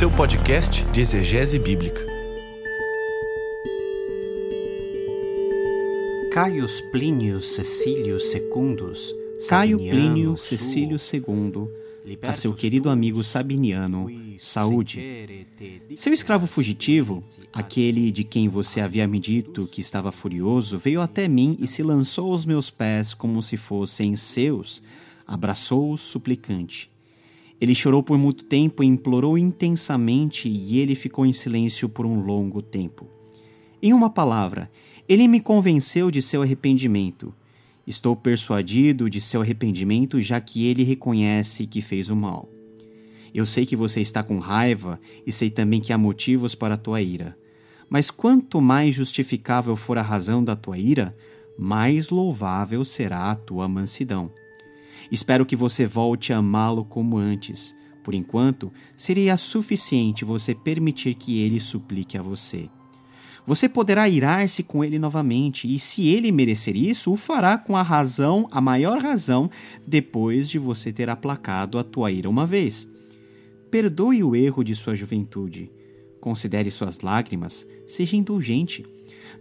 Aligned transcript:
seu 0.00 0.10
podcast 0.10 0.82
de 0.94 1.02
exegese 1.02 1.58
bíblica. 1.58 2.00
Caius 6.32 6.80
Plínio 6.80 7.42
Cecílio 7.42 8.18
Secundus, 8.18 9.14
Caio 9.46 9.76
Plínio 9.76 10.38
Cecílio 10.38 10.96
II, 10.96 12.16
a 12.22 12.32
seu 12.32 12.54
querido 12.54 12.88
amigo 12.88 13.22
Sabiniano, 13.22 14.06
saúde. 14.40 14.98
Seu 15.94 16.14
escravo 16.14 16.46
fugitivo, 16.46 17.22
aquele 17.52 18.10
de 18.10 18.24
quem 18.24 18.48
você 18.48 18.80
havia 18.80 19.06
me 19.06 19.20
dito 19.20 19.68
que 19.68 19.82
estava 19.82 20.10
furioso, 20.10 20.78
veio 20.78 21.02
até 21.02 21.28
mim 21.28 21.58
e 21.60 21.66
se 21.66 21.82
lançou 21.82 22.32
aos 22.32 22.46
meus 22.46 22.70
pés 22.70 23.12
como 23.12 23.42
se 23.42 23.58
fossem 23.58 24.16
seus, 24.16 24.82
abraçou-os 25.26 26.00
suplicante. 26.00 26.89
Ele 27.60 27.74
chorou 27.74 28.02
por 28.02 28.16
muito 28.16 28.44
tempo 28.44 28.82
e 28.82 28.86
implorou 28.86 29.36
intensamente, 29.36 30.48
e 30.48 30.78
ele 30.78 30.94
ficou 30.94 31.26
em 31.26 31.32
silêncio 31.32 31.88
por 31.88 32.06
um 32.06 32.20
longo 32.20 32.62
tempo. 32.62 33.06
Em 33.82 33.92
uma 33.92 34.08
palavra, 34.08 34.70
ele 35.08 35.28
me 35.28 35.40
convenceu 35.40 36.10
de 36.10 36.22
seu 36.22 36.42
arrependimento. 36.42 37.34
Estou 37.86 38.16
persuadido 38.16 39.10
de 39.10 39.20
seu 39.20 39.42
arrependimento, 39.42 40.20
já 40.20 40.40
que 40.40 40.66
ele 40.66 40.84
reconhece 40.84 41.66
que 41.66 41.82
fez 41.82 42.08
o 42.08 42.16
mal. 42.16 42.48
Eu 43.34 43.44
sei 43.44 43.66
que 43.66 43.76
você 43.76 44.00
está 44.00 44.22
com 44.22 44.38
raiva 44.38 45.00
e 45.26 45.32
sei 45.32 45.50
também 45.50 45.80
que 45.80 45.92
há 45.92 45.98
motivos 45.98 46.54
para 46.54 46.74
a 46.74 46.78
tua 46.78 47.00
ira. 47.02 47.36
Mas 47.88 48.10
quanto 48.10 48.60
mais 48.60 48.94
justificável 48.94 49.76
for 49.76 49.98
a 49.98 50.02
razão 50.02 50.42
da 50.42 50.56
tua 50.56 50.78
ira, 50.78 51.16
mais 51.58 52.10
louvável 52.10 52.84
será 52.84 53.30
a 53.30 53.34
tua 53.34 53.68
mansidão. 53.68 54.30
Espero 55.10 55.44
que 55.44 55.56
você 55.56 55.84
volte 55.86 56.32
a 56.32 56.38
amá-lo 56.38 56.84
como 56.84 57.18
antes. 57.18 57.74
Por 58.02 58.14
enquanto, 58.14 58.72
seria 58.96 59.36
suficiente 59.36 60.24
você 60.24 60.54
permitir 60.54 61.14
que 61.14 61.42
ele 61.42 61.60
suplique 61.60 62.16
a 62.16 62.22
você. 62.22 62.68
Você 63.46 63.68
poderá 63.68 64.08
irar-se 64.08 64.62
com 64.62 64.84
ele 64.84 64.98
novamente, 64.98 65.72
e 65.72 65.78
se 65.78 66.08
ele 66.08 66.30
merecer 66.30 66.76
isso, 66.76 67.12
o 67.12 67.16
fará 67.16 67.58
com 67.58 67.76
a 67.76 67.82
razão, 67.82 68.46
a 68.50 68.60
maior 68.60 69.00
razão, 69.00 69.50
depois 69.86 70.48
de 70.48 70.58
você 70.58 70.92
ter 70.92 71.08
aplacado 71.10 71.78
a 71.78 71.84
tua 71.84 72.10
ira 72.10 72.28
uma 72.28 72.46
vez. 72.46 72.86
Perdoe 73.70 74.22
o 74.22 74.36
erro 74.36 74.62
de 74.62 74.74
sua 74.74 74.94
juventude. 74.94 75.70
Considere 76.20 76.70
suas 76.70 77.00
lágrimas, 77.00 77.66
seja 77.86 78.16
indulgente. 78.16 78.84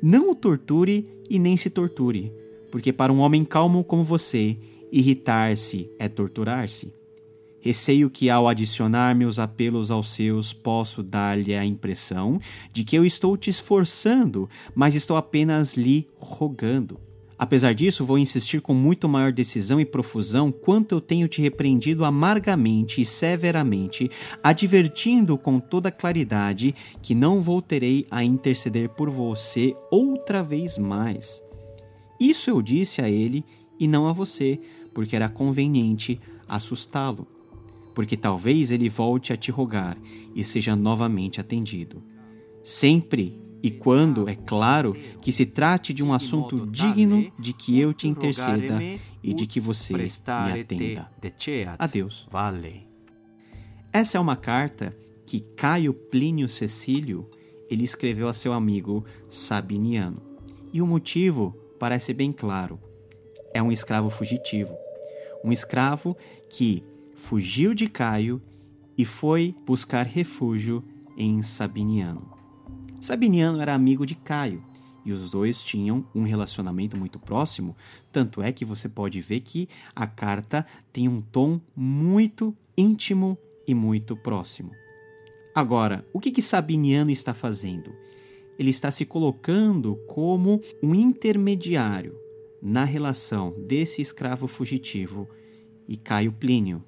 Não 0.01 0.31
o 0.31 0.35
torture 0.35 1.05
e 1.29 1.37
nem 1.37 1.57
se 1.57 1.69
torture, 1.69 2.31
porque 2.71 2.93
para 2.93 3.11
um 3.11 3.19
homem 3.19 3.43
calmo 3.43 3.83
como 3.83 4.03
você, 4.03 4.57
irritar-se 4.91 5.89
é 5.97 6.07
torturar-se. 6.07 6.93
Receio 7.61 8.09
que, 8.09 8.29
ao 8.29 8.47
adicionar 8.47 9.15
meus 9.15 9.37
apelos 9.37 9.91
aos 9.91 10.11
seus, 10.11 10.53
posso 10.53 11.03
dar-lhe 11.03 11.53
a 11.53 11.65
impressão 11.65 12.39
de 12.71 12.85
que 12.85 12.95
eu 12.95 13.05
estou 13.05 13.35
te 13.35 13.49
esforçando, 13.49 14.49
mas 14.73 14.95
estou 14.95 15.17
apenas 15.17 15.75
lhe 15.75 16.07
rogando. 16.17 16.99
Apesar 17.37 17.73
disso, 17.73 18.05
vou 18.05 18.17
insistir 18.17 18.59
com 18.59 18.73
muito 18.73 19.07
maior 19.07 19.31
decisão 19.31 19.79
e 19.79 19.85
profusão 19.85 20.51
quanto 20.51 20.93
eu 20.93 20.99
tenho 20.99 21.25
te 21.25 21.41
repreendido 21.41 22.03
amargamente 22.03 22.99
e 22.99 23.05
severamente, 23.05 24.11
advertindo 24.43 25.37
com 25.37 25.57
toda 25.57 25.89
claridade 25.89 26.75
que 27.01 27.15
não 27.15 27.41
voltarei 27.41 28.05
a 28.11 28.25
interceder 28.25 28.89
por 28.89 29.09
você 29.09 29.73
outra 29.89 30.43
vez 30.43 30.77
mais. 30.77 31.41
Isso 32.19 32.49
eu 32.49 32.61
disse 32.61 33.01
a 33.01 33.09
ele 33.09 33.45
e 33.79 33.87
não 33.87 34.05
a 34.05 34.11
você, 34.11 34.59
porque 34.93 35.15
era 35.15 35.29
conveniente 35.29 36.19
assustá-lo 36.47 37.27
porque 37.99 38.15
talvez 38.15 38.71
ele 38.71 38.87
volte 38.87 39.33
a 39.33 39.35
te 39.35 39.51
rogar 39.51 39.97
e 40.33 40.41
seja 40.41 40.73
novamente 40.73 41.41
atendido. 41.41 42.01
Sempre 42.63 43.43
e 43.61 43.69
quando, 43.69 44.29
é 44.29 44.35
claro, 44.35 44.95
que 45.21 45.33
se 45.33 45.45
trate 45.45 45.93
de 45.93 46.01
um 46.01 46.13
assunto 46.13 46.65
digno 46.65 47.29
de 47.37 47.51
que 47.51 47.77
eu 47.77 47.93
te 47.93 48.07
interceda 48.07 48.79
e 49.21 49.33
de 49.33 49.45
que 49.45 49.59
você 49.59 49.93
me 49.97 50.61
atenda. 50.61 51.11
Adeus. 51.77 52.25
Vale. 52.31 52.87
Essa 53.91 54.17
é 54.17 54.21
uma 54.21 54.37
carta 54.37 54.95
que 55.25 55.41
Caio 55.41 55.93
Plínio 55.93 56.47
Cecílio 56.47 57.27
ele 57.69 57.83
escreveu 57.83 58.29
a 58.29 58.33
seu 58.33 58.53
amigo 58.53 59.03
Sabiniano. 59.27 60.21
E 60.71 60.81
o 60.81 60.87
motivo 60.87 61.51
parece 61.77 62.13
bem 62.13 62.31
claro. 62.31 62.79
É 63.53 63.61
um 63.61 63.71
escravo 63.71 64.09
fugitivo. 64.09 64.77
Um 65.43 65.51
escravo 65.51 66.15
que 66.49 66.83
fugiu 67.15 67.73
de 67.73 67.87
Caio 67.87 68.41
e 68.97 69.05
foi 69.05 69.55
buscar 69.65 70.05
refúgio 70.05 70.83
em 71.17 71.41
Sabiniano. 71.41 72.37
Sabiniano 72.99 73.61
era 73.61 73.73
amigo 73.73 74.05
de 74.05 74.15
Caio 74.15 74.63
e 75.05 75.11
os 75.11 75.31
dois 75.31 75.63
tinham 75.63 76.05
um 76.13 76.23
relacionamento 76.23 76.97
muito 76.97 77.17
próximo, 77.17 77.75
tanto 78.11 78.41
é 78.41 78.51
que 78.51 78.65
você 78.65 78.89
pode 78.89 79.21
ver 79.21 79.39
que 79.39 79.69
a 79.95 80.05
carta 80.05 80.65
tem 80.91 81.07
um 81.07 81.21
tom 81.21 81.59
muito 81.75 82.55
íntimo 82.77 83.37
e 83.65 83.73
muito 83.73 84.15
próximo. 84.15 84.71
Agora, 85.55 86.05
o 86.13 86.19
que, 86.19 86.31
que 86.31 86.41
Sabiniano 86.41 87.11
está 87.11 87.33
fazendo? 87.33 87.93
Ele 88.57 88.69
está 88.69 88.91
se 88.91 89.05
colocando 89.05 89.95
como 90.07 90.61
um 90.83 90.93
intermediário 90.93 92.28
na 92.61 92.83
relação 92.83 93.53
desse 93.67 94.01
escravo 94.01 94.47
fugitivo 94.47 95.27
e 95.87 95.97
Caio 95.97 96.31
Plínio, 96.31 96.83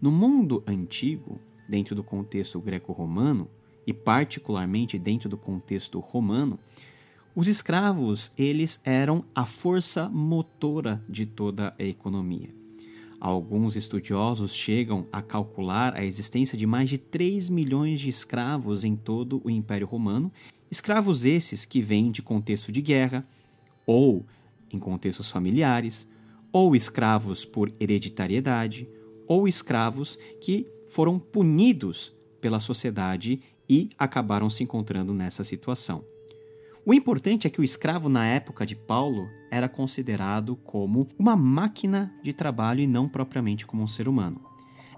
no 0.00 0.10
mundo 0.10 0.62
antigo, 0.66 1.40
dentro 1.68 1.94
do 1.94 2.04
contexto 2.04 2.60
greco-romano, 2.60 3.48
e 3.86 3.92
particularmente 3.92 4.98
dentro 4.98 5.28
do 5.28 5.38
contexto 5.38 6.00
romano, 6.00 6.58
os 7.34 7.46
escravos, 7.46 8.32
eles 8.36 8.80
eram 8.82 9.24
a 9.34 9.44
força 9.44 10.08
motora 10.08 11.04
de 11.08 11.26
toda 11.26 11.74
a 11.78 11.84
economia. 11.84 12.48
Alguns 13.20 13.76
estudiosos 13.76 14.54
chegam 14.54 15.06
a 15.12 15.22
calcular 15.22 15.94
a 15.94 16.04
existência 16.04 16.56
de 16.56 16.66
mais 16.66 16.88
de 16.88 16.98
3 16.98 17.48
milhões 17.48 18.00
de 18.00 18.08
escravos 18.08 18.84
em 18.84 18.96
todo 18.96 19.40
o 19.44 19.50
Império 19.50 19.86
Romano, 19.86 20.32
escravos 20.70 21.24
esses 21.24 21.64
que 21.64 21.80
vêm 21.80 22.10
de 22.10 22.22
contexto 22.22 22.72
de 22.72 22.82
guerra, 22.82 23.26
ou 23.86 24.24
em 24.72 24.78
contextos 24.78 25.30
familiares, 25.30 26.08
ou 26.52 26.74
escravos 26.74 27.44
por 27.44 27.72
hereditariedade, 27.78 28.88
ou 29.26 29.46
escravos 29.46 30.18
que 30.40 30.66
foram 30.88 31.18
punidos 31.18 32.14
pela 32.40 32.60
sociedade 32.60 33.40
e 33.68 33.90
acabaram 33.98 34.48
se 34.48 34.62
encontrando 34.62 35.12
nessa 35.12 35.42
situação. 35.42 36.04
O 36.84 36.94
importante 36.94 37.48
é 37.48 37.50
que 37.50 37.60
o 37.60 37.64
escravo 37.64 38.08
na 38.08 38.24
época 38.26 38.64
de 38.64 38.76
Paulo 38.76 39.28
era 39.50 39.68
considerado 39.68 40.54
como 40.54 41.08
uma 41.18 41.34
máquina 41.34 42.14
de 42.22 42.32
trabalho 42.32 42.80
e 42.80 42.86
não 42.86 43.08
propriamente 43.08 43.66
como 43.66 43.82
um 43.82 43.88
ser 43.88 44.08
humano. 44.08 44.40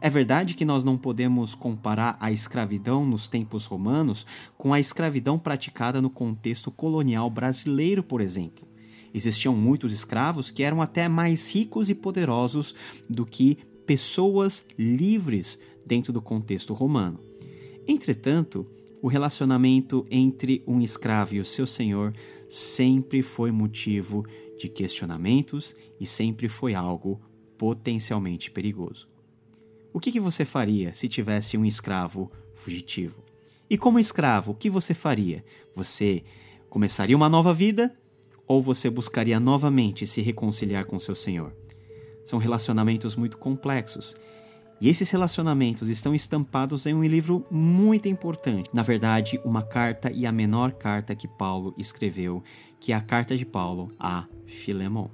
É 0.00 0.08
verdade 0.08 0.54
que 0.54 0.64
nós 0.64 0.84
não 0.84 0.96
podemos 0.96 1.54
comparar 1.54 2.16
a 2.20 2.30
escravidão 2.30 3.04
nos 3.04 3.26
tempos 3.26 3.64
romanos 3.64 4.26
com 4.56 4.72
a 4.72 4.78
escravidão 4.78 5.38
praticada 5.38 6.00
no 6.00 6.10
contexto 6.10 6.70
colonial 6.70 7.28
brasileiro, 7.28 8.02
por 8.02 8.20
exemplo. 8.20 8.68
Existiam 9.12 9.54
muitos 9.54 9.92
escravos 9.92 10.50
que 10.50 10.62
eram 10.62 10.82
até 10.82 11.08
mais 11.08 11.54
ricos 11.54 11.88
e 11.90 11.94
poderosos 11.94 12.74
do 13.08 13.24
que 13.24 13.58
pessoas 13.86 14.66
livres 14.78 15.58
dentro 15.84 16.12
do 16.12 16.20
contexto 16.20 16.74
romano. 16.74 17.18
Entretanto, 17.86 18.66
o 19.00 19.08
relacionamento 19.08 20.06
entre 20.10 20.62
um 20.66 20.80
escravo 20.80 21.34
e 21.34 21.40
o 21.40 21.44
seu 21.44 21.66
senhor 21.66 22.12
sempre 22.50 23.22
foi 23.22 23.50
motivo 23.50 24.26
de 24.58 24.68
questionamentos 24.68 25.74
e 26.00 26.06
sempre 26.06 26.48
foi 26.48 26.74
algo 26.74 27.20
potencialmente 27.56 28.50
perigoso. 28.50 29.08
O 29.92 30.00
que, 30.00 30.12
que 30.12 30.20
você 30.20 30.44
faria 30.44 30.92
se 30.92 31.08
tivesse 31.08 31.56
um 31.56 31.64
escravo 31.64 32.30
fugitivo? 32.54 33.24
E 33.70 33.78
como 33.78 33.98
escravo, 33.98 34.52
o 34.52 34.54
que 34.54 34.68
você 34.68 34.94
faria? 34.94 35.44
Você 35.74 36.24
começaria 36.68 37.16
uma 37.16 37.28
nova 37.28 37.54
vida 37.54 37.94
ou 38.48 38.62
você 38.62 38.88
buscaria 38.88 39.38
novamente 39.38 40.06
se 40.06 40.22
reconciliar 40.22 40.86
com 40.86 40.98
seu 40.98 41.14
senhor? 41.14 41.54
São 42.24 42.38
relacionamentos 42.38 43.14
muito 43.14 43.36
complexos. 43.36 44.16
E 44.80 44.88
esses 44.88 45.10
relacionamentos 45.10 45.88
estão 45.88 46.14
estampados 46.14 46.86
em 46.86 46.94
um 46.94 47.04
livro 47.04 47.44
muito 47.50 48.08
importante. 48.08 48.70
Na 48.72 48.82
verdade, 48.82 49.40
uma 49.44 49.62
carta 49.62 50.10
e 50.10 50.24
a 50.24 50.32
menor 50.32 50.72
carta 50.72 51.14
que 51.14 51.28
Paulo 51.28 51.74
escreveu, 51.76 52.42
que 52.80 52.92
é 52.92 52.94
a 52.94 53.00
carta 53.00 53.36
de 53.36 53.44
Paulo 53.44 53.90
a 53.98 54.26
Filemon. 54.46 55.08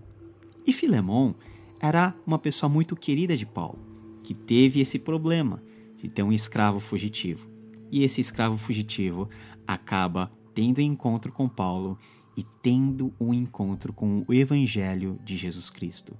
E 0.67 0.73
Filemon 0.73 1.35
era 1.81 2.15
uma 2.27 2.39
pessoa 2.39 2.69
muito 2.69 2.95
querida 2.95 3.37
de 3.37 3.47
Paulo, 3.47 3.79
que 4.23 4.35
teve 4.35 4.81
esse 4.81 4.99
problema 4.99 5.63
de 5.97 6.09
ter 6.09 6.23
um 6.23 6.33
escravo 6.33 6.79
fugitivo. 6.79 7.49
E 7.91 8.03
esse 8.03 8.21
escravo 8.21 8.57
fugitivo 8.57 9.29
acaba 9.67 10.31
tendo 10.55 10.81
encontro 10.81 11.33
com 11.33 11.49
Paulo 11.49 11.99
e 12.37 12.45
tendo 12.63 13.13
um 13.21 13.33
encontro 13.33 13.93
com 13.93 14.25
o 14.27 14.35
Evangelho 14.35 15.19
de 15.25 15.37
Jesus 15.37 15.71
Cristo. 15.71 16.17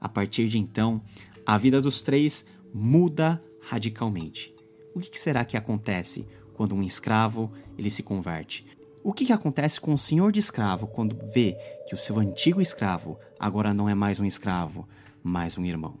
A 0.00 0.08
partir 0.08 0.48
de 0.48 0.58
então, 0.58 1.00
a 1.44 1.58
vida 1.58 1.80
dos 1.80 2.00
três 2.00 2.46
muda 2.72 3.42
radicalmente. 3.60 4.54
O 4.94 5.00
que 5.00 5.18
será 5.18 5.44
que 5.44 5.56
acontece 5.56 6.26
quando 6.54 6.74
um 6.74 6.82
escravo 6.82 7.52
ele 7.76 7.90
se 7.90 8.02
converte? 8.02 8.66
O 9.02 9.12
que, 9.12 9.26
que 9.26 9.32
acontece 9.32 9.80
com 9.80 9.94
o 9.94 9.98
senhor 9.98 10.32
de 10.32 10.40
escravo 10.40 10.86
quando 10.86 11.16
vê 11.32 11.56
que 11.86 11.94
o 11.94 11.98
seu 11.98 12.18
antigo 12.18 12.60
escravo 12.60 13.18
agora 13.38 13.72
não 13.72 13.88
é 13.88 13.94
mais 13.94 14.18
um 14.18 14.24
escravo, 14.24 14.88
mas 15.22 15.56
um 15.56 15.64
irmão? 15.64 15.94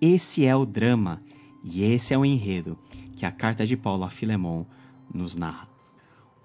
Esse 0.00 0.44
é 0.44 0.54
o 0.54 0.64
drama 0.64 1.22
e 1.64 1.82
esse 1.82 2.14
é 2.14 2.18
o 2.18 2.24
enredo 2.24 2.78
que 3.16 3.26
a 3.26 3.32
carta 3.32 3.66
de 3.66 3.76
Paulo 3.76 4.04
a 4.04 4.10
Filemon 4.10 4.64
nos 5.12 5.34
narra. 5.34 5.75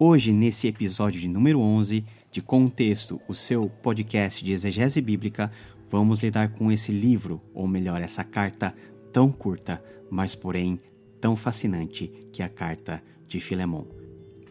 Hoje, 0.03 0.33
nesse 0.33 0.67
episódio 0.67 1.21
de 1.21 1.27
número 1.27 1.59
11 1.59 2.03
de 2.31 2.41
Contexto, 2.41 3.21
o 3.27 3.35
seu 3.35 3.69
podcast 3.69 4.43
de 4.43 4.51
exegese 4.51 4.99
bíblica, 4.99 5.51
vamos 5.91 6.23
lidar 6.23 6.55
com 6.55 6.71
esse 6.71 6.91
livro, 6.91 7.39
ou 7.53 7.67
melhor, 7.67 8.01
essa 8.01 8.23
carta 8.23 8.73
tão 9.13 9.31
curta, 9.31 9.79
mas 10.09 10.33
porém 10.33 10.79
tão 11.19 11.35
fascinante 11.35 12.07
que 12.33 12.41
é 12.41 12.45
a 12.45 12.49
carta 12.49 12.99
de 13.27 13.39
Filemon. 13.39 13.85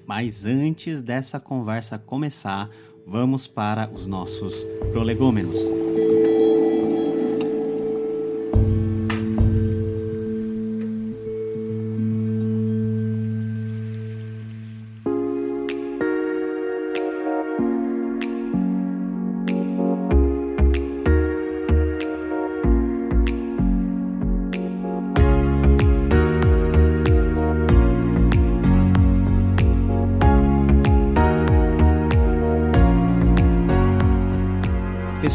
Mas 0.06 0.44
antes 0.44 1.02
dessa 1.02 1.40
conversa 1.40 1.98
começar, 1.98 2.70
vamos 3.04 3.48
para 3.48 3.90
os 3.90 4.06
nossos 4.06 4.62
prolegômenos. 4.92 5.58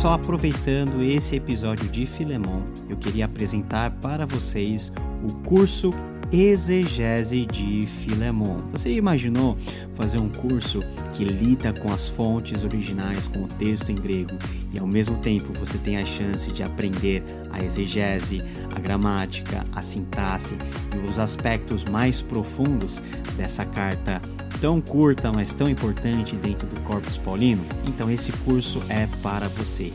Pessoal, 0.06 0.20
aproveitando 0.20 1.02
esse 1.02 1.36
episódio 1.36 1.90
de 1.90 2.06
Filemon, 2.06 2.62
eu 2.88 2.96
queria 2.96 3.26
apresentar 3.26 3.90
para 3.90 4.24
vocês 4.24 4.94
o 5.28 5.34
curso 5.42 5.90
Exegese 6.32 7.46
de 7.46 7.86
Filemon. 7.86 8.62
Você 8.72 8.92
imaginou 8.92 9.58
fazer 9.94 10.18
um 10.18 10.30
curso 10.30 10.80
que 11.14 11.24
lida 11.24 11.72
com 11.74 11.92
as 11.92 12.08
fontes 12.08 12.64
originais, 12.64 13.28
com 13.28 13.44
o 13.44 13.48
texto 13.48 13.90
em 13.90 13.96
grego, 13.96 14.38
e 14.74 14.80
ao 14.80 14.88
mesmo 14.88 15.18
tempo 15.18 15.54
você 15.60 15.78
tem 15.78 15.98
a 15.98 16.06
chance 16.06 16.52
de 16.52 16.64
aprender 16.64 17.24
a 17.52 17.64
exegese, 17.64 18.42
a 18.76 18.80
gramática, 18.80 19.64
a 19.72 19.82
sintaxe 19.82 20.56
e 20.94 21.10
os 21.10 21.20
aspectos 21.20 21.84
mais 21.86 22.22
profundos 22.22 23.02
dessa 23.38 23.64
carta 23.64 24.20
tão 24.60 24.82
curta, 24.82 25.32
mas 25.32 25.54
tão 25.54 25.70
importante 25.70 26.36
dentro 26.36 26.68
do 26.68 26.80
Corpus 26.82 27.18
Paulino? 27.18 27.64
Então 27.88 28.10
esse 28.10 28.32
curso 28.32 28.82
é 28.90 29.08
para 29.22 29.48
você. 29.48 29.92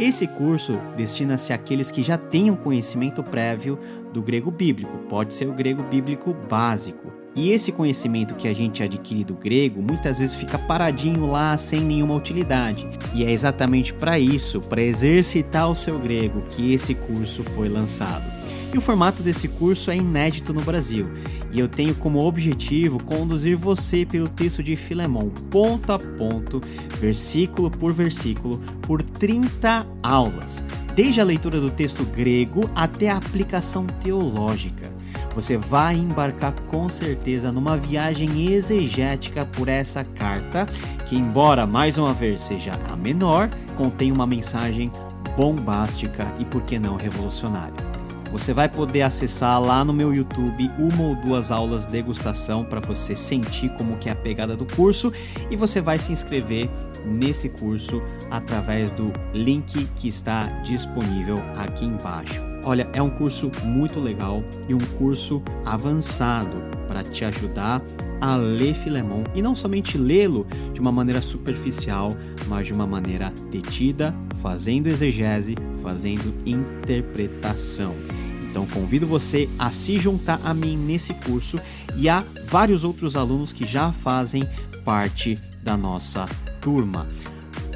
Esse 0.00 0.26
curso 0.26 0.80
destina-se 0.96 1.52
àqueles 1.52 1.90
que 1.90 2.02
já 2.02 2.16
têm 2.16 2.50
um 2.50 2.56
conhecimento 2.56 3.22
prévio 3.22 3.78
do 4.14 4.22
grego 4.22 4.50
bíblico, 4.50 4.96
pode 5.10 5.34
ser 5.34 5.46
o 5.46 5.52
grego 5.52 5.82
bíblico 5.82 6.32
básico. 6.32 7.09
E 7.34 7.52
esse 7.52 7.70
conhecimento 7.70 8.34
que 8.34 8.48
a 8.48 8.52
gente 8.52 8.82
adquire 8.82 9.22
do 9.22 9.34
grego 9.34 9.80
muitas 9.80 10.18
vezes 10.18 10.36
fica 10.36 10.58
paradinho 10.58 11.30
lá 11.30 11.56
sem 11.56 11.80
nenhuma 11.80 12.14
utilidade. 12.14 12.88
E 13.14 13.24
é 13.24 13.30
exatamente 13.30 13.94
para 13.94 14.18
isso, 14.18 14.60
para 14.60 14.82
exercitar 14.82 15.70
o 15.70 15.76
seu 15.76 15.98
grego, 15.98 16.42
que 16.48 16.72
esse 16.72 16.94
curso 16.94 17.44
foi 17.44 17.68
lançado. 17.68 18.24
E 18.72 18.78
o 18.78 18.80
formato 18.80 19.22
desse 19.22 19.48
curso 19.48 19.90
é 19.90 19.96
inédito 19.96 20.52
no 20.52 20.60
Brasil. 20.60 21.08
E 21.52 21.58
eu 21.58 21.68
tenho 21.68 21.94
como 21.94 22.24
objetivo 22.24 23.02
conduzir 23.02 23.56
você 23.56 24.04
pelo 24.04 24.28
texto 24.28 24.62
de 24.62 24.76
Filemão, 24.76 25.30
ponto 25.50 25.92
a 25.92 25.98
ponto, 25.98 26.60
versículo 26.98 27.70
por 27.70 27.92
versículo, 27.92 28.58
por 28.82 29.02
30 29.02 29.86
aulas, 30.02 30.62
desde 30.94 31.20
a 31.20 31.24
leitura 31.24 31.60
do 31.60 31.70
texto 31.70 32.04
grego 32.04 32.70
até 32.74 33.08
a 33.08 33.16
aplicação 33.16 33.86
teológica. 33.86 34.89
Você 35.34 35.56
vai 35.56 35.94
embarcar 35.94 36.52
com 36.68 36.88
certeza 36.88 37.52
numa 37.52 37.76
viagem 37.76 38.52
exegética 38.52 39.46
por 39.46 39.68
essa 39.68 40.04
carta, 40.04 40.66
que, 41.06 41.16
embora 41.16 41.66
mais 41.66 41.98
uma 41.98 42.12
vez 42.12 42.40
seja 42.40 42.72
a 42.88 42.96
menor, 42.96 43.48
contém 43.76 44.10
uma 44.10 44.26
mensagem 44.26 44.90
bombástica 45.36 46.26
e, 46.38 46.44
por 46.44 46.62
que 46.62 46.78
não, 46.78 46.96
revolucionária. 46.96 47.90
Você 48.30 48.52
vai 48.52 48.68
poder 48.68 49.02
acessar 49.02 49.60
lá 49.60 49.84
no 49.84 49.92
meu 49.92 50.14
YouTube 50.14 50.70
uma 50.78 51.02
ou 51.02 51.16
duas 51.16 51.50
aulas 51.50 51.84
degustação 51.84 52.64
para 52.64 52.78
você 52.78 53.16
sentir 53.16 53.70
como 53.70 53.96
que 53.96 54.08
é 54.08 54.12
a 54.12 54.16
pegada 54.16 54.56
do 54.56 54.64
curso 54.64 55.12
e 55.50 55.56
você 55.56 55.80
vai 55.80 55.98
se 55.98 56.12
inscrever 56.12 56.70
nesse 57.04 57.48
curso 57.48 58.00
através 58.30 58.90
do 58.92 59.12
link 59.34 59.88
que 59.96 60.06
está 60.06 60.46
disponível 60.62 61.38
aqui 61.56 61.84
embaixo. 61.84 62.49
Olha, 62.64 62.88
é 62.92 63.00
um 63.00 63.10
curso 63.10 63.50
muito 63.64 63.98
legal 63.98 64.42
e 64.68 64.74
um 64.74 64.78
curso 64.98 65.42
avançado 65.64 66.56
para 66.86 67.02
te 67.02 67.24
ajudar 67.24 67.82
a 68.20 68.36
ler 68.36 68.74
Filemão 68.74 69.24
e 69.34 69.40
não 69.40 69.56
somente 69.56 69.96
lê-lo 69.96 70.46
de 70.72 70.80
uma 70.80 70.92
maneira 70.92 71.22
superficial, 71.22 72.14
mas 72.48 72.66
de 72.66 72.72
uma 72.72 72.86
maneira 72.86 73.32
detida, 73.50 74.14
fazendo 74.42 74.88
exegese, 74.88 75.56
fazendo 75.82 76.34
interpretação. 76.44 77.94
Então 78.42 78.66
convido 78.66 79.06
você 79.06 79.48
a 79.58 79.70
se 79.70 79.96
juntar 79.96 80.40
a 80.44 80.52
mim 80.52 80.76
nesse 80.76 81.14
curso 81.14 81.58
e 81.96 82.08
há 82.08 82.24
vários 82.46 82.84
outros 82.84 83.16
alunos 83.16 83.52
que 83.52 83.64
já 83.64 83.92
fazem 83.92 84.46
parte 84.84 85.38
da 85.62 85.76
nossa 85.76 86.26
turma. 86.60 87.06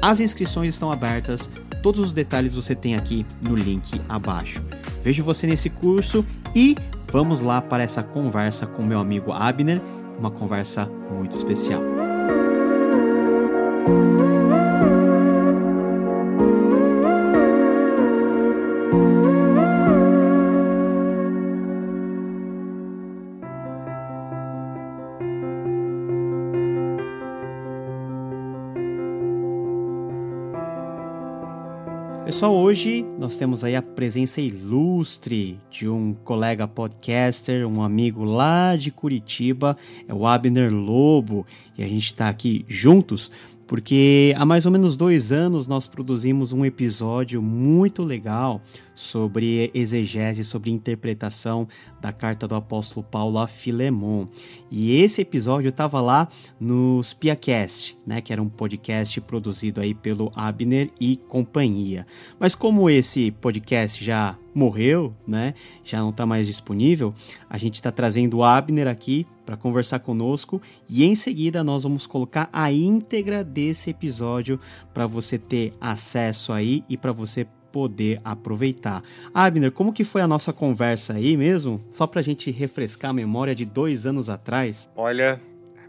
As 0.01 0.19
inscrições 0.19 0.75
estão 0.75 0.91
abertas, 0.91 1.49
todos 1.81 2.01
os 2.01 2.11
detalhes 2.11 2.53
você 2.53 2.75
tem 2.75 2.95
aqui 2.95 3.25
no 3.41 3.55
link 3.55 3.99
abaixo. 4.07 4.61
Vejo 5.05 5.23
você 5.23 5.45
nesse 5.45 5.69
curso 5.69 6.25
e 6.55 6.75
vamos 7.11 7.39
lá 7.39 7.61
para 7.61 7.83
essa 7.83 8.01
conversa 8.01 8.65
com 8.65 8.81
meu 8.81 8.97
amigo 8.97 9.31
Abner, 9.31 9.79
uma 10.17 10.31
conversa 10.31 10.89
muito 11.11 11.37
especial. 11.37 11.79
Pessoal, 32.35 32.53
hoje 32.53 33.05
nós 33.17 33.37
temos 33.37 33.63
aí 33.63 33.77
a 33.77 33.81
presença 33.81 34.41
ilustre 34.41 35.57
de 35.71 35.87
um 35.87 36.13
colega 36.13 36.67
podcaster, 36.67 37.65
um 37.65 37.81
amigo 37.81 38.25
lá 38.25 38.75
de 38.75 38.91
Curitiba, 38.91 39.77
é 40.05 40.13
o 40.13 40.27
Abner 40.27 40.69
Lobo, 40.69 41.47
e 41.77 41.81
a 41.81 41.87
gente 41.87 42.07
está 42.07 42.27
aqui 42.27 42.65
juntos 42.67 43.31
porque 43.67 44.33
há 44.37 44.45
mais 44.45 44.65
ou 44.65 44.71
menos 44.71 44.95
dois 44.95 45.31
anos 45.31 45.67
nós 45.67 45.87
produzimos 45.87 46.51
um 46.51 46.63
episódio 46.63 47.41
muito 47.41 48.03
legal 48.03 48.61
sobre 48.93 49.71
exegese, 49.73 50.45
sobre 50.45 50.71
interpretação 50.71 51.67
da 51.99 52.13
carta 52.13 52.47
do 52.47 52.55
apóstolo 52.55 53.05
Paulo 53.05 53.39
a 53.39 53.47
Filemon. 53.47 54.27
E 54.71 55.01
esse 55.01 55.21
episódio 55.21 55.69
estava 55.69 55.99
lá 55.99 56.29
no 56.59 57.01
Spiacast, 57.03 57.97
né, 58.05 58.21
que 58.21 58.31
era 58.31 58.41
um 58.41 58.49
podcast 58.49 59.19
produzido 59.21 59.81
aí 59.81 59.93
pelo 59.93 60.31
Abner 60.35 60.91
e 60.99 61.17
companhia. 61.17 62.05
Mas 62.39 62.55
como 62.55 62.89
esse 62.89 63.31
podcast 63.31 64.03
já 64.03 64.37
morreu, 64.53 65.13
né? 65.27 65.53
Já 65.83 65.99
não 65.99 66.11
está 66.11 66.25
mais 66.25 66.47
disponível. 66.47 67.13
A 67.49 67.57
gente 67.57 67.75
está 67.75 67.91
trazendo 67.91 68.37
o 68.37 68.43
Abner 68.43 68.87
aqui 68.87 69.27
para 69.45 69.55
conversar 69.55 69.99
conosco 69.99 70.61
e 70.89 71.05
em 71.05 71.15
seguida 71.15 71.63
nós 71.63 71.83
vamos 71.83 72.07
colocar 72.07 72.49
a 72.51 72.71
íntegra 72.71 73.43
desse 73.43 73.91
episódio 73.91 74.59
para 74.93 75.05
você 75.05 75.37
ter 75.37 75.73
acesso 75.79 76.51
aí 76.51 76.83
e 76.89 76.97
para 76.97 77.11
você 77.11 77.47
poder 77.71 78.21
aproveitar. 78.23 79.03
Abner, 79.33 79.71
como 79.71 79.91
que 79.91 80.05
foi 80.05 80.21
a 80.21 80.27
nossa 80.27 80.53
conversa 80.53 81.13
aí 81.13 81.35
mesmo? 81.35 81.79
Só 81.89 82.07
para 82.07 82.21
a 82.21 82.23
gente 82.23 82.49
refrescar 82.49 83.11
a 83.11 83.13
memória 83.13 83.53
de 83.53 83.65
dois 83.65 84.05
anos 84.05 84.29
atrás. 84.29 84.89
Olha, 84.95 85.41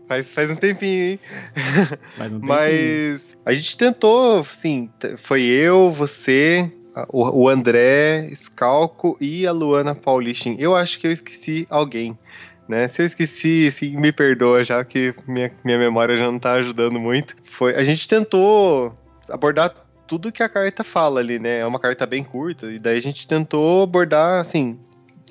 Faz, 0.07 0.27
faz 0.29 0.49
um 0.51 0.55
tempinho, 0.55 1.05
hein? 1.05 1.21
Faz 2.17 2.33
um 2.33 2.41
tempinho. 2.41 2.49
Mas 2.49 3.37
a 3.45 3.53
gente 3.53 3.77
tentou, 3.77 4.45
sim, 4.45 4.89
foi 5.17 5.43
eu, 5.43 5.91
você, 5.91 6.73
o, 7.09 7.49
André 7.49 8.31
Scalco 8.35 9.19
e 9.21 9.47
a 9.47 9.53
Luana 9.53 9.95
Paulistin. 9.95 10.57
Eu 10.59 10.75
acho 10.75 10.99
que 10.99 11.07
eu 11.07 11.13
esqueci 11.13 11.67
alguém. 11.69 12.19
Né? 12.68 12.88
Se 12.88 13.02
eu 13.02 13.06
esqueci, 13.06 13.68
assim, 13.68 13.96
me 13.96 14.11
perdoa 14.11 14.64
já 14.64 14.85
que 14.85 15.14
minha, 15.26 15.50
minha 15.64 15.78
memória 15.78 16.16
já 16.16 16.26
não 16.26 16.38
tá 16.38 16.54
ajudando 16.54 16.99
muito. 16.99 17.37
Foi, 17.44 17.75
a 17.75 17.85
gente 17.85 18.08
tentou 18.08 18.96
abordar 19.28 19.73
tudo 20.06 20.32
que 20.32 20.42
a 20.42 20.49
carta 20.49 20.85
fala 20.85 21.20
ali, 21.20 21.38
né? 21.38 21.61
É 21.61 21.66
uma 21.66 21.78
carta 21.78 22.06
bem 22.06 22.25
curta, 22.25 22.66
e 22.66 22.78
daí 22.78 22.99
a 22.99 23.02
gente 23.02 23.26
tentou 23.26 23.82
abordar, 23.82 24.40
assim, 24.40 24.78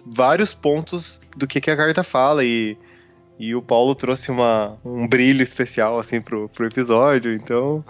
vários 0.05 0.53
pontos 0.53 1.19
do 1.35 1.47
que, 1.47 1.61
que 1.61 1.71
a 1.71 1.77
carta 1.77 2.03
fala 2.03 2.43
e 2.43 2.77
e 3.37 3.53
o 3.53 3.61
Paulo 3.61 3.93
trouxe 3.93 4.31
uma, 4.31 4.79
um 4.83 5.07
brilho 5.07 5.43
especial, 5.43 5.99
assim, 5.99 6.21
pro, 6.21 6.47
pro 6.49 6.67
episódio, 6.67 7.33
então. 7.33 7.83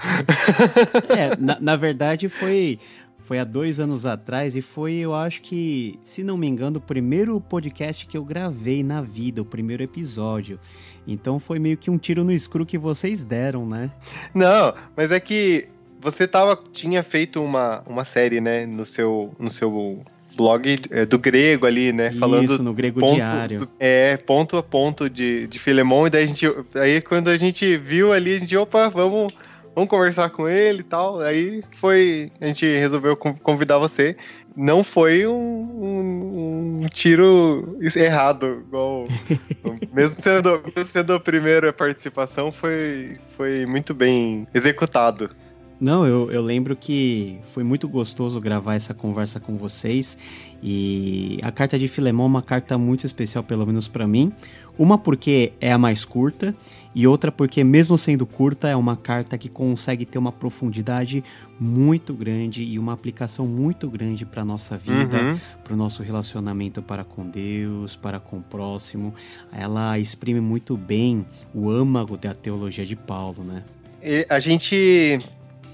é, 1.15 1.35
na, 1.37 1.59
na 1.59 1.75
verdade 1.75 2.27
foi. 2.27 2.79
Foi 3.25 3.39
há 3.39 3.44
dois 3.44 3.79
anos 3.79 4.05
atrás 4.05 4.55
e 4.55 4.62
foi, 4.62 4.94
eu 4.94 5.15
acho 5.15 5.41
que, 5.41 5.98
se 6.03 6.24
não 6.24 6.38
me 6.38 6.46
engano, 6.46 6.77
o 6.77 6.82
primeiro 6.82 7.41
podcast 7.41 8.05
que 8.05 8.15
eu 8.15 8.24
gravei 8.24 8.84
na 8.84 9.01
vida, 9.01 9.41
o 9.41 9.46
primeiro 9.46 9.82
episódio. 9.82 10.60
Então 11.08 11.39
foi 11.39 11.58
meio 11.58 11.75
que 11.75 11.89
um 11.89 11.98
tiro 11.98 12.24
no 12.24 12.32
escuro 12.32 12.67
que 12.67 12.77
vocês 12.77 13.24
deram, 13.24 13.67
né? 13.67 13.89
Não, 14.32 14.75
mas 14.96 15.10
é 15.10 15.20
que 15.20 15.67
você 16.00 16.27
tava, 16.27 16.55
tinha 16.72 17.01
feito 17.01 17.41
uma, 17.41 17.82
uma 17.88 18.05
série, 18.05 18.39
né, 18.39 18.67
no 18.67 18.86
seu, 18.86 19.34
no 19.39 19.50
seu 19.50 20.03
blog 20.38 20.79
é, 20.91 21.03
do 21.03 21.17
grego 21.17 21.65
ali, 21.65 21.91
né? 21.91 22.10
Isso, 22.10 22.20
falando 22.20 22.60
no 22.60 22.75
grego 22.75 23.00
ponto, 23.00 23.15
diário. 23.15 23.67
É, 23.79 24.17
ponto 24.17 24.55
a 24.55 24.62
ponto 24.62 25.10
de, 25.10 25.48
de 25.48 25.58
Filemon, 25.58 26.05
e 26.05 26.10
daí 26.12 26.25
a 26.25 26.27
gente. 26.27 26.46
Aí 26.75 27.01
quando 27.01 27.29
a 27.29 27.38
gente 27.38 27.75
viu 27.75 28.13
ali, 28.13 28.36
a 28.36 28.39
gente, 28.39 28.55
opa, 28.55 28.88
vamos, 28.88 29.34
vamos 29.75 29.89
conversar 29.89 30.29
com 30.29 30.48
ele 30.48 30.79
e 30.79 30.84
tal. 30.84 31.20
Aí 31.20 31.62
foi. 31.72 32.32
A 32.39 32.48
gente 32.48 32.65
resolveu 32.65 33.15
convidar 33.17 33.77
você. 33.77 34.15
Não 34.55 34.86
foi 34.86 35.27
um, 35.27 35.34
um, 35.36 36.79
um 36.84 36.88
tiro 36.88 37.77
errado, 37.96 38.63
igual. 38.65 39.05
mesmo, 39.94 40.22
sendo, 40.22 40.63
mesmo 40.74 40.84
sendo 40.86 41.13
a 41.13 41.20
primeira 41.20 41.74
participação, 41.74 42.53
foi, 42.53 43.13
foi 43.36 43.65
muito 43.65 43.94
bem 43.94 44.48
executado. 44.53 45.29
Não, 45.77 46.08
eu, 46.08 46.32
eu 46.32 46.41
lembro 46.41 46.74
que 46.74 47.38
foi 47.51 47.62
muito 47.62 47.89
gostoso 47.89 48.39
gravar 48.39 48.75
essa 48.75 48.94
conversa 48.94 49.41
com 49.41 49.58
vocês 49.58 50.17
e 50.63 51.38
a 51.44 51.51
carta 51.51 51.77
de 51.77 51.89
Filemão 51.89 52.25
é 52.25 52.29
uma 52.29 52.41
carta 52.41 52.77
muito 52.77 53.05
especial, 53.05 53.44
pelo 53.44 53.65
menos 53.65 53.86
para 53.89 54.08
mim. 54.08 54.32
Uma 54.77 54.98
porque 54.98 55.51
é 55.60 55.74
a 55.74 55.77
mais 55.77 56.05
curta 56.05 56.55
e 56.95 57.05
outra 57.05 57.29
porque, 57.29 57.61
mesmo 57.61 57.97
sendo 57.97 58.25
curta, 58.25 58.69
é 58.69 58.75
uma 58.75 58.95
carta 58.95 59.37
que 59.37 59.49
consegue 59.49 60.05
ter 60.05 60.17
uma 60.17 60.31
profundidade 60.31 61.21
muito 61.59 62.13
grande 62.13 62.63
e 62.63 62.79
uma 62.79 62.93
aplicação 62.93 63.45
muito 63.45 63.89
grande 63.89 64.25
para 64.25 64.45
nossa 64.45 64.77
vida, 64.77 65.21
uhum. 65.21 65.39
para 65.61 65.73
o 65.73 65.75
nosso 65.75 66.01
relacionamento 66.01 66.81
para 66.81 67.03
com 67.03 67.27
Deus, 67.27 67.97
para 67.97 68.17
com 68.17 68.37
o 68.37 68.41
próximo. 68.41 69.13
Ela 69.51 69.99
exprime 69.99 70.39
muito 70.39 70.77
bem 70.77 71.25
o 71.53 71.69
âmago 71.69 72.15
da 72.15 72.33
teologia 72.33 72.85
de 72.85 72.95
Paulo, 72.95 73.43
né? 73.43 73.61
E 74.01 74.25
a 74.29 74.39
gente 74.39 75.19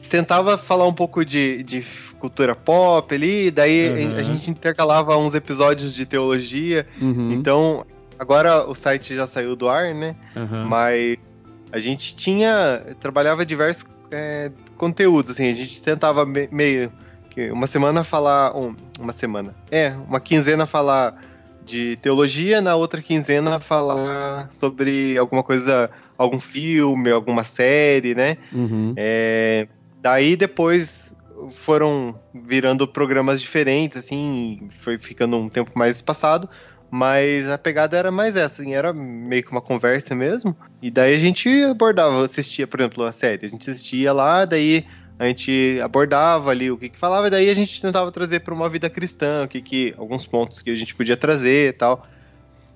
tentava 0.10 0.58
falar 0.58 0.88
um 0.88 0.94
pouco 0.94 1.24
de, 1.24 1.62
de 1.62 1.86
cultura 2.18 2.56
pop 2.56 3.14
ali, 3.14 3.52
daí 3.52 4.08
uhum. 4.08 4.16
a 4.16 4.24
gente 4.24 4.50
intercalava 4.50 5.16
uns 5.18 5.36
episódios 5.36 5.94
de 5.94 6.04
teologia. 6.06 6.88
Uhum. 7.00 7.32
Então, 7.32 7.86
agora 8.22 8.68
o 8.68 8.76
site 8.76 9.16
já 9.16 9.26
saiu 9.26 9.56
do 9.56 9.68
ar, 9.68 9.94
né? 9.96 10.16
Uhum. 10.36 10.68
Mas 10.68 11.44
a 11.72 11.80
gente 11.80 12.16
tinha. 12.16 12.84
trabalhava 13.00 13.44
diversos 13.46 13.86
é, 14.12 14.52
conteúdos, 14.78 15.32
assim, 15.32 15.50
a 15.50 15.56
gente 15.56 15.82
tentava 15.82 16.26
me, 16.26 16.48
meio. 16.52 16.92
que 17.30 17.50
Uma 17.50 17.66
semana 17.66 18.04
falar. 18.04 18.56
Um, 18.56 18.76
uma 19.00 19.12
semana. 19.12 19.56
É, 19.72 19.90
uma 20.08 20.20
quinzena 20.20 20.68
falar 20.68 21.20
de 21.66 21.96
teologia, 21.98 22.62
na 22.62 22.76
outra 22.76 23.02
quinzena 23.02 23.60
falar 23.60 24.48
sobre 24.52 25.18
alguma 25.18 25.42
coisa, 25.42 25.90
algum 26.18 26.40
filme, 26.40 27.10
alguma 27.10 27.44
série, 27.44 28.14
né? 28.14 28.38
Uhum. 28.54 28.94
É, 28.98 29.68
Daí 30.02 30.36
depois 30.36 31.16
foram 31.52 32.20
virando 32.34 32.88
programas 32.88 33.40
diferentes, 33.40 33.98
assim, 33.98 34.68
foi 34.72 34.98
ficando 34.98 35.38
um 35.38 35.48
tempo 35.48 35.72
mais 35.76 35.98
espaçado, 35.98 36.50
mas 36.92 37.50
a 37.50 37.58
pegada 37.58 37.96
era 37.98 38.12
mais 38.12 38.36
essa, 38.36 38.62
assim, 38.62 38.74
era 38.74 38.92
meio 38.92 39.42
que 39.42 39.50
uma 39.50 39.62
conversa 39.62 40.14
mesmo. 40.14 40.54
E 40.82 40.92
daí 40.92 41.16
a 41.16 41.20
gente 41.20 41.64
abordava, 41.64 42.24
assistia, 42.24 42.68
por 42.68 42.82
exemplo, 42.82 43.06
a 43.06 43.14
série, 43.14 43.46
a 43.46 43.50
gente 43.50 43.70
assistia 43.70 44.12
lá, 44.12 44.44
daí 44.44 44.86
a 45.18 45.26
gente 45.26 45.80
abordava 45.82 46.52
ali 46.52 46.70
o 46.70 46.78
que, 46.78 46.90
que 46.90 46.98
falava, 46.98 47.28
e 47.28 47.30
daí 47.30 47.50
a 47.50 47.56
gente 47.56 47.82
tentava 47.82 48.12
trazer 48.12 48.42
para 48.42 48.54
uma 48.54 48.68
vida 48.68 48.90
cristã, 48.90 49.46
o 49.46 49.48
que, 49.48 49.62
que 49.62 49.96
alguns 49.98 50.26
pontos 50.26 50.62
que 50.62 50.70
a 50.70 50.76
gente 50.76 50.94
podia 50.94 51.16
trazer 51.16 51.70
e 51.70 51.74
tal. 51.74 52.06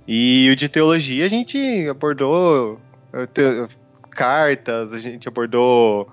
E 0.07 0.49
o 0.49 0.55
de 0.55 0.69
teologia 0.69 1.25
a 1.25 1.29
gente 1.29 1.87
abordou 1.89 2.79
eh, 3.11 3.25
te, 3.25 3.41
cartas, 4.11 4.93
a 4.93 4.99
gente 4.99 5.27
abordou 5.27 6.07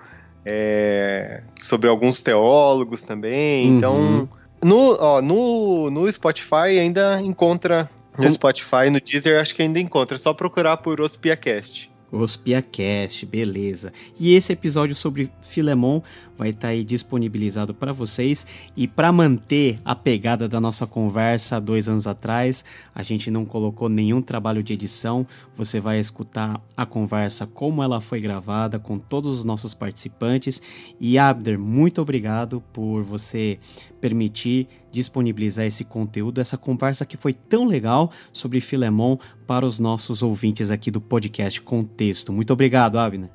é, 0.45 1.41
sobre 1.59 1.87
alguns 1.87 2.21
teólogos 2.21 3.03
também. 3.03 3.69
Uhum. 3.69 3.77
Então, 3.77 4.29
no, 4.63 4.97
ó, 4.99 5.21
no, 5.21 5.89
no 5.89 6.07
Spotify 6.07 6.79
ainda 6.79 7.19
encontra. 7.21 7.89
No 8.17 8.27
Spotify, 8.27 8.89
no 8.91 8.99
Deezer, 8.99 9.39
acho 9.39 9.55
que 9.55 9.61
ainda 9.63 9.79
encontra. 9.79 10.15
É 10.15 10.19
só 10.19 10.33
procurar 10.33 10.77
por 10.77 11.01
OspiaCast. 11.01 11.89
OspiaCast, 12.13 13.25
beleza. 13.25 13.91
E 14.19 14.35
esse 14.35 14.53
episódio 14.53 14.95
sobre 14.95 15.31
Filemon 15.41 16.01
vai 16.37 16.49
estar 16.49 16.61
tá 16.61 16.67
aí 16.67 16.83
disponibilizado 16.83 17.73
para 17.73 17.91
vocês. 17.91 18.45
E 18.77 18.87
para 18.87 19.11
manter 19.11 19.79
a 19.83 19.95
pegada 19.95 20.47
da 20.47 20.61
nossa 20.61 20.85
conversa 20.85 21.59
dois 21.59 21.89
anos 21.89 22.05
atrás, 22.05 22.63
a 22.93 23.01
gente 23.01 23.31
não 23.31 23.45
colocou 23.45 23.89
nenhum 23.89 24.21
trabalho 24.21 24.61
de 24.61 24.73
edição. 24.73 25.25
Você 25.55 25.79
vai 25.79 25.99
escutar 25.99 26.61
a 26.77 26.85
conversa 26.85 27.47
como 27.47 27.81
ela 27.81 27.99
foi 27.99 28.21
gravada 28.21 28.77
com 28.77 28.97
todos 28.97 29.39
os 29.39 29.43
nossos 29.43 29.73
participantes. 29.73 30.61
E 30.99 31.17
Abder, 31.17 31.57
muito 31.57 32.01
obrigado 32.01 32.61
por 32.71 33.01
você 33.01 33.57
permitir 33.99 34.67
disponibilizar 34.93 35.65
esse 35.65 35.83
conteúdo, 35.83 36.39
essa 36.39 36.55
conversa 36.55 37.05
que 37.05 37.17
foi 37.17 37.33
tão 37.33 37.65
legal 37.65 38.11
sobre 38.31 38.61
Filemon 38.61 39.17
para 39.47 39.65
os 39.65 39.79
nossos 39.79 40.21
ouvintes 40.21 40.69
aqui 40.69 40.91
do 40.91 41.01
podcast 41.01 41.59
Contexto. 41.61 42.31
Muito 42.31 42.53
obrigado, 42.53 42.99
Abner. 42.99 43.29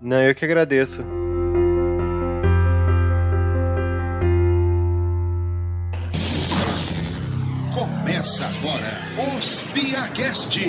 Não, 0.00 0.16
eu 0.18 0.34
que 0.34 0.44
agradeço. 0.44 1.02
Começa 7.74 8.46
agora 8.46 9.36
os 9.36 9.62
Piacast. 9.72 10.60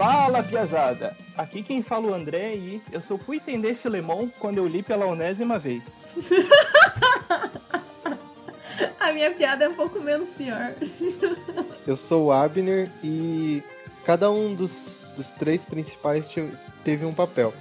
Fala, 0.00 0.42
piazada! 0.42 1.14
Aqui 1.36 1.62
quem 1.62 1.82
fala 1.82 2.06
o 2.06 2.14
André 2.14 2.54
e 2.54 2.80
eu 2.90 3.02
só 3.02 3.18
fui 3.18 3.36
entender 3.36 3.74
Filemon 3.74 4.28
quando 4.38 4.56
eu 4.56 4.66
li 4.66 4.82
pela 4.82 5.04
onésima 5.04 5.58
vez. 5.58 5.94
A 8.98 9.12
minha 9.12 9.30
piada 9.32 9.66
é 9.66 9.68
um 9.68 9.74
pouco 9.74 10.00
menos 10.00 10.30
pior. 10.30 10.72
Eu 11.86 11.98
sou 11.98 12.28
o 12.28 12.32
Abner 12.32 12.90
e 13.04 13.62
cada 14.06 14.30
um 14.30 14.54
dos, 14.54 14.96
dos 15.18 15.26
três 15.32 15.62
principais 15.66 16.26
teve 16.82 17.04
um 17.04 17.12
papel. 17.12 17.52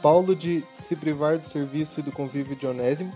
Paulo 0.00 0.34
de 0.34 0.64
se 0.78 0.96
privar 0.96 1.36
do 1.36 1.46
serviço 1.46 2.00
e 2.00 2.02
do 2.02 2.10
convívio 2.10 2.56
de 2.56 2.66
Onésimo, 2.66 3.12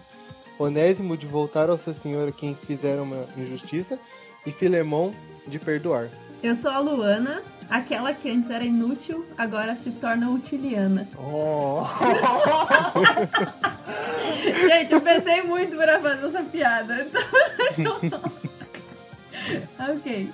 Onésimo 0.58 1.16
de 1.16 1.26
voltar 1.26 1.70
ao 1.70 1.78
seu 1.78 1.94
senhor 1.94 2.28
a 2.28 2.32
quem 2.32 2.54
fizeram 2.54 3.04
uma 3.04 3.24
injustiça 3.38 3.98
e 4.44 4.52
Filemão 4.52 5.14
de 5.46 5.58
perdoar. 5.58 6.10
Eu 6.46 6.54
sou 6.54 6.70
a 6.70 6.78
Luana, 6.78 7.42
aquela 7.68 8.14
que 8.14 8.30
antes 8.30 8.48
era 8.48 8.64
inútil, 8.64 9.26
agora 9.36 9.74
se 9.74 9.90
torna 9.90 10.30
utiliana. 10.30 11.08
Oh. 11.18 11.84
Gente, 14.68 14.92
eu 14.92 15.00
pensei 15.00 15.42
muito 15.42 15.76
para 15.76 16.00
fazer 16.00 16.26
essa 16.28 16.42
piada. 16.44 17.08
Então... 17.76 18.20
ok. 19.90 20.30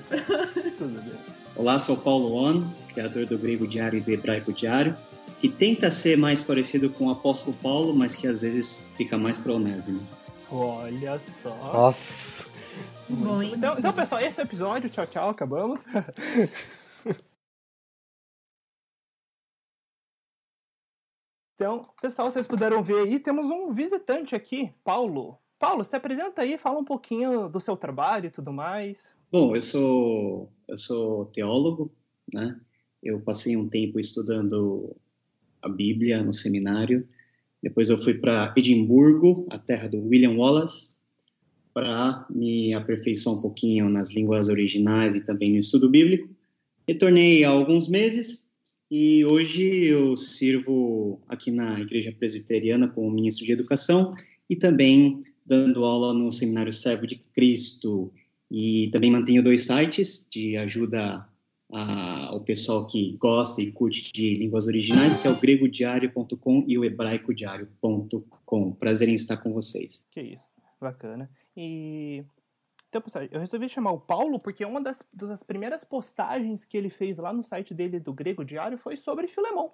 Olá, 1.56 1.80
sou 1.80 1.96
Paulo 1.96 2.34
On, 2.34 2.62
criador 2.92 3.24
do 3.24 3.38
grego 3.38 3.66
diário 3.66 3.96
e 3.96 4.02
do 4.02 4.10
hebraico 4.10 4.52
diário, 4.52 4.94
que 5.40 5.48
tenta 5.48 5.90
ser 5.90 6.18
mais 6.18 6.42
parecido 6.42 6.90
com 6.90 7.06
o 7.06 7.10
apóstolo 7.10 7.56
Paulo, 7.62 7.94
mas 7.96 8.14
que 8.14 8.26
às 8.26 8.42
vezes 8.42 8.86
fica 8.98 9.16
mais 9.16 9.38
para 9.38 9.54
Onésimo. 9.54 10.06
Olha 10.50 11.18
só. 11.42 11.56
Nossa. 11.72 12.51
Bom, 13.12 13.42
então, 13.42 13.78
então, 13.78 13.92
pessoal, 13.92 14.20
esse 14.20 14.40
é 14.40 14.44
o 14.44 14.46
episódio. 14.46 14.88
Tchau, 14.88 15.06
tchau. 15.06 15.30
Acabamos. 15.30 15.80
Então, 21.54 21.86
pessoal, 22.00 22.28
vocês 22.28 22.44
puderam 22.44 22.82
ver 22.82 23.06
aí, 23.06 23.20
temos 23.20 23.46
um 23.46 23.72
visitante 23.72 24.34
aqui, 24.34 24.72
Paulo. 24.82 25.38
Paulo, 25.60 25.84
se 25.84 25.94
apresenta 25.94 26.42
aí, 26.42 26.58
fala 26.58 26.80
um 26.80 26.84
pouquinho 26.84 27.48
do 27.48 27.60
seu 27.60 27.76
trabalho 27.76 28.26
e 28.26 28.30
tudo 28.30 28.52
mais. 28.52 29.14
Bom, 29.30 29.54
eu 29.54 29.60
sou 29.60 30.52
eu 30.66 30.76
sou 30.76 31.26
teólogo, 31.26 31.94
né? 32.34 32.60
Eu 33.00 33.20
passei 33.20 33.56
um 33.56 33.68
tempo 33.68 34.00
estudando 34.00 34.96
a 35.62 35.68
Bíblia 35.68 36.20
no 36.24 36.32
seminário. 36.32 37.08
Depois 37.62 37.90
eu 37.90 37.96
fui 37.96 38.14
para 38.14 38.52
Edimburgo, 38.56 39.46
a 39.48 39.56
terra 39.56 39.88
do 39.88 40.04
William 40.08 40.36
Wallace, 40.36 40.96
para 41.72 42.26
me 42.30 42.74
aperfeiçoar 42.74 43.36
um 43.36 43.42
pouquinho 43.42 43.88
nas 43.88 44.14
línguas 44.14 44.48
originais 44.48 45.14
e 45.14 45.24
também 45.24 45.52
no 45.52 45.58
estudo 45.58 45.88
bíblico. 45.88 46.28
Retornei 46.86 47.44
há 47.44 47.50
alguns 47.50 47.88
meses 47.88 48.48
e 48.90 49.24
hoje 49.24 49.86
eu 49.86 50.16
sirvo 50.16 51.20
aqui 51.28 51.50
na 51.50 51.80
Igreja 51.80 52.12
Presbiteriana 52.12 52.88
como 52.88 53.10
ministro 53.10 53.46
de 53.46 53.52
Educação 53.52 54.14
e 54.50 54.56
também 54.56 55.20
dando 55.46 55.84
aula 55.84 56.12
no 56.12 56.30
Seminário 56.30 56.72
Servo 56.72 57.06
de 57.06 57.16
Cristo 57.32 58.12
e 58.50 58.88
também 58.92 59.10
mantenho 59.10 59.42
dois 59.42 59.64
sites 59.64 60.26
de 60.30 60.56
ajuda 60.56 61.26
ao 61.70 62.40
pessoal 62.40 62.86
que 62.86 63.16
gosta 63.16 63.62
e 63.62 63.72
curte 63.72 64.12
de 64.12 64.34
línguas 64.34 64.66
originais, 64.66 65.18
que 65.18 65.26
é 65.26 65.30
o 65.30 65.40
gregodiário.com 65.40 66.64
e 66.68 66.76
o 66.76 66.84
hebraicodiário.com. 66.84 68.72
Prazer 68.72 69.08
em 69.08 69.14
estar 69.14 69.38
com 69.38 69.54
vocês. 69.54 70.04
Que 70.10 70.20
isso, 70.20 70.46
bacana. 70.78 71.30
E 71.56 72.24
então, 72.92 73.00
pessoal, 73.00 73.24
eu 73.30 73.40
resolvi 73.40 73.70
chamar 73.70 73.92
o 73.92 74.00
Paulo 74.00 74.38
porque 74.38 74.62
uma 74.66 74.78
das, 74.78 75.02
das 75.10 75.42
primeiras 75.42 75.82
postagens 75.82 76.66
que 76.66 76.76
ele 76.76 76.90
fez 76.90 77.16
lá 77.16 77.32
no 77.32 77.42
site 77.42 77.72
dele 77.72 77.98
do 77.98 78.12
Grego 78.12 78.44
Diário 78.44 78.76
foi 78.76 78.98
sobre 78.98 79.26
Filemon. 79.26 79.70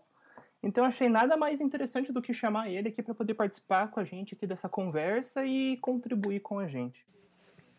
Então 0.62 0.84
achei 0.84 1.08
nada 1.08 1.36
mais 1.36 1.60
interessante 1.60 2.12
do 2.12 2.22
que 2.22 2.32
chamar 2.32 2.70
ele 2.70 2.90
aqui 2.90 3.02
para 3.02 3.14
poder 3.14 3.34
participar 3.34 3.90
com 3.90 3.98
a 3.98 4.04
gente 4.04 4.34
aqui 4.34 4.46
dessa 4.46 4.68
conversa 4.68 5.44
e 5.44 5.76
contribuir 5.78 6.40
com 6.40 6.60
a 6.60 6.68
gente. 6.68 7.04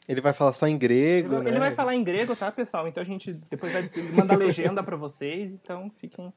Ele 0.09 0.21
vai 0.21 0.33
falar 0.33 0.53
só 0.53 0.67
em 0.67 0.75
grego, 0.75 1.35
ele, 1.35 1.43
né? 1.43 1.49
Ele 1.51 1.59
vai 1.59 1.69
falar 1.69 1.93
em 1.93 2.03
grego, 2.03 2.35
tá, 2.35 2.51
pessoal? 2.51 2.87
Então 2.87 3.03
a 3.03 3.05
gente 3.05 3.31
depois 3.47 3.71
vai 3.71 3.87
mandar 4.11 4.37
legenda 4.37 4.81
para 4.81 4.97
vocês, 4.97 5.51
então 5.51 5.91
fiquem... 5.99 6.33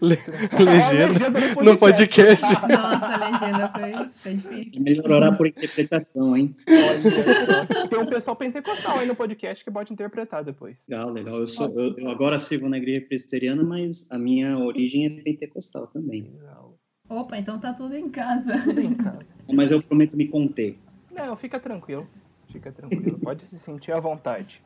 Le 0.00 0.16
legenda, 0.56 1.02
é, 1.02 1.06
legenda 1.06 1.40
no 1.64 1.76
podcast. 1.76 2.44
No 2.44 2.48
podcast. 2.48 2.68
Nossa, 2.68 3.06
a 3.06 3.28
legenda 3.28 3.72
foi, 3.72 4.08
foi 4.14 4.34
difícil. 4.34 4.82
Melhor 4.82 5.10
orar 5.10 5.36
por 5.36 5.48
interpretação, 5.48 6.36
hein? 6.36 6.54
Tem 7.90 7.98
um 7.98 8.06
pessoal 8.06 8.36
pentecostal 8.36 9.00
aí 9.00 9.06
no 9.08 9.16
podcast 9.16 9.64
que 9.64 9.70
pode 9.72 9.92
interpretar 9.92 10.44
depois. 10.44 10.86
Legal, 10.88 11.10
legal. 11.10 11.34
Eu, 11.38 11.46
sou, 11.48 11.68
eu, 11.76 11.98
eu 11.98 12.10
agora 12.10 12.38
sigo 12.38 12.68
na 12.68 12.78
igreja 12.78 13.00
presbiteriana, 13.00 13.64
mas 13.64 14.08
a 14.12 14.18
minha 14.18 14.56
origem 14.58 15.06
é 15.06 15.10
pentecostal 15.22 15.88
também. 15.88 16.22
Legal. 16.22 16.78
Opa, 17.08 17.36
então 17.36 17.58
tá 17.58 17.72
tudo 17.72 17.96
em 17.96 18.08
casa. 18.08 18.58
Tudo 18.62 18.80
em 18.80 18.94
casa. 18.94 19.26
Mas 19.52 19.72
eu 19.72 19.82
prometo 19.82 20.16
me 20.16 20.28
conter. 20.28 20.78
Não, 21.10 21.34
fica 21.34 21.58
tranquilo. 21.58 22.06
Fica 22.48 22.72
tranquilo, 22.72 23.18
pode 23.22 23.42
se 23.42 23.58
sentir 23.58 23.92
à 23.92 24.00
vontade. 24.00 24.62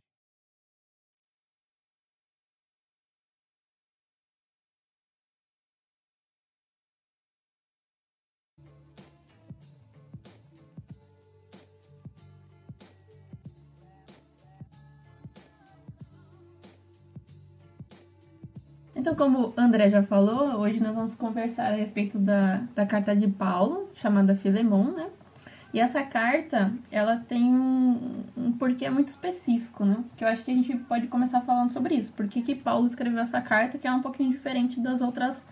Então, 18.94 19.16
como 19.16 19.48
o 19.48 19.54
André 19.56 19.90
já 19.90 20.02
falou, 20.02 20.60
hoje 20.60 20.78
nós 20.78 20.94
vamos 20.94 21.14
conversar 21.16 21.72
a 21.72 21.76
respeito 21.76 22.18
da, 22.18 22.58
da 22.72 22.86
carta 22.86 23.16
de 23.16 23.26
Paulo, 23.26 23.90
chamada 23.94 24.36
Filemon, 24.36 24.92
né? 24.92 25.10
E 25.72 25.80
essa 25.80 26.02
carta, 26.02 26.70
ela 26.90 27.16
tem 27.16 27.44
um, 27.44 28.24
um 28.36 28.52
porquê 28.52 28.90
muito 28.90 29.08
específico, 29.08 29.84
né? 29.86 30.04
Que 30.16 30.24
eu 30.24 30.28
acho 30.28 30.44
que 30.44 30.50
a 30.50 30.54
gente 30.54 30.76
pode 30.76 31.06
começar 31.06 31.40
falando 31.40 31.72
sobre 31.72 31.94
isso. 31.94 32.12
Por 32.12 32.28
que, 32.28 32.42
que 32.42 32.54
Paulo 32.54 32.86
escreveu 32.86 33.20
essa 33.20 33.40
carta, 33.40 33.78
que 33.78 33.86
é 33.86 33.92
um 33.92 34.02
pouquinho 34.02 34.30
diferente 34.30 34.78
das 34.80 35.00
outras, 35.00 35.42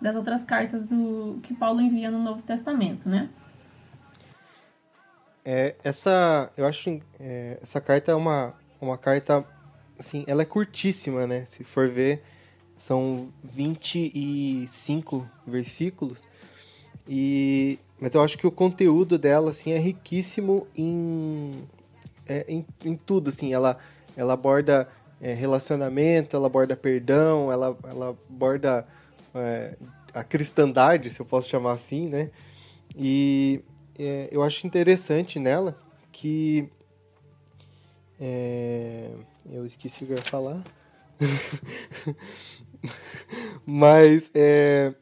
das 0.00 0.16
outras 0.16 0.42
cartas 0.42 0.84
do 0.84 1.38
que 1.42 1.54
Paulo 1.54 1.82
envia 1.82 2.10
no 2.10 2.18
Novo 2.18 2.40
Testamento, 2.40 3.06
né? 3.06 3.28
É, 5.44 5.76
essa, 5.84 6.50
eu 6.56 6.66
acho, 6.66 6.98
é, 7.20 7.58
essa 7.62 7.80
carta 7.80 8.12
é 8.12 8.14
uma, 8.14 8.54
uma 8.80 8.96
carta, 8.96 9.44
assim, 9.98 10.24
ela 10.26 10.40
é 10.40 10.46
curtíssima, 10.46 11.26
né? 11.26 11.44
Se 11.46 11.62
for 11.64 11.88
ver, 11.88 12.22
são 12.78 13.28
25 13.44 15.28
versículos. 15.46 16.26
E 17.06 17.78
mas 18.00 18.14
eu 18.14 18.22
acho 18.22 18.36
que 18.36 18.46
o 18.46 18.50
conteúdo 18.50 19.18
dela, 19.18 19.50
assim, 19.50 19.72
é 19.72 19.78
riquíssimo 19.78 20.66
em, 20.76 21.52
é, 22.26 22.44
em, 22.46 22.66
em, 22.84 22.96
tudo, 22.96 23.30
assim. 23.30 23.54
Ela, 23.54 23.78
ela 24.16 24.34
aborda 24.34 24.88
é, 25.20 25.32
relacionamento, 25.32 26.36
ela 26.36 26.46
aborda 26.46 26.76
perdão, 26.76 27.50
ela, 27.50 27.76
ela 27.84 28.16
aborda 28.28 28.86
é, 29.34 29.76
a 30.12 30.22
cristandade, 30.22 31.10
se 31.10 31.20
eu 31.20 31.26
posso 31.26 31.48
chamar 31.48 31.72
assim, 31.72 32.08
né? 32.08 32.30
E 32.94 33.62
é, 33.98 34.28
eu 34.30 34.42
acho 34.42 34.66
interessante 34.66 35.38
nela 35.38 35.74
que... 36.12 36.68
É, 38.18 39.10
eu 39.50 39.66
esqueci 39.66 40.04
o 40.04 40.06
que 40.06 40.12
eu 40.12 40.16
ia 40.16 40.22
falar. 40.22 40.62
Mas 43.64 44.30
é, 44.34 44.94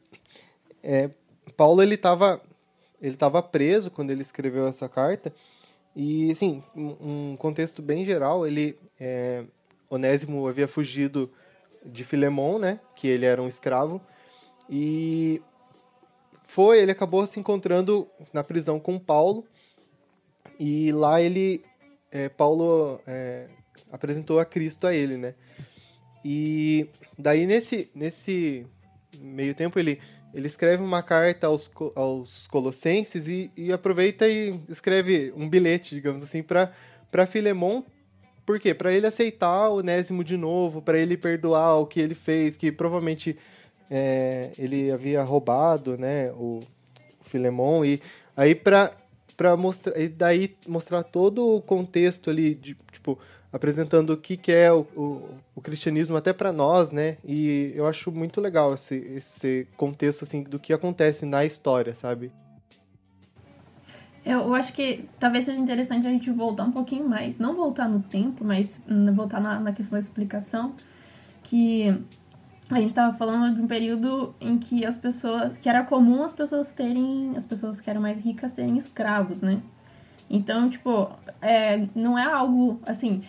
é, 0.83 1.09
Paulo 1.55 1.81
ele 1.81 1.95
estava 1.95 2.41
ele 3.01 3.13
estava 3.13 3.41
preso 3.41 3.91
quando 3.91 4.11
ele 4.11 4.21
escreveu 4.21 4.67
essa 4.67 4.87
carta. 4.89 5.33
E, 5.95 6.31
assim, 6.31 6.61
um 6.75 7.35
contexto 7.37 7.81
bem 7.81 8.03
geral, 8.03 8.45
ele, 8.45 8.77
é, 8.99 9.45
Onésimo 9.89 10.47
havia 10.47 10.67
fugido 10.67 11.31
de 11.85 12.03
Filemon, 12.03 12.59
né, 12.59 12.79
que 12.95 13.07
ele 13.07 13.25
era 13.25 13.41
um 13.41 13.47
escravo, 13.47 14.01
e 14.69 15.41
foi, 16.47 16.79
ele 16.79 16.91
acabou 16.91 17.25
se 17.27 17.39
encontrando 17.39 18.07
na 18.33 18.43
prisão 18.43 18.79
com 18.79 18.97
Paulo, 18.97 19.45
e 20.59 20.91
lá 20.91 21.21
ele, 21.21 21.63
é, 22.11 22.27
Paulo 22.27 22.99
é, 23.05 23.47
apresentou 23.91 24.39
a 24.39 24.45
Cristo 24.45 24.87
a 24.87 24.93
ele, 24.93 25.17
né, 25.17 25.35
e 26.23 26.89
daí 27.17 27.45
nesse, 27.45 27.89
nesse 27.93 28.65
meio 29.19 29.53
tempo 29.53 29.77
ele 29.77 30.01
ele 30.35 30.47
escreve 30.47 30.83
uma 30.83 31.01
carta 31.01 31.47
aos, 31.47 31.71
aos 31.95 32.45
colossenses 32.47 33.25
e, 33.25 33.49
e 33.55 33.71
aproveita 33.71 34.27
e 34.27 34.59
escreve 34.67 35.33
um 35.33 35.47
bilhete, 35.47 35.95
digamos 35.95 36.21
assim, 36.21 36.43
para 36.43 37.25
Filemon. 37.25 37.83
Por 38.45 38.59
quê? 38.59 38.73
Para 38.73 38.91
ele 38.91 39.07
aceitar 39.07 39.69
o 39.69 39.77
Onésimo 39.77 40.25
de 40.25 40.35
novo, 40.35 40.81
para 40.81 40.99
ele 40.99 41.15
perdoar 41.15 41.79
o 41.79 41.87
que 41.87 42.01
ele 42.01 42.13
fez, 42.13 42.57
que 42.57 42.69
provavelmente 42.69 43.37
é, 43.89 44.51
ele 44.59 44.91
havia 44.91 45.23
roubado, 45.23 45.97
né, 45.97 46.29
o, 46.33 46.59
o 47.17 47.23
Filemon. 47.23 47.85
E 47.85 48.01
aí 48.35 48.53
para 48.53 48.91
para 49.37 49.55
mostrar 49.57 49.97
e 49.99 50.07
daí 50.07 50.55
mostrar 50.67 51.03
todo 51.03 51.55
o 51.55 51.61
contexto 51.61 52.29
ali 52.29 52.55
de 52.55 52.75
tipo 52.91 53.19
apresentando 53.55 54.09
o 54.09 54.17
que, 54.17 54.35
que 54.35 54.51
é 54.51 54.69
o, 54.69 54.81
o, 54.97 55.29
o 55.55 55.61
cristianismo 55.61 56.17
até 56.17 56.33
para 56.33 56.51
nós, 56.51 56.91
né? 56.91 57.15
E 57.23 57.71
eu 57.73 57.87
acho 57.87 58.11
muito 58.11 58.41
legal 58.41 58.73
esse, 58.73 58.95
esse 58.95 59.65
contexto 59.77 60.25
assim 60.25 60.43
do 60.43 60.59
que 60.59 60.73
acontece 60.73 61.25
na 61.25 61.45
história, 61.45 61.95
sabe? 61.95 62.33
Eu, 64.25 64.53
acho 64.55 64.73
que 64.73 65.05
talvez 65.19 65.45
seja 65.45 65.57
interessante 65.57 66.05
a 66.05 66.09
gente 66.09 66.29
voltar 66.31 66.65
um 66.65 66.71
pouquinho 66.71 67.07
mais, 67.07 67.37
não 67.37 67.55
voltar 67.55 67.87
no 67.87 68.01
tempo, 68.01 68.43
mas 68.43 68.77
voltar 69.13 69.39
na, 69.39 69.57
na 69.57 69.71
questão 69.71 69.97
da 69.97 70.03
explicação, 70.03 70.73
que 71.43 71.95
a 72.69 72.75
gente 72.75 72.87
estava 72.87 73.15
falando 73.15 73.55
de 73.55 73.61
um 73.61 73.67
período 73.67 74.35
em 74.41 74.57
que 74.57 74.83
as 74.83 74.97
pessoas, 74.97 75.57
que 75.57 75.69
era 75.69 75.83
comum 75.83 76.23
as 76.23 76.33
pessoas 76.33 76.73
terem, 76.73 77.37
as 77.37 77.45
pessoas 77.45 77.79
que 77.79 77.89
eram 77.89 78.01
mais 78.01 78.19
ricas 78.19 78.51
terem 78.51 78.77
escravos, 78.77 79.41
né? 79.41 79.61
Então, 80.29 80.69
tipo, 80.69 81.09
é, 81.41 81.87
não 81.93 82.17
é 82.17 82.25
algo 82.25 82.79
assim, 82.83 83.23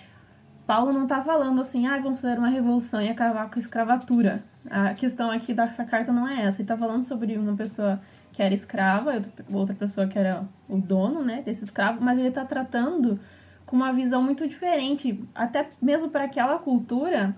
Paulo 0.66 0.92
não 0.92 1.04
está 1.04 1.22
falando 1.22 1.60
assim, 1.60 1.86
ah, 1.86 1.98
vamos 2.00 2.20
fazer 2.20 2.38
uma 2.38 2.48
revolução 2.48 3.00
e 3.00 3.08
acabar 3.08 3.48
com 3.48 3.56
a 3.56 3.62
escravatura. 3.62 4.42
A 4.68 4.94
questão 4.94 5.30
aqui 5.30 5.54
dessa 5.54 5.84
carta 5.84 6.12
não 6.12 6.26
é 6.26 6.42
essa. 6.42 6.56
Ele 6.56 6.64
está 6.64 6.76
falando 6.76 7.04
sobre 7.04 7.38
uma 7.38 7.54
pessoa 7.54 8.00
que 8.32 8.42
era 8.42 8.52
escrava, 8.52 9.22
outra 9.52 9.74
pessoa 9.74 10.08
que 10.08 10.18
era 10.18 10.44
o 10.68 10.76
dono, 10.76 11.22
né, 11.22 11.40
desse 11.42 11.64
escravo, 11.64 12.02
mas 12.02 12.18
ele 12.18 12.28
está 12.28 12.44
tratando 12.44 13.18
com 13.64 13.76
uma 13.76 13.92
visão 13.92 14.22
muito 14.22 14.46
diferente, 14.46 15.24
até 15.34 15.70
mesmo 15.80 16.10
para 16.10 16.24
aquela 16.24 16.58
cultura, 16.58 17.34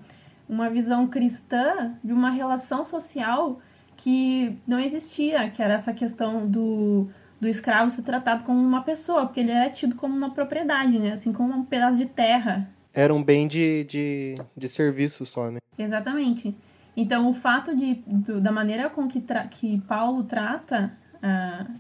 uma 0.49 0.69
visão 0.69 1.07
cristã 1.07 1.95
de 2.03 2.13
uma 2.13 2.31
relação 2.31 2.85
social 2.85 3.61
que 3.97 4.59
não 4.67 4.81
existia, 4.81 5.49
que 5.51 5.63
era 5.63 5.75
essa 5.75 5.93
questão 5.93 6.47
do, 6.47 7.09
do 7.41 7.47
escravo 7.47 7.91
ser 7.91 8.03
tratado 8.03 8.43
como 8.45 8.59
uma 8.59 8.83
pessoa, 8.83 9.25
porque 9.27 9.41
ele 9.41 9.53
era 9.53 9.71
tido 9.71 9.95
como 9.95 10.17
uma 10.17 10.31
propriedade, 10.31 10.99
né, 10.99 11.13
assim 11.13 11.33
como 11.33 11.55
um 11.55 11.65
pedaço 11.65 11.97
de 11.97 12.07
terra 12.07 12.69
era 12.99 13.15
um 13.15 13.23
bem 13.23 13.47
de, 13.47 13.85
de, 13.85 14.35
de 14.57 14.69
serviço 14.69 15.25
só, 15.25 15.53
né? 15.53 15.59
Exatamente. 15.79 16.53
Então, 16.97 17.31
o 17.31 17.35
fato 17.35 17.77
de, 17.77 17.95
do, 17.95 18.41
da 18.41 18.51
maneira 18.51 18.91
com 18.91 19.07
que, 19.07 19.23
que 19.53 19.81
Paulo 19.83 20.25
trata 20.25 20.93
a, 21.23 21.71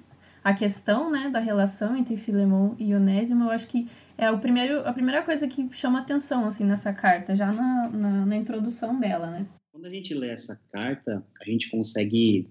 a 0.45 0.55
questão 0.55 1.11
né, 1.11 1.29
da 1.29 1.41
relação 1.41 1.97
entre 1.97 2.17
Filemão 2.17 2.77
e 2.79 2.95
Onésimo, 2.95 3.47
eu 3.47 3.51
acho 3.51 3.67
que 3.67 3.89
é 4.17 4.31
o 4.31 4.39
primeiro, 4.39 4.87
a 4.87 4.93
primeira 4.93 5.21
coisa 5.25 5.49
que 5.49 5.69
chama 5.73 5.99
atenção 5.99 6.45
assim, 6.47 6.65
nessa 6.65 6.93
carta, 6.93 7.35
já 7.35 7.51
na, 7.51 7.89
na, 7.89 8.27
na 8.27 8.37
introdução 8.37 9.01
dela, 9.01 9.27
né? 9.29 9.47
Quando 9.73 9.87
a 9.87 9.91
gente 9.91 10.15
lê 10.15 10.31
essa 10.31 10.57
carta, 10.71 11.25
a 11.41 11.51
gente 11.51 11.69
consegue 11.69 12.49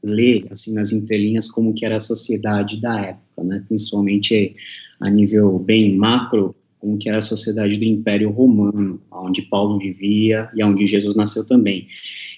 ler 0.00 0.44
assim 0.52 0.72
nas 0.72 0.92
entrelinhas 0.92 1.50
como 1.50 1.74
que 1.74 1.84
era 1.84 1.96
a 1.96 2.00
sociedade 2.00 2.80
da 2.80 3.00
época, 3.00 3.42
né? 3.42 3.64
Principalmente 3.66 4.54
a 5.00 5.10
nível 5.10 5.58
bem 5.58 5.96
macro, 5.96 6.54
como 6.84 6.98
que 6.98 7.08
era 7.08 7.18
a 7.18 7.22
sociedade 7.22 7.78
do 7.78 7.84
Império 7.84 8.30
Romano, 8.30 9.00
onde 9.10 9.40
Paulo 9.40 9.78
vivia 9.78 10.50
e 10.54 10.62
onde 10.62 10.86
Jesus 10.86 11.16
nasceu 11.16 11.46
também. 11.46 11.88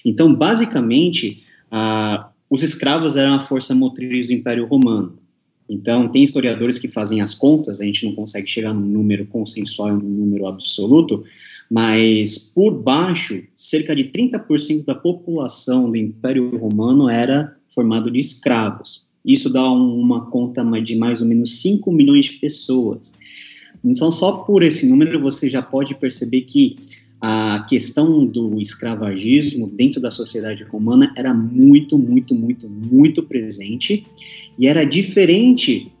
Então, 0.05 0.33
basicamente, 0.33 1.43
ah, 1.69 2.29
os 2.49 2.63
escravos 2.63 3.17
eram 3.17 3.33
a 3.33 3.41
força 3.41 3.75
motriz 3.75 4.27
do 4.27 4.33
Império 4.33 4.65
Romano. 4.65 5.19
Então, 5.69 6.07
tem 6.07 6.23
historiadores 6.23 6.79
que 6.79 6.87
fazem 6.87 7.19
as 7.19 7.35
contas, 7.35 7.81
a 7.81 7.83
gente 7.83 8.05
não 8.05 8.15
consegue 8.15 8.47
chegar 8.47 8.73
num 8.73 8.87
número 8.87 9.25
consensual, 9.25 9.97
num 9.97 10.07
número 10.07 10.47
absoluto, 10.47 11.25
mas 11.69 12.53
por 12.55 12.71
baixo, 12.71 13.43
cerca 13.53 13.93
de 13.93 14.05
30% 14.05 14.85
da 14.85 14.95
população 14.95 15.91
do 15.91 15.97
Império 15.97 16.57
Romano 16.57 17.09
era 17.09 17.53
formado 17.75 18.09
de 18.09 18.19
escravos. 18.19 19.05
Isso 19.25 19.49
dá 19.49 19.69
uma 19.69 20.27
conta 20.27 20.63
de 20.81 20.95
mais 20.95 21.19
ou 21.19 21.27
menos 21.27 21.61
5 21.61 21.91
milhões 21.91 22.23
de 22.23 22.37
pessoas. 22.37 23.11
Então, 23.83 24.11
só 24.11 24.43
por 24.43 24.63
esse 24.63 24.87
número 24.89 25.19
você 25.21 25.49
já 25.49 25.61
pode 25.61 25.95
perceber 25.95 26.41
que 26.41 26.75
a 27.19 27.65
questão 27.67 28.25
do 28.25 28.59
escravagismo 28.61 29.67
dentro 29.67 29.99
da 29.99 30.11
sociedade 30.11 30.63
romana 30.63 31.13
era 31.17 31.33
muito, 31.33 31.97
muito, 31.97 32.35
muito, 32.35 32.69
muito 32.69 33.23
presente. 33.23 34.05
E 34.57 34.67
era 34.67 34.83
diferente 34.83 35.91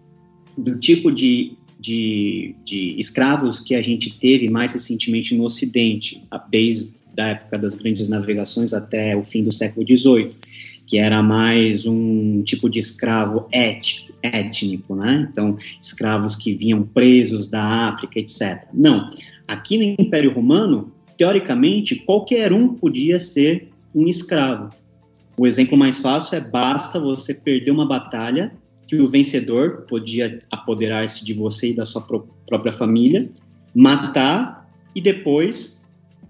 do 0.55 0.77
tipo 0.77 1.11
de, 1.11 1.53
de, 1.79 2.55
de 2.63 2.95
escravos 2.99 3.59
que 3.59 3.73
a 3.73 3.81
gente 3.81 4.17
teve 4.19 4.49
mais 4.49 4.73
recentemente 4.73 5.35
no 5.35 5.45
Ocidente, 5.45 6.23
desde 6.49 6.97
a 7.17 7.29
época 7.29 7.57
das 7.57 7.75
grandes 7.75 8.07
navegações 8.07 8.73
até 8.73 9.15
o 9.15 9.23
fim 9.23 9.43
do 9.43 9.51
século 9.51 9.85
XVIII, 9.87 10.31
que 10.87 10.97
era 10.97 11.21
mais 11.21 11.85
um 11.85 12.41
tipo 12.43 12.69
de 12.69 12.79
escravo 12.79 13.47
étnico, 13.51 14.13
étnico, 14.23 14.95
né? 14.95 15.27
Então, 15.29 15.57
escravos 15.81 16.35
que 16.35 16.53
vinham 16.53 16.81
presos 16.83 17.47
da 17.47 17.61
África, 17.89 18.17
etc. 18.17 18.67
Não, 18.73 19.09
aqui 19.47 19.77
no 19.77 20.03
Império 20.03 20.33
Romano, 20.33 20.91
teoricamente, 21.17 21.97
qualquer 21.97 22.53
um 22.53 22.73
podia 22.73 23.19
ser 23.19 23.69
um 23.93 24.07
escravo. 24.07 24.69
O 25.37 25.45
exemplo 25.45 25.77
mais 25.77 25.99
fácil 25.99 26.37
é 26.37 26.41
basta 26.41 26.99
você 26.99 27.33
perder 27.33 27.71
uma 27.71 27.85
batalha 27.85 28.53
que 28.87 28.95
o 28.95 29.07
vencedor 29.07 29.85
podia 29.87 30.39
apoderar-se 30.49 31.23
de 31.25 31.33
você 31.33 31.71
e 31.71 31.75
da 31.75 31.85
sua 31.85 32.01
pró 32.01 32.25
própria 32.47 32.71
família, 32.71 33.29
matar 33.75 34.71
e 34.95 35.01
depois 35.01 35.85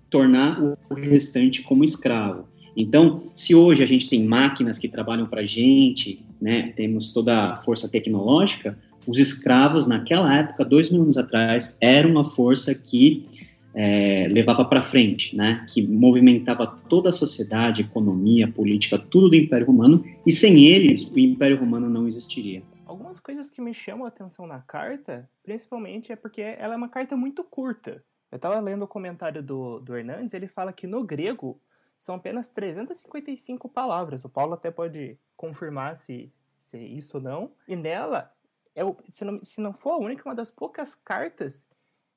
tornar 0.09 0.59
o 0.59 0.95
restante 0.95 1.61
como 1.61 1.83
escravo. 1.83 2.47
Então, 2.77 3.19
se 3.33 3.55
hoje 3.55 3.81
a 3.81 3.87
gente 3.87 4.07
tem 4.07 4.23
máquinas 4.23 4.77
que 4.77 4.87
trabalham 4.87 5.25
para 5.25 5.41
a 5.41 5.45
gente, 5.45 6.23
né, 6.39 6.71
temos 6.75 7.11
toda 7.11 7.53
a 7.53 7.55
força 7.55 7.89
tecnológica, 7.89 8.77
os 9.07 9.17
escravos 9.17 9.87
naquela 9.87 10.37
época, 10.37 10.63
dois 10.63 10.91
mil 10.91 11.01
anos 11.01 11.17
atrás, 11.17 11.75
eram 11.81 12.11
uma 12.11 12.23
força 12.23 12.75
que 12.75 13.25
é, 13.73 14.27
levava 14.31 14.63
para 14.63 14.83
frente, 14.83 15.35
né, 15.35 15.65
que 15.67 15.87
movimentava 15.87 16.67
toda 16.67 17.09
a 17.09 17.11
sociedade, 17.11 17.81
economia, 17.81 18.47
política, 18.47 18.99
tudo 18.99 19.29
do 19.29 19.35
Império 19.35 19.65
Romano, 19.65 20.03
e 20.23 20.31
sem 20.31 20.65
eles 20.65 21.03
o 21.03 21.17
Império 21.17 21.59
Romano 21.59 21.89
não 21.89 22.07
existiria. 22.07 22.61
Algumas 22.85 23.19
coisas 23.19 23.49
que 23.49 23.59
me 23.59 23.73
chamam 23.73 24.05
a 24.05 24.09
atenção 24.09 24.45
na 24.45 24.59
carta, 24.59 25.27
principalmente 25.43 26.11
é 26.11 26.15
porque 26.15 26.41
ela 26.41 26.75
é 26.75 26.77
uma 26.77 26.89
carta 26.89 27.17
muito 27.17 27.43
curta. 27.43 28.03
Eu 28.31 28.35
estava 28.35 28.59
lendo 28.59 28.83
o 28.83 28.87
comentário 28.87 29.41
do, 29.41 29.79
do 29.79 29.95
Hernandes, 29.95 30.33
ele 30.33 30.47
fala 30.47 30.73
que 30.73 30.85
no 30.85 31.03
grego 31.03 31.59
são 31.97 32.15
apenas 32.15 32.47
355 32.47 33.67
palavras. 33.69 34.23
O 34.23 34.29
Paulo 34.29 34.53
até 34.53 34.71
pode 34.71 35.19
confirmar 35.35 35.95
se, 35.95 36.31
se 36.57 36.77
é 36.77 36.83
isso 36.83 37.17
ou 37.17 37.23
não. 37.23 37.51
E 37.67 37.75
nela, 37.75 38.33
é 38.75 38.81
se, 39.09 39.25
não, 39.25 39.39
se 39.39 39.59
não 39.61 39.73
for 39.73 39.91
a 39.91 39.97
única, 39.97 40.27
uma 40.27 40.35
das 40.35 40.51
poucas 40.51 40.93
cartas 40.93 41.67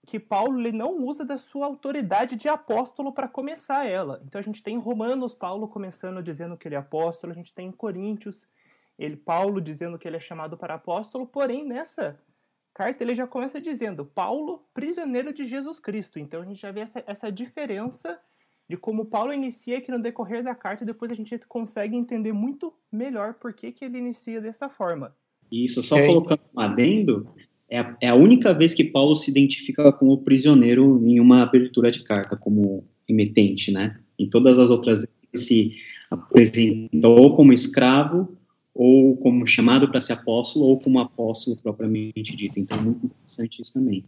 que 0.07 0.19
Paulo 0.19 0.59
ele 0.59 0.73
não 0.73 0.97
usa 1.05 1.25
da 1.25 1.37
sua 1.37 1.67
autoridade 1.67 2.37
de 2.37 2.49
apóstolo 2.49 3.13
para 3.13 3.29
começar 3.29 3.87
ela. 3.87 4.23
Então 4.25 4.39
a 4.39 4.43
gente 4.43 4.63
tem 4.63 4.75
em 4.75 4.81
Romanos 4.81 5.35
Paulo 5.35 5.69
começando 5.69 6.23
dizendo 6.23 6.57
que 6.57 6.67
ele 6.67 6.75
é 6.75 6.79
apóstolo, 6.79 7.33
a 7.33 7.37
gente 7.37 7.55
tem 7.55 7.69
em 7.69 7.73
Coríntios 7.73 8.47
ele 9.01 9.17
Paulo 9.17 9.63
dizendo 9.63 9.99
que 9.99 10.07
ele 10.07 10.19
é 10.19 10.21
chamado 10.21 10.59
para 10.59 10.75
apóstolo, 10.75 11.27
porém 11.27 11.65
nessa 11.65 12.21
carta 12.75 13.03
ele 13.03 13.15
já 13.15 13.27
começa 13.27 13.59
dizendo 13.59 14.05
Paulo, 14.05 14.69
prisioneiro 14.75 15.33
de 15.33 15.45
Jesus 15.45 15.81
Cristo. 15.81 16.19
Então 16.19 16.43
a 16.43 16.45
gente 16.45 16.61
já 16.61 16.71
vê 16.71 16.81
essa, 16.81 17.03
essa 17.07 17.33
diferença 17.33 18.21
de 18.71 18.77
como 18.77 19.05
Paulo 19.05 19.33
inicia 19.33 19.81
que 19.81 19.91
no 19.91 20.01
decorrer 20.01 20.45
da 20.45 20.55
carta 20.55 20.85
depois 20.85 21.11
a 21.11 21.15
gente 21.17 21.37
consegue 21.49 21.97
entender 21.97 22.33
muito 22.33 22.73
melhor 22.93 23.35
por 23.35 23.53
que, 23.53 23.73
que 23.73 23.85
ele 23.85 23.99
inicia 23.99 24.41
dessa 24.41 24.69
forma. 24.69 25.13
Isso, 25.51 25.83
só 25.83 25.97
colocando 26.07 26.41
um 26.57 26.61
adendo, 26.61 27.27
é 27.69 27.81
a, 27.81 27.97
é 28.01 28.09
a 28.09 28.15
única 28.15 28.55
vez 28.55 28.73
que 28.73 28.85
Paulo 28.85 29.17
se 29.17 29.29
identifica 29.29 29.93
como 29.93 30.23
prisioneiro 30.23 31.05
em 31.05 31.19
uma 31.19 31.43
abertura 31.43 31.91
de 31.91 32.05
carta, 32.05 32.37
como 32.37 32.85
remetente, 33.09 33.73
né? 33.73 33.99
Em 34.17 34.31
todas 34.31 34.57
as 34.57 34.71
outras 34.71 35.01
vezes 35.01 35.11
ele 35.33 35.43
se 35.43 35.71
apresentou 36.09 37.35
como 37.35 37.53
escravo, 37.53 38.39
ou 38.73 39.17
como 39.17 39.45
chamado 39.49 39.91
para 39.91 40.01
ser 40.01 40.13
apóstolo, 40.13 40.67
ou 40.67 40.79
como 40.79 41.01
apóstolo 41.01 41.61
propriamente 41.61 42.37
dito. 42.37 42.61
Então 42.61 42.79
é 42.79 42.83
muito 42.83 43.07
interessante 43.07 43.61
isso 43.61 43.75
também. 43.75 44.05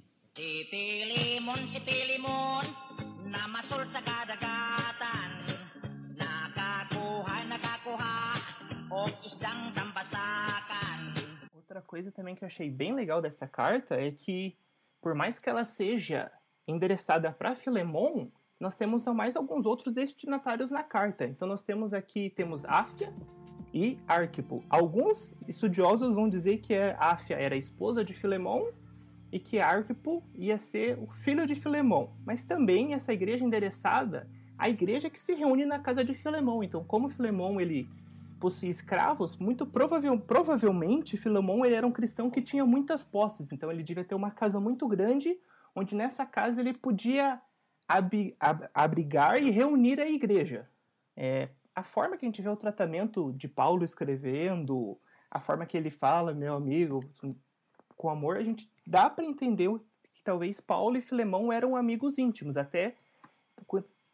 Coisa 11.93 12.11
também 12.11 12.35
que 12.35 12.43
eu 12.43 12.47
achei 12.47 12.71
bem 12.71 12.95
legal 12.95 13.21
dessa 13.21 13.47
carta 13.47 14.01
é 14.01 14.11
que, 14.11 14.57
por 14.99 15.15
mais 15.15 15.39
que 15.39 15.51
ela 15.51 15.63
seja 15.63 16.33
endereçada 16.67 17.31
para 17.31 17.55
Filemon, 17.55 18.29
nós 18.59 18.79
temos 18.79 19.05
mais 19.09 19.37
alguns 19.37 19.67
outros 19.67 19.93
destinatários 19.93 20.71
na 20.71 20.83
carta. 20.83 21.27
Então 21.27 21.47
nós 21.47 21.63
temos 21.63 21.93
aqui 21.93 22.31
temos 22.31 22.65
Áfia 22.65 23.13
e 23.75 23.99
Arquipo. 24.09 24.65
Alguns 24.71 25.37
estudiosos 25.47 26.15
vão 26.15 26.31
dizer 26.31 26.61
que 26.61 26.75
Áfia 26.99 27.37
era 27.37 27.55
a 27.55 27.59
esposa 27.59 28.03
de 28.03 28.15
Filemon 28.15 28.71
e 29.31 29.39
que 29.39 29.59
Arquipo 29.59 30.23
ia 30.35 30.57
ser 30.57 30.99
o 30.99 31.07
filho 31.07 31.47
de 31.47 31.55
Filemon. 31.55 32.09
Mas 32.25 32.43
também 32.43 32.95
essa 32.95 33.13
igreja 33.13 33.45
endereçada 33.45 34.27
a 34.57 34.67
igreja 34.67 35.11
que 35.11 35.21
se 35.21 35.35
reúne 35.35 35.67
na 35.67 35.79
casa 35.79 36.03
de 36.03 36.15
Filemon. 36.15 36.63
Então, 36.63 36.83
como 36.85 37.11
Filemon 37.11 37.61
ele 37.61 37.87
possuía 38.43 38.73
escravos, 38.73 39.37
muito 39.37 39.65
provavel, 39.65 40.19
provavelmente 40.19 41.17
Filemon 41.17 41.65
ele 41.65 41.77
era 41.77 41.87
um 41.87 41.93
cristão 41.93 42.29
que 42.29 42.43
tinha 42.43 42.67
muitas 42.67 43.05
posses, 43.05 43.53
então 43.53 43.71
ele 43.71 43.85
devia 43.85 44.03
ter 44.03 44.17
uma 44.17 44.33
casa 44.33 44.59
muito 44.59 44.89
grande, 44.89 45.39
onde 45.77 45.95
nessa 45.95 46.27
casa 46.27 46.61
ele 46.61 46.73
podia 46.75 47.41
ab, 47.87 48.37
ab, 48.41 48.69
abrigar 48.75 49.41
e 49.41 49.49
reunir 49.49 50.01
a 50.01 50.11
igreja. 50.11 50.69
É, 51.17 51.51
a 51.73 51.85
forma 51.85 52.17
que 52.17 52.27
a 52.27 52.29
gente 52.29 52.43
vê 52.43 52.49
o 52.49 52.57
tratamento 52.57 53.33
de 53.33 53.47
Paulo 53.47 53.85
escrevendo, 53.85 54.99
a 55.31 55.39
forma 55.39 55.65
que 55.65 55.77
ele 55.77 55.91
fala, 55.91 56.35
meu 56.35 56.57
amigo, 56.57 57.05
com 57.97 58.11
amor, 58.11 58.39
a 58.39 58.43
gente 58.43 58.69
dá 58.85 59.09
para 59.09 59.25
entender 59.25 59.71
que 60.13 60.23
talvez 60.25 60.61
Paulo 60.61 60.97
e 60.97 61.01
Filemão 61.01 61.53
eram 61.53 61.77
amigos 61.77 62.19
íntimos, 62.19 62.57
até 62.57 62.97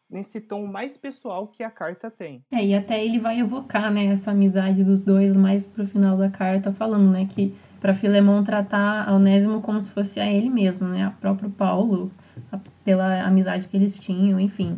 nesse 0.09 0.41
tom 0.41 0.65
mais 0.65 0.97
pessoal 0.97 1.47
que 1.47 1.63
a 1.63 1.69
carta 1.69 2.09
tem. 2.09 2.41
É, 2.51 2.65
e 2.65 2.73
até 2.73 3.03
ele 3.03 3.19
vai 3.19 3.39
evocar, 3.39 3.91
né, 3.93 4.05
essa 4.05 4.31
amizade 4.31 4.83
dos 4.83 5.01
dois 5.01 5.33
mais 5.33 5.65
pro 5.65 5.85
final 5.85 6.17
da 6.17 6.29
carta, 6.29 6.73
falando, 6.73 7.11
né, 7.11 7.27
que 7.29 7.53
para 7.79 7.93
Filemão 7.93 8.43
tratar 8.43 9.07
a 9.07 9.15
Onésimo 9.15 9.61
como 9.61 9.81
se 9.81 9.89
fosse 9.91 10.19
a 10.19 10.31
ele 10.31 10.49
mesmo, 10.49 10.87
né, 10.87 11.03
a 11.05 11.11
próprio 11.11 11.49
Paulo, 11.49 12.11
a, 12.51 12.59
pela 12.83 13.21
amizade 13.23 13.67
que 13.67 13.77
eles 13.77 13.97
tinham, 13.97 14.39
enfim. 14.39 14.77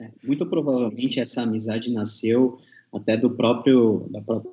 É, 0.00 0.10
muito 0.24 0.44
provavelmente 0.46 1.20
essa 1.20 1.42
amizade 1.42 1.92
nasceu 1.92 2.58
até 2.92 3.16
do 3.16 3.30
próprio, 3.30 4.08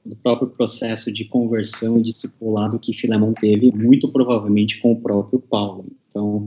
do 0.05 0.15
próprio 0.17 0.49
processo 0.49 1.11
de 1.11 1.25
conversão 1.25 1.97
e 1.97 2.03
discipulado 2.03 2.79
que 2.79 2.93
Filemão 2.93 3.33
teve, 3.33 3.71
muito 3.71 4.11
provavelmente 4.11 4.81
com 4.81 4.91
o 4.91 5.01
próprio 5.01 5.39
Paulo. 5.39 5.85
Então, 6.07 6.45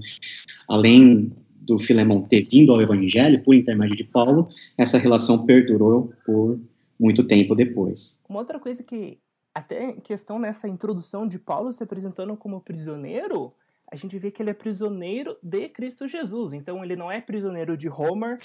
além 0.69 1.33
do 1.69 1.79
Filemão 1.79 2.21
ter 2.21 2.49
vindo 2.51 2.73
ao 2.73 2.81
Evangelho 2.81 3.43
por 3.45 3.55
intermédio 3.55 3.97
de 3.97 4.05
Paulo, 4.05 4.49
essa 4.77 4.97
relação 4.97 5.45
perdurou 5.45 6.13
por 6.25 6.59
muito 6.99 7.23
tempo 7.23 7.55
depois. 7.55 8.21
Uma 8.27 8.41
outra 8.41 8.59
coisa 8.59 8.83
que, 8.83 9.19
até 9.55 9.93
questão 9.93 10.39
nessa 10.39 10.67
introdução 10.67 11.29
de 11.29 11.39
Paulo 11.39 11.71
se 11.71 11.83
apresentando 11.83 12.35
como 12.37 12.61
prisioneiro, 12.61 13.53
a 13.91 13.97
gente 13.97 14.19
vê 14.19 14.31
que 14.31 14.43
ele 14.43 14.51
é 14.51 14.55
prisioneiro 14.55 15.37
de 15.43 15.69
Cristo 15.69 16.09
Jesus. 16.09 16.55
Então 16.55 16.83
ele 16.83 16.97
não 16.97 17.13
é 17.13 17.21
prisioneiro 17.21 17.77
de 17.77 17.87
Roma, 17.87 18.39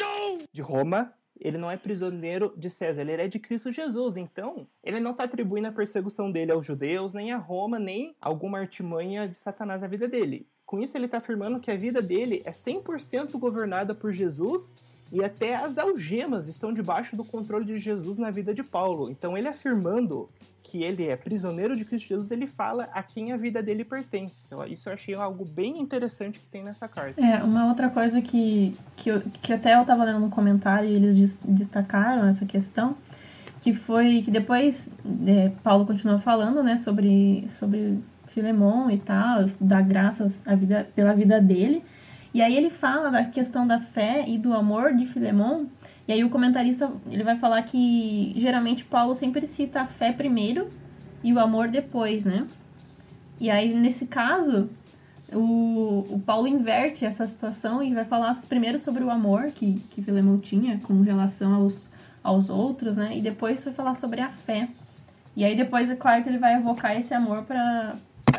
de 0.51 0.61
Roma, 0.61 1.13
ele 1.39 1.57
não 1.57 1.71
é 1.71 1.77
prisioneiro 1.77 2.53
de 2.57 2.69
César, 2.69 3.01
ele 3.01 3.21
é 3.21 3.27
de 3.27 3.39
Cristo 3.39 3.71
Jesus. 3.71 4.17
Então, 4.17 4.67
ele 4.83 4.99
não 4.99 5.11
está 5.11 5.23
atribuindo 5.23 5.67
a 5.67 5.71
perseguição 5.71 6.31
dele 6.31 6.51
aos 6.51 6.65
judeus, 6.65 7.13
nem 7.13 7.31
a 7.31 7.37
Roma, 7.37 7.79
nem 7.79 8.15
alguma 8.21 8.59
artimanha 8.59 9.27
de 9.27 9.35
Satanás 9.35 9.81
na 9.81 9.87
vida 9.87 10.07
dele. 10.07 10.47
Com 10.73 10.81
isso, 10.81 10.97
ele 10.97 11.05
está 11.05 11.19
afirmando 11.19 11.59
que 11.59 11.69
a 11.69 11.77
vida 11.77 12.01
dele 12.01 12.41
é 12.43 12.51
100% 12.51 13.37
governada 13.37 13.93
por 13.93 14.11
Jesus 14.11 14.71
e 15.11 15.23
até 15.23 15.55
as 15.55 15.77
algemas 15.77 16.47
estão 16.47 16.73
debaixo 16.73 17.15
do 17.15 17.23
controle 17.23 17.63
de 17.63 17.77
Jesus 17.77 18.17
na 18.17 18.31
vida 18.31 18.55
de 18.55 18.63
Paulo. 18.63 19.07
Então, 19.07 19.37
ele 19.37 19.47
afirmando 19.47 20.27
que 20.63 20.81
ele 20.81 21.07
é 21.07 21.15
prisioneiro 21.15 21.75
de 21.75 21.85
Cristo 21.85 22.07
Jesus, 22.07 22.31
ele 22.31 22.47
fala 22.47 22.89
a 22.91 23.03
quem 23.03 23.31
a 23.31 23.37
vida 23.37 23.61
dele 23.61 23.85
pertence. 23.85 24.41
Então, 24.47 24.65
isso 24.65 24.89
eu 24.89 24.93
achei 24.93 25.13
algo 25.13 25.45
bem 25.45 25.79
interessante 25.79 26.39
que 26.39 26.45
tem 26.47 26.63
nessa 26.63 26.87
carta. 26.87 27.23
É, 27.23 27.43
uma 27.43 27.67
outra 27.67 27.91
coisa 27.91 28.19
que, 28.19 28.75
que, 28.95 29.11
eu, 29.11 29.21
que 29.43 29.53
até 29.53 29.75
eu 29.75 29.81
estava 29.81 30.03
lendo 30.03 30.21
no 30.21 30.31
comentário 30.31 30.89
e 30.89 30.95
eles 30.95 31.37
destacaram 31.45 32.25
essa 32.25 32.47
questão 32.47 32.97
que 33.61 33.75
foi 33.75 34.23
que 34.23 34.31
depois 34.31 34.89
é, 35.27 35.51
Paulo 35.61 35.85
continua 35.85 36.17
falando, 36.17 36.63
né, 36.63 36.77
sobre 36.77 37.47
sobre 37.59 38.01
Filemon 38.33 38.89
e 38.89 38.97
tal, 38.97 39.49
dá 39.59 39.81
graças 39.81 40.41
à 40.45 40.55
vida, 40.55 40.87
pela 40.95 41.13
vida 41.13 41.39
dele. 41.39 41.83
E 42.33 42.41
aí 42.41 42.55
ele 42.55 42.71
fala 42.71 43.11
da 43.11 43.25
questão 43.25 43.67
da 43.67 43.79
fé 43.79 44.25
e 44.27 44.37
do 44.37 44.53
amor 44.53 44.93
de 44.95 45.05
Filemon. 45.05 45.65
E 46.07 46.11
aí 46.11 46.23
o 46.23 46.29
comentarista 46.29 46.91
ele 47.09 47.23
vai 47.23 47.37
falar 47.37 47.61
que 47.63 48.33
geralmente 48.35 48.83
Paulo 48.83 49.13
sempre 49.13 49.47
cita 49.47 49.81
a 49.81 49.85
fé 49.85 50.11
primeiro 50.11 50.67
e 51.23 51.31
o 51.31 51.39
amor 51.39 51.67
depois, 51.67 52.25
né? 52.25 52.47
E 53.39 53.49
aí 53.49 53.73
nesse 53.73 54.05
caso 54.05 54.69
o, 55.31 56.05
o 56.09 56.19
Paulo 56.19 56.47
inverte 56.47 57.05
essa 57.05 57.25
situação 57.27 57.81
e 57.81 57.93
vai 57.93 58.05
falar 58.05 58.35
primeiro 58.49 58.79
sobre 58.79 59.03
o 59.03 59.09
amor 59.09 59.51
que, 59.51 59.79
que 59.91 60.01
Filemon 60.01 60.39
tinha 60.39 60.79
com 60.79 61.01
relação 61.01 61.53
aos, 61.53 61.87
aos 62.23 62.49
outros, 62.49 62.97
né? 62.97 63.15
E 63.15 63.21
depois 63.21 63.63
vai 63.63 63.73
falar 63.73 63.93
sobre 63.95 64.21
a 64.21 64.29
fé. 64.29 64.67
E 65.35 65.43
aí 65.43 65.55
depois 65.55 65.89
é 65.89 65.95
claro 65.95 66.23
que 66.23 66.29
ele 66.29 66.37
vai 66.37 66.55
evocar 66.55 66.97
esse 66.97 67.13
amor 67.13 67.43
para 67.43 67.95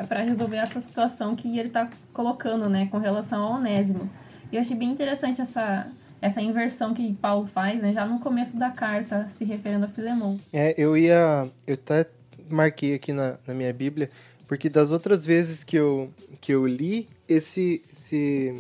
para 0.08 0.22
resolver 0.22 0.56
essa 0.56 0.80
situação 0.80 1.36
que 1.36 1.58
ele 1.58 1.68
está 1.68 1.88
colocando, 2.12 2.68
né, 2.68 2.88
com 2.90 2.98
relação 2.98 3.42
ao 3.42 3.52
Onésimo. 3.54 4.10
E 4.50 4.56
eu 4.56 4.62
achei 4.62 4.76
bem 4.76 4.90
interessante 4.90 5.40
essa 5.40 5.86
essa 6.24 6.40
inversão 6.40 6.94
que 6.94 7.12
Paulo 7.12 7.46
faz, 7.46 7.82
né, 7.82 7.92
já 7.92 8.06
no 8.06 8.18
começo 8.18 8.56
da 8.56 8.70
carta, 8.70 9.28
se 9.30 9.44
referindo 9.44 9.84
a 9.84 9.88
Filemon. 9.88 10.38
É, 10.50 10.74
eu 10.78 10.96
ia, 10.96 11.46
eu 11.66 11.74
até 11.74 12.06
marquei 12.48 12.94
aqui 12.94 13.12
na, 13.12 13.36
na 13.46 13.52
minha 13.52 13.70
Bíblia, 13.74 14.08
porque 14.48 14.70
das 14.70 14.90
outras 14.90 15.26
vezes 15.26 15.62
que 15.62 15.76
eu 15.76 16.10
que 16.40 16.52
eu 16.52 16.66
li 16.66 17.08
esse 17.28 17.82
esse 17.92 18.54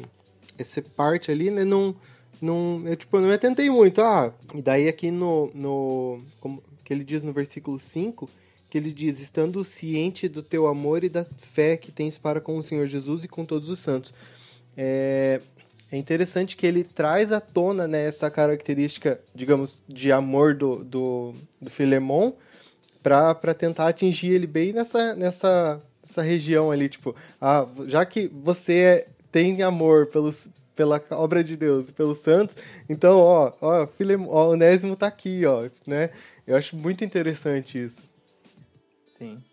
essa 0.58 0.82
parte 0.82 1.30
ali, 1.30 1.50
né, 1.50 1.64
não 1.64 1.96
não, 2.40 2.82
eu 2.84 2.96
tipo, 2.96 3.18
não 3.18 3.28
me 3.28 3.34
atentei 3.34 3.70
muito. 3.70 4.02
Ah, 4.02 4.30
e 4.54 4.60
daí 4.60 4.86
aqui 4.86 5.10
no 5.10 5.50
no 5.54 6.20
como 6.40 6.62
que 6.84 6.92
ele 6.92 7.02
diz 7.02 7.22
no 7.22 7.32
versículo 7.32 7.78
5, 7.78 8.28
que 8.74 8.78
ele 8.78 8.92
diz: 8.92 9.20
estando 9.20 9.64
ciente 9.64 10.28
do 10.28 10.42
teu 10.42 10.66
amor 10.66 11.04
e 11.04 11.08
da 11.08 11.24
fé 11.52 11.76
que 11.76 11.92
tens 11.92 12.18
para 12.18 12.40
com 12.40 12.56
o 12.56 12.62
Senhor 12.62 12.86
Jesus 12.86 13.22
e 13.22 13.28
com 13.28 13.44
todos 13.44 13.68
os 13.68 13.78
santos. 13.78 14.12
É, 14.76 15.40
é 15.92 15.96
interessante 15.96 16.56
que 16.56 16.66
ele 16.66 16.82
traz 16.82 17.30
à 17.30 17.40
tona 17.40 17.86
né, 17.86 18.04
essa 18.04 18.28
característica, 18.28 19.20
digamos, 19.32 19.80
de 19.88 20.10
amor 20.10 20.56
do, 20.56 20.82
do, 20.82 21.34
do 21.60 21.70
Filemon 21.70 22.32
para 23.00 23.54
tentar 23.54 23.86
atingir 23.86 24.32
ele 24.32 24.46
bem 24.48 24.72
nessa, 24.72 25.14
nessa, 25.14 25.80
nessa 26.02 26.22
região 26.22 26.72
ali. 26.72 26.88
Tipo, 26.88 27.14
ah, 27.40 27.68
já 27.86 28.04
que 28.04 28.26
você 28.26 28.72
é, 28.72 29.08
tem 29.30 29.62
amor 29.62 30.06
pelos, 30.06 30.48
pela 30.74 31.00
obra 31.10 31.44
de 31.44 31.56
Deus, 31.56 31.92
pelos 31.92 32.18
santos, 32.18 32.56
então, 32.88 33.18
ó, 33.18 33.52
ó, 33.60 33.86
Filemon, 33.86 34.26
ó, 34.30 34.50
Onésimo 34.50 34.96
tá 34.96 35.06
aqui, 35.06 35.46
ó, 35.46 35.68
né? 35.86 36.10
Eu 36.44 36.56
acho 36.56 36.74
muito 36.76 37.04
interessante 37.04 37.78
isso. 37.78 38.13
Sim. 39.26 39.44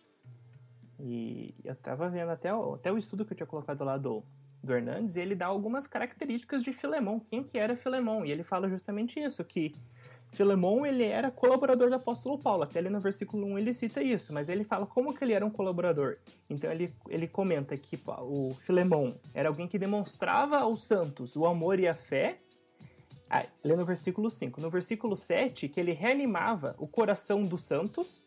E 0.99 1.55
eu 1.63 1.75
tava 1.75 2.09
vendo 2.09 2.29
até 2.29 2.53
o, 2.53 2.75
até 2.75 2.91
o 2.91 2.97
estudo 2.97 3.25
que 3.25 3.33
eu 3.33 3.37
tinha 3.37 3.47
colocado 3.47 3.83
lá 3.83 3.97
do, 3.97 4.23
do 4.63 4.73
Hernandes, 4.73 5.15
e 5.15 5.21
ele 5.21 5.35
dá 5.35 5.47
algumas 5.47 5.87
características 5.87 6.63
de 6.63 6.71
Filemon, 6.71 7.19
quem 7.19 7.43
que 7.43 7.57
era 7.57 7.75
Filemon, 7.75 8.23
e 8.23 8.31
ele 8.31 8.43
fala 8.43 8.69
justamente 8.69 9.19
isso, 9.19 9.43
que 9.43 9.73
Filemon 10.31 10.85
ele 10.85 11.03
era 11.03 11.31
colaborador 11.31 11.89
do 11.89 11.95
apóstolo 11.95 12.37
Paulo, 12.37 12.63
até 12.63 12.79
ali 12.79 12.89
no 12.89 12.99
versículo 12.99 13.45
1 13.47 13.57
ele 13.57 13.73
cita 13.73 14.01
isso, 14.01 14.31
mas 14.31 14.47
ele 14.47 14.63
fala 14.63 14.85
como 14.85 15.13
que 15.13 15.23
ele 15.23 15.33
era 15.33 15.45
um 15.45 15.49
colaborador. 15.49 16.17
Então 16.49 16.71
ele, 16.71 16.93
ele 17.09 17.27
comenta 17.27 17.75
que 17.75 17.99
o 18.19 18.53
Filemon 18.65 19.13
era 19.33 19.49
alguém 19.49 19.67
que 19.67 19.77
demonstrava 19.77 20.59
aos 20.59 20.83
santos 20.83 21.35
o 21.35 21.45
amor 21.45 21.79
e 21.79 21.87
a 21.87 21.93
fé, 21.93 22.37
ah, 23.29 23.45
lê 23.63 23.75
no 23.75 23.85
versículo 23.85 24.29
5. 24.29 24.59
No 24.61 24.69
versículo 24.69 25.15
7, 25.15 25.69
que 25.69 25.79
ele 25.79 25.93
reanimava 25.93 26.75
o 26.77 26.87
coração 26.87 27.43
dos 27.43 27.61
santos 27.61 28.23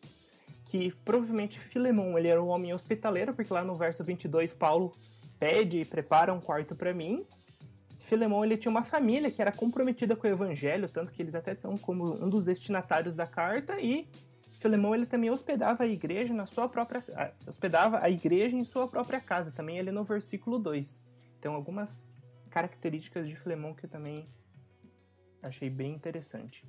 que 0.74 0.90
provavelmente 1.04 1.60
Filemon 1.60 2.18
ele 2.18 2.26
era 2.26 2.42
um 2.42 2.48
homem 2.48 2.74
hospitaleiro, 2.74 3.32
porque 3.32 3.52
lá 3.52 3.62
no 3.62 3.76
verso 3.76 4.02
22 4.02 4.52
Paulo 4.54 4.92
pede 5.38 5.78
e 5.78 5.84
prepara 5.84 6.34
um 6.34 6.40
quarto 6.40 6.74
para 6.74 6.92
mim. 6.92 7.24
Filemon 8.08 8.44
ele 8.44 8.56
tinha 8.56 8.72
uma 8.72 8.82
família 8.82 9.30
que 9.30 9.40
era 9.40 9.52
comprometida 9.52 10.16
com 10.16 10.26
o 10.26 10.30
evangelho, 10.30 10.88
tanto 10.88 11.12
que 11.12 11.22
eles 11.22 11.36
até 11.36 11.52
estão 11.52 11.78
como 11.78 12.14
um 12.14 12.28
dos 12.28 12.42
destinatários 12.42 13.14
da 13.14 13.24
carta 13.24 13.80
e 13.80 14.08
Filemon 14.58 14.96
ele 14.96 15.06
também 15.06 15.30
hospedava 15.30 15.84
a 15.84 15.86
igreja 15.86 16.34
na 16.34 16.44
sua 16.44 16.68
própria 16.68 17.04
hospedava 17.46 18.00
a 18.02 18.10
igreja 18.10 18.56
em 18.56 18.64
sua 18.64 18.88
própria 18.88 19.20
casa, 19.20 19.52
também 19.52 19.78
ele 19.78 19.92
no 19.92 20.02
versículo 20.02 20.58
2. 20.58 21.00
Então 21.38 21.54
algumas 21.54 22.04
características 22.50 23.28
de 23.28 23.36
Filemon 23.36 23.74
que 23.74 23.86
eu 23.86 23.90
também 23.90 24.28
achei 25.40 25.70
bem 25.70 25.92
interessante 25.92 26.64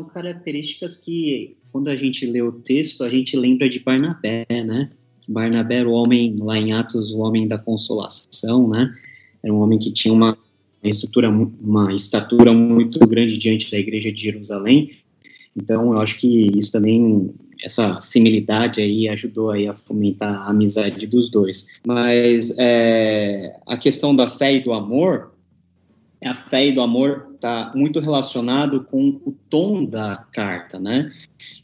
são 0.00 0.08
características 0.08 0.98
que, 0.98 1.56
quando 1.72 1.88
a 1.88 1.96
gente 1.96 2.26
lê 2.26 2.42
o 2.42 2.52
texto, 2.52 3.02
a 3.02 3.10
gente 3.10 3.36
lembra 3.36 3.68
de 3.68 3.80
Barnabé, 3.80 4.46
né? 4.50 4.90
Barnabé 5.28 5.78
era 5.78 5.88
o 5.88 5.92
homem, 5.92 6.36
lá 6.38 6.58
em 6.58 6.72
Atos, 6.72 7.12
o 7.12 7.18
homem 7.18 7.48
da 7.48 7.58
consolação, 7.58 8.68
né? 8.68 8.94
Era 9.42 9.52
um 9.52 9.60
homem 9.60 9.78
que 9.78 9.90
tinha 9.92 10.12
uma 10.12 10.36
estrutura, 10.82 11.28
uma 11.28 11.92
estatura 11.92 12.52
muito 12.52 12.98
grande 13.06 13.36
diante 13.38 13.70
da 13.70 13.78
igreja 13.78 14.12
de 14.12 14.20
Jerusalém. 14.20 14.92
Então, 15.56 15.92
eu 15.92 15.98
acho 15.98 16.18
que 16.18 16.56
isso 16.56 16.70
também, 16.70 17.34
essa 17.64 17.98
similitude 18.00 18.82
aí 18.82 19.08
ajudou 19.08 19.50
aí 19.50 19.66
a 19.66 19.74
fomentar 19.74 20.30
a 20.30 20.50
amizade 20.50 21.06
dos 21.06 21.30
dois. 21.30 21.68
Mas 21.86 22.56
é, 22.58 23.58
a 23.66 23.76
questão 23.76 24.14
da 24.14 24.28
fé 24.28 24.54
e 24.54 24.60
do 24.60 24.72
amor, 24.72 25.32
a 26.24 26.34
fé 26.34 26.66
e 26.66 26.72
do 26.72 26.82
amor 26.82 27.35
está 27.46 27.70
muito 27.74 28.00
relacionado 28.00 28.82
com 28.82 29.20
o 29.24 29.32
tom 29.48 29.84
da 29.84 30.24
carta, 30.32 30.80
né? 30.80 31.12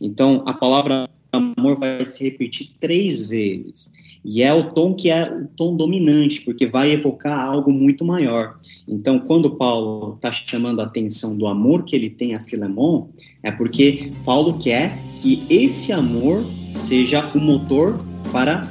Então, 0.00 0.44
a 0.46 0.54
palavra 0.54 1.10
amor 1.32 1.78
vai 1.78 2.04
se 2.04 2.22
repetir 2.24 2.70
três 2.78 3.26
vezes. 3.26 3.92
E 4.24 4.40
é 4.40 4.54
o 4.54 4.68
tom 4.68 4.94
que 4.94 5.10
é 5.10 5.24
o 5.24 5.48
tom 5.48 5.74
dominante, 5.74 6.42
porque 6.42 6.66
vai 6.66 6.92
evocar 6.92 7.36
algo 7.36 7.72
muito 7.72 8.04
maior. 8.04 8.54
Então, 8.86 9.18
quando 9.18 9.56
Paulo 9.56 10.14
está 10.14 10.30
chamando 10.30 10.80
a 10.80 10.84
atenção 10.84 11.36
do 11.36 11.48
amor 11.48 11.84
que 11.84 11.96
ele 11.96 12.08
tem 12.08 12.36
a 12.36 12.40
Filemon, 12.40 13.08
é 13.42 13.50
porque 13.50 14.12
Paulo 14.24 14.58
quer 14.58 14.96
que 15.16 15.44
esse 15.50 15.90
amor 15.92 16.44
seja 16.70 17.28
o 17.34 17.40
motor 17.40 17.98
para 18.30 18.62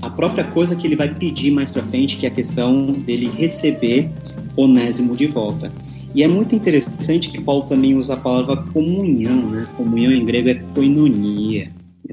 a 0.00 0.08
própria 0.08 0.44
coisa 0.44 0.74
que 0.74 0.86
ele 0.86 0.96
vai 0.96 1.14
pedir 1.14 1.50
mais 1.50 1.70
para 1.70 1.82
frente, 1.82 2.16
que 2.16 2.24
é 2.24 2.30
a 2.30 2.32
questão 2.32 2.86
dele 2.86 3.28
receber 3.28 4.10
Onésimo 4.56 5.14
de 5.14 5.26
volta. 5.26 5.70
E 6.14 6.22
é 6.22 6.28
muito 6.28 6.54
interessante 6.54 7.30
que 7.30 7.40
Paulo 7.40 7.64
também 7.64 7.94
usa 7.94 8.14
a 8.14 8.18
palavra 8.18 8.56
comunhão, 8.56 9.50
né? 9.50 9.66
Comunhão 9.76 10.12
em 10.12 10.24
grego 10.24 10.50
é 10.50 10.54
koinonia. 10.74 11.70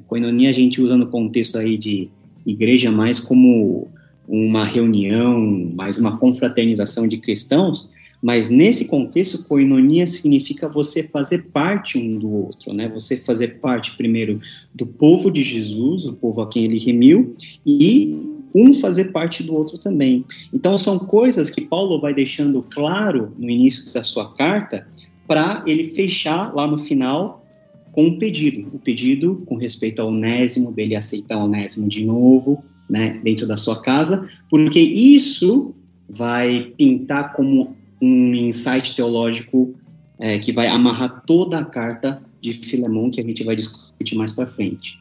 Koinonia 0.08 0.50
a 0.50 0.54
gente 0.54 0.82
usa 0.82 0.98
no 0.98 1.08
contexto 1.08 1.58
aí 1.58 1.78
de 1.78 2.10
igreja 2.46 2.92
mais 2.92 3.20
como 3.20 3.88
uma 4.28 4.64
reunião, 4.64 5.72
mais 5.76 5.98
uma 5.98 6.18
confraternização 6.18 7.08
de 7.08 7.18
cristãos, 7.18 7.90
mas 8.22 8.50
nesse 8.50 8.86
contexto, 8.86 9.48
koinonia 9.48 10.06
significa 10.06 10.68
você 10.68 11.04
fazer 11.04 11.48
parte 11.54 11.98
um 11.98 12.18
do 12.20 12.30
outro, 12.30 12.74
né? 12.74 12.90
Você 12.90 13.18
fazer 13.18 13.60
parte 13.60 13.96
primeiro 13.96 14.40
do 14.74 14.86
povo 14.86 15.32
de 15.32 15.42
Jesus, 15.42 16.06
o 16.06 16.14
povo 16.14 16.42
a 16.42 16.50
quem 16.50 16.66
ele 16.66 16.80
remiu, 16.80 17.32
e 17.66 18.16
um 18.54 18.74
fazer 18.74 19.12
parte 19.12 19.44
do 19.44 19.54
outro 19.54 19.78
também. 19.78 20.26
Então, 20.54 20.78
são 20.78 21.00
coisas 21.00 21.50
que 21.50 21.62
Paulo 21.62 22.00
vai 22.00 22.14
deixando 22.14 22.64
claro 22.64 23.34
no 23.38 23.50
início 23.50 23.94
da 23.94 24.04
sua 24.04 24.34
carta, 24.34 24.88
para 25.28 25.64
ele 25.68 25.84
fechar 25.84 26.54
lá 26.56 26.66
no 26.66 26.78
final 26.78 27.46
com 27.92 28.08
um 28.08 28.18
pedido. 28.18 28.68
O 28.74 28.80
pedido 28.80 29.44
com 29.46 29.56
respeito 29.56 30.02
ao 30.02 30.10
Onésimo, 30.10 30.72
dele 30.72 30.96
aceitar 30.96 31.38
o 31.38 31.46
Onésimo 31.46 31.88
de 31.88 32.04
novo, 32.04 32.64
né, 32.90 33.20
dentro 33.24 33.46
da 33.46 33.56
sua 33.56 33.82
casa, 33.82 34.28
porque 34.50 34.80
isso 34.80 35.74
vai 36.10 36.74
pintar 36.76 37.34
como 37.34 37.76
um 38.02 38.34
insight 38.34 38.96
teológico 38.96 39.76
é, 40.18 40.40
que 40.40 40.52
vai 40.52 40.68
amarrar 40.68 41.24
toda 41.26 41.60
a 41.60 41.66
carta 41.66 42.22
de 42.42 42.54
Filemão, 42.54 43.12
que 43.12 43.20
a 43.20 43.24
gente 43.24 43.44
vai 43.44 43.56
discutir 43.56 44.16
mais 44.16 44.32
para 44.32 44.48
frente. 44.48 45.00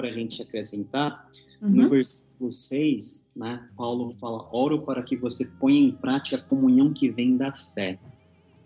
Para 0.00 0.08
a 0.08 0.12
gente 0.12 0.40
acrescentar, 0.40 1.28
uhum. 1.60 1.68
no 1.68 1.88
versículo 1.90 2.50
6, 2.50 3.32
né, 3.36 3.68
Paulo 3.76 4.10
fala: 4.12 4.48
Oro 4.50 4.80
para 4.80 5.02
que 5.02 5.14
você 5.14 5.46
ponha 5.60 5.78
em 5.78 5.92
prática 5.92 6.36
a 6.36 6.40
comunhão 6.40 6.90
que 6.90 7.10
vem 7.10 7.36
da 7.36 7.52
fé. 7.52 7.98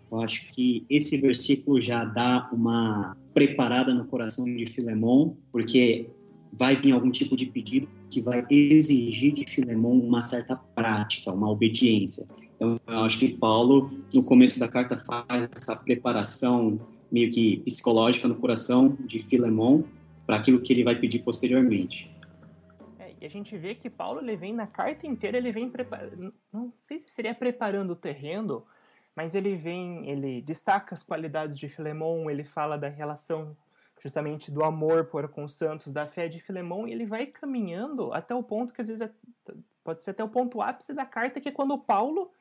Eu 0.09 0.21
acho 0.21 0.49
que 0.53 0.85
esse 0.89 1.17
versículo 1.17 1.81
já 1.81 2.05
dá 2.05 2.49
uma 2.53 3.17
preparada 3.33 3.93
no 3.93 4.05
coração 4.05 4.45
de 4.45 4.65
Filemon, 4.65 5.33
porque 5.51 6.07
vai 6.53 6.75
vir 6.77 6.93
algum 6.93 7.11
tipo 7.11 7.35
de 7.35 7.47
pedido 7.47 7.89
que 8.09 8.21
vai 8.21 8.45
exigir 8.49 9.33
de 9.33 9.45
Filemon 9.45 9.99
uma 9.99 10.21
certa 10.21 10.55
prática, 10.55 11.33
uma 11.33 11.49
obediência. 11.49 12.25
Então, 12.55 12.79
eu 12.87 12.99
acho 12.99 13.19
que 13.19 13.29
Paulo, 13.29 13.91
no 14.13 14.23
começo 14.23 14.57
da 14.57 14.69
carta, 14.69 14.95
faz 14.97 15.49
essa 15.53 15.75
preparação 15.75 16.79
meio 17.11 17.29
que 17.29 17.57
psicológica 17.65 18.25
no 18.25 18.35
coração 18.35 18.97
de 19.05 19.19
Filemon 19.19 19.83
para 20.25 20.37
aquilo 20.37 20.61
que 20.61 20.73
ele 20.73 20.83
vai 20.83 20.95
pedir 20.95 21.19
posteriormente. 21.19 22.13
É, 22.99 23.13
e 23.21 23.25
a 23.25 23.29
gente 23.29 23.57
vê 23.57 23.75
que 23.75 23.89
Paulo 23.89 24.19
ele 24.19 24.35
vem 24.35 24.53
na 24.53 24.67
carta 24.67 25.05
inteira, 25.05 25.37
ele 25.37 25.51
vem 25.51 25.69
preparando, 25.69 26.33
não 26.51 26.73
sei 26.79 26.99
se 26.99 27.09
seria 27.09 27.33
preparando 27.33 27.91
o 27.91 27.95
terreno, 27.95 28.65
mas 29.15 29.33
ele 29.33 29.55
vem, 29.55 30.09
ele 30.09 30.41
destaca 30.41 30.93
as 30.93 31.03
qualidades 31.03 31.57
de 31.57 31.69
Filemon, 31.69 32.29
ele 32.29 32.43
fala 32.43 32.77
da 32.77 32.89
relação 32.89 33.55
justamente 34.01 34.51
do 34.51 34.63
amor 34.63 35.05
por 35.05 35.27
com 35.29 35.43
os 35.45 35.53
santos, 35.53 35.91
da 35.91 36.05
fé 36.05 36.27
de 36.27 36.39
Filemon, 36.39 36.87
e 36.87 36.91
ele 36.91 37.05
vai 37.05 37.25
caminhando 37.25 38.13
até 38.13 38.35
o 38.35 38.43
ponto 38.43 38.73
que 38.73 38.81
às 38.81 38.87
vezes 38.87 39.01
é, 39.01 39.11
pode 39.83 40.03
ser 40.03 40.11
até 40.11 40.23
o 40.23 40.29
ponto 40.29 40.61
ápice 40.61 40.93
da 40.93 41.05
carta, 41.05 41.39
que 41.39 41.49
é 41.49 41.51
quando 41.51 41.77
Paulo 41.77 42.31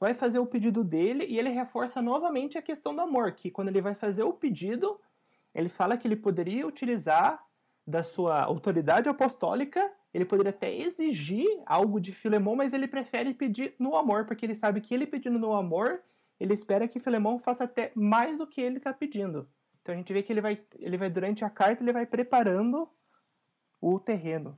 vai 0.00 0.14
fazer 0.14 0.40
o 0.40 0.46
pedido 0.46 0.82
dele 0.82 1.24
e 1.28 1.38
ele 1.38 1.50
reforça 1.50 2.02
novamente 2.02 2.58
a 2.58 2.62
questão 2.62 2.92
do 2.92 3.00
amor, 3.00 3.32
que 3.32 3.50
quando 3.50 3.68
ele 3.68 3.80
vai 3.80 3.94
fazer 3.94 4.24
o 4.24 4.32
pedido, 4.32 4.98
ele 5.54 5.68
fala 5.68 5.96
que 5.96 6.06
ele 6.06 6.16
poderia 6.16 6.66
utilizar 6.66 7.42
da 7.86 8.02
sua 8.02 8.42
autoridade 8.42 9.08
apostólica, 9.08 9.90
ele 10.14 10.24
poderia 10.24 10.50
até 10.50 10.74
exigir 10.74 11.46
algo 11.66 12.00
de 12.00 12.12
Filemão, 12.12 12.54
mas 12.54 12.72
ele 12.72 12.86
prefere 12.86 13.34
pedir 13.34 13.74
no 13.78 13.96
amor, 13.96 14.26
porque 14.26 14.46
ele 14.46 14.54
sabe 14.54 14.80
que 14.80 14.94
ele 14.94 15.06
pedindo 15.06 15.38
no 15.38 15.52
amor, 15.52 16.00
ele 16.38 16.54
espera 16.54 16.86
que 16.86 17.00
Filemão 17.00 17.38
faça 17.38 17.64
até 17.64 17.92
mais 17.94 18.38
do 18.38 18.46
que 18.46 18.60
ele 18.60 18.76
está 18.76 18.92
pedindo. 18.92 19.48
Então 19.80 19.94
a 19.94 19.98
gente 19.98 20.12
vê 20.12 20.22
que 20.22 20.32
ele 20.32 20.40
vai, 20.40 20.60
ele 20.78 20.96
vai 20.96 21.10
durante 21.10 21.44
a 21.44 21.50
carta, 21.50 21.82
ele 21.82 21.92
vai 21.92 22.06
preparando 22.06 22.88
o 23.80 23.98
terreno. 23.98 24.56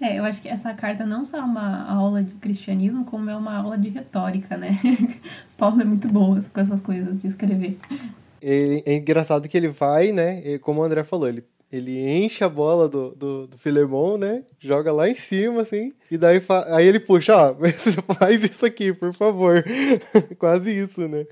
É, 0.00 0.18
eu 0.18 0.24
acho 0.24 0.40
que 0.40 0.48
essa 0.48 0.72
carta 0.74 1.04
não 1.04 1.24
só 1.24 1.38
é 1.38 1.42
uma 1.42 1.90
aula 1.90 2.22
de 2.22 2.32
cristianismo, 2.34 3.04
como 3.04 3.30
é 3.30 3.36
uma 3.36 3.56
aula 3.56 3.76
de 3.76 3.88
retórica, 3.88 4.56
né? 4.56 4.70
Paulo 5.56 5.80
é 5.80 5.84
muito 5.84 6.08
bom 6.08 6.40
com 6.40 6.60
essas 6.60 6.80
coisas 6.80 7.20
de 7.20 7.26
escrever. 7.26 7.78
É, 8.40 8.94
engraçado 8.94 9.48
que 9.48 9.56
ele 9.56 9.68
vai, 9.68 10.12
né? 10.12 10.58
Como 10.58 10.80
o 10.80 10.84
André 10.84 11.02
falou, 11.04 11.28
ele, 11.28 11.44
ele 11.70 11.98
enche 12.08 12.42
a 12.42 12.48
bola 12.48 12.88
do, 12.88 13.14
do, 13.14 13.46
do 13.46 13.58
Filemon, 13.58 14.16
né? 14.16 14.44
Joga 14.58 14.92
lá 14.92 15.08
em 15.08 15.14
cima, 15.14 15.62
assim. 15.62 15.92
E 16.10 16.16
daí 16.16 16.40
aí 16.68 16.86
ele 16.86 17.00
puxa, 17.00 17.36
ó, 17.36 17.54
faz 18.14 18.42
isso 18.42 18.64
aqui, 18.64 18.92
por 18.92 19.12
favor. 19.12 19.64
Quase 20.38 20.70
isso, 20.70 21.06
né? 21.06 21.26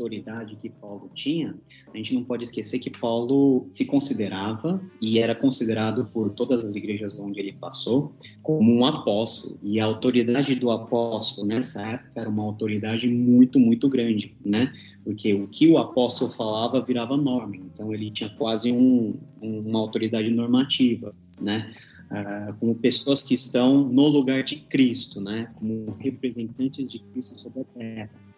Autoridade 0.00 0.56
que 0.56 0.70
Paulo 0.70 1.10
tinha, 1.14 1.54
a 1.92 1.96
gente 1.96 2.14
não 2.14 2.24
pode 2.24 2.44
esquecer 2.44 2.78
que 2.78 2.90
Paulo 2.90 3.66
se 3.70 3.84
considerava 3.84 4.80
e 5.00 5.18
era 5.18 5.34
considerado 5.34 6.06
por 6.06 6.30
todas 6.30 6.64
as 6.64 6.74
igrejas 6.74 7.18
onde 7.18 7.38
ele 7.38 7.52
passou 7.52 8.12
como 8.42 8.72
um 8.72 8.84
apóstolo. 8.84 9.58
E 9.62 9.78
a 9.78 9.84
autoridade 9.84 10.54
do 10.54 10.70
apóstolo 10.70 11.46
nessa 11.46 11.86
época 11.86 12.20
era 12.20 12.30
uma 12.30 12.42
autoridade 12.42 13.08
muito, 13.08 13.58
muito 13.58 13.88
grande, 13.88 14.34
né? 14.44 14.72
Porque 15.04 15.34
o 15.34 15.46
que 15.46 15.68
o 15.68 15.78
apóstolo 15.78 16.30
falava 16.30 16.82
virava 16.82 17.16
norma. 17.16 17.56
Então 17.56 17.92
ele 17.92 18.10
tinha 18.10 18.30
quase 18.30 18.72
um, 18.72 19.14
uma 19.40 19.78
autoridade 19.78 20.30
normativa, 20.30 21.14
né? 21.40 21.72
Uh, 22.10 22.52
como 22.58 22.74
pessoas 22.74 23.22
que 23.22 23.34
estão 23.34 23.84
no 23.84 24.08
lugar 24.08 24.42
de 24.42 24.56
Cristo, 24.56 25.20
né? 25.20 25.48
Como 25.54 25.96
representantes 26.00 26.88
de 26.88 26.98
Cristo 26.98 27.40
sobre 27.40 27.60
a 27.60 27.64
terra. 27.64 28.29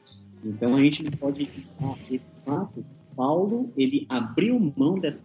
Então 0.45 0.75
a 0.77 0.81
gente 0.81 1.03
não 1.03 1.11
pode 1.13 1.43
ignorar 1.43 1.99
esse 2.11 2.29
fato. 2.45 2.85
Paulo 3.15 3.71
ele 3.77 4.07
abriu 4.09 4.73
mão 4.77 4.99
dessa 4.99 5.25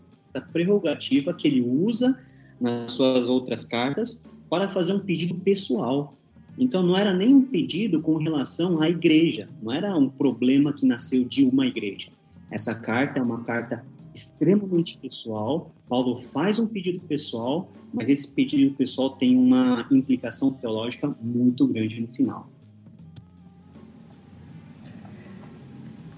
prerrogativa 0.51 1.33
que 1.33 1.47
ele 1.47 1.61
usa 1.61 2.17
nas 2.59 2.91
suas 2.91 3.27
outras 3.27 3.63
cartas 3.63 4.23
para 4.49 4.67
fazer 4.67 4.93
um 4.93 4.99
pedido 4.99 5.35
pessoal. 5.35 6.13
Então 6.57 6.81
não 6.81 6.97
era 6.97 7.13
nem 7.13 7.33
um 7.33 7.43
pedido 7.43 8.01
com 8.01 8.17
relação 8.17 8.81
à 8.81 8.89
igreja, 8.89 9.47
não 9.61 9.71
era 9.71 9.95
um 9.95 10.09
problema 10.09 10.73
que 10.73 10.85
nasceu 10.85 11.23
de 11.23 11.45
uma 11.45 11.67
igreja. 11.67 12.09
Essa 12.49 12.79
carta 12.79 13.19
é 13.19 13.21
uma 13.21 13.43
carta 13.43 13.85
extremamente 14.13 14.97
pessoal. 14.97 15.71
Paulo 15.87 16.15
faz 16.15 16.57
um 16.57 16.65
pedido 16.65 16.99
pessoal, 17.01 17.69
mas 17.93 18.09
esse 18.09 18.31
pedido 18.31 18.73
pessoal 18.75 19.11
tem 19.11 19.37
uma 19.37 19.87
implicação 19.91 20.51
teológica 20.51 21.15
muito 21.21 21.67
grande 21.67 22.01
no 22.01 22.07
final. 22.07 22.49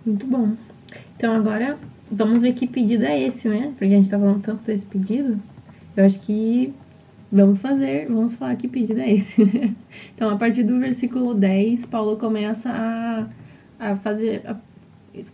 Muito 0.10 0.26
bom. 0.26 0.56
Então 1.16 1.36
agora 1.36 1.78
vamos 2.12 2.42
ver 2.42 2.54
que 2.54 2.66
pedido 2.66 3.04
é 3.04 3.22
esse, 3.22 3.48
né? 3.48 3.74
Porque 3.78 3.94
a 3.94 3.98
gente 3.98 4.10
tá 4.10 4.18
falando 4.18 4.42
tanto 4.42 4.64
desse 4.64 4.84
pedido. 4.84 5.40
Eu 5.96 6.06
acho 6.06 6.20
que 6.22 6.74
vamos 7.32 7.60
fazer, 7.60 8.08
vamos 8.08 8.34
falar 8.34 8.56
que 8.56 8.68
pedido 8.68 9.00
é 9.00 9.14
esse. 9.14 9.44
então, 10.16 10.32
a 10.32 10.38
partir 10.38 10.64
do 10.64 10.80
versículo 10.80 11.36
10, 11.36 11.86
Paulo 11.86 12.18
começa 12.18 12.72
a, 12.72 13.28
a 13.78 13.96
fazer. 13.98 14.42
A 14.48 14.58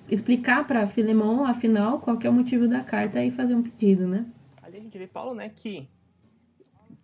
explicar 0.10 0.66
para 0.66 0.88
Filemão, 0.88 1.46
afinal, 1.46 2.00
qual 2.00 2.18
é 2.22 2.30
o 2.30 2.34
motivo 2.34 2.68
da 2.68 2.82
carta 2.82 3.24
e 3.24 3.30
fazer 3.30 3.56
um 3.56 3.62
pedido, 3.62 4.08
né? 4.08 4.26
Ali 4.64 4.78
a 4.78 4.80
gente 4.80 4.98
vê 4.98 5.06
Paulo, 5.06 5.36
né, 5.36 5.52
que 5.54 5.88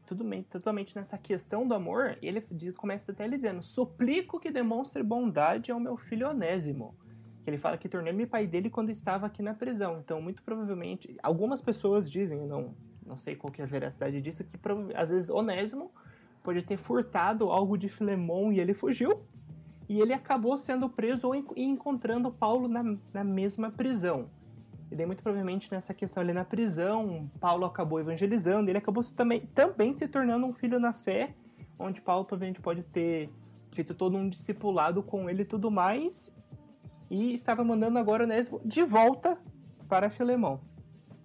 tudo 0.05 0.23
bem, 0.23 0.43
totalmente 0.43 0.95
nessa 0.95 1.17
questão 1.17 1.67
do 1.67 1.73
amor, 1.73 2.17
ele 2.21 2.41
começa 2.75 3.11
até 3.11 3.23
ele 3.23 3.37
dizendo: 3.37 3.61
Suplico 3.61 4.39
que 4.39 4.51
demonstre 4.51 5.01
bondade 5.03 5.71
ao 5.71 5.79
meu 5.79 5.95
filho 5.95 6.29
Onésimo, 6.29 6.95
que 7.43 7.49
ele 7.49 7.57
fala 7.57 7.77
que 7.77 7.89
tornei-me 7.89 8.25
pai 8.25 8.45
dele 8.45 8.69
quando 8.69 8.89
estava 8.89 9.25
aqui 9.25 9.41
na 9.41 9.53
prisão. 9.53 9.99
Então, 9.99 10.21
muito 10.21 10.43
provavelmente, 10.43 11.15
algumas 11.23 11.61
pessoas 11.61 12.09
dizem, 12.09 12.45
não, 12.45 12.75
não 13.05 13.17
sei 13.17 13.35
qual 13.35 13.51
que 13.51 13.61
é 13.61 13.65
a 13.65 13.67
veracidade 13.67 14.21
disso, 14.21 14.43
que 14.43 14.59
às 14.95 15.09
vezes 15.09 15.29
Onésimo 15.29 15.91
pode 16.43 16.61
ter 16.63 16.77
furtado 16.77 17.49
algo 17.49 17.77
de 17.77 17.89
Filemon 17.89 18.51
e 18.51 18.59
ele 18.59 18.73
fugiu. 18.73 19.23
E 19.89 19.99
ele 19.99 20.13
acabou 20.13 20.57
sendo 20.57 20.87
preso 20.87 21.31
e 21.55 21.63
encontrando 21.63 22.31
Paulo 22.31 22.67
na, 22.67 22.97
na 23.13 23.23
mesma 23.23 23.69
prisão. 23.69 24.29
E 24.89 24.95
daí, 24.95 25.05
muito 25.05 25.23
provavelmente, 25.23 25.71
nessa 25.71 25.93
questão 25.93 26.21
ali 26.21 26.33
na 26.33 26.45
prisão, 26.45 27.29
Paulo 27.39 27.65
acabou 27.65 27.99
evangelizando, 27.99 28.69
ele 28.69 28.77
acabou 28.77 29.03
também, 29.03 29.41
também 29.55 29.97
se 29.97 30.07
tornando 30.07 30.45
um 30.45 30.53
filho 30.53 30.79
na 30.79 30.93
fé, 30.93 31.33
onde 31.79 32.01
Paulo 32.01 32.25
provavelmente 32.25 32.61
pode 32.61 32.83
ter 32.83 33.29
feito 33.71 33.93
todo 33.93 34.17
um 34.17 34.27
discipulado 34.27 35.01
com 35.01 35.29
ele 35.29 35.43
e 35.43 35.45
tudo 35.45 35.71
mais, 35.71 36.31
e 37.11 37.33
estava 37.33 37.61
mandando 37.61 37.99
agora 37.99 38.23
Onésimo 38.23 38.61
de 38.63 38.81
volta 38.83 39.37
para 39.89 40.09
Filemão. 40.09 40.61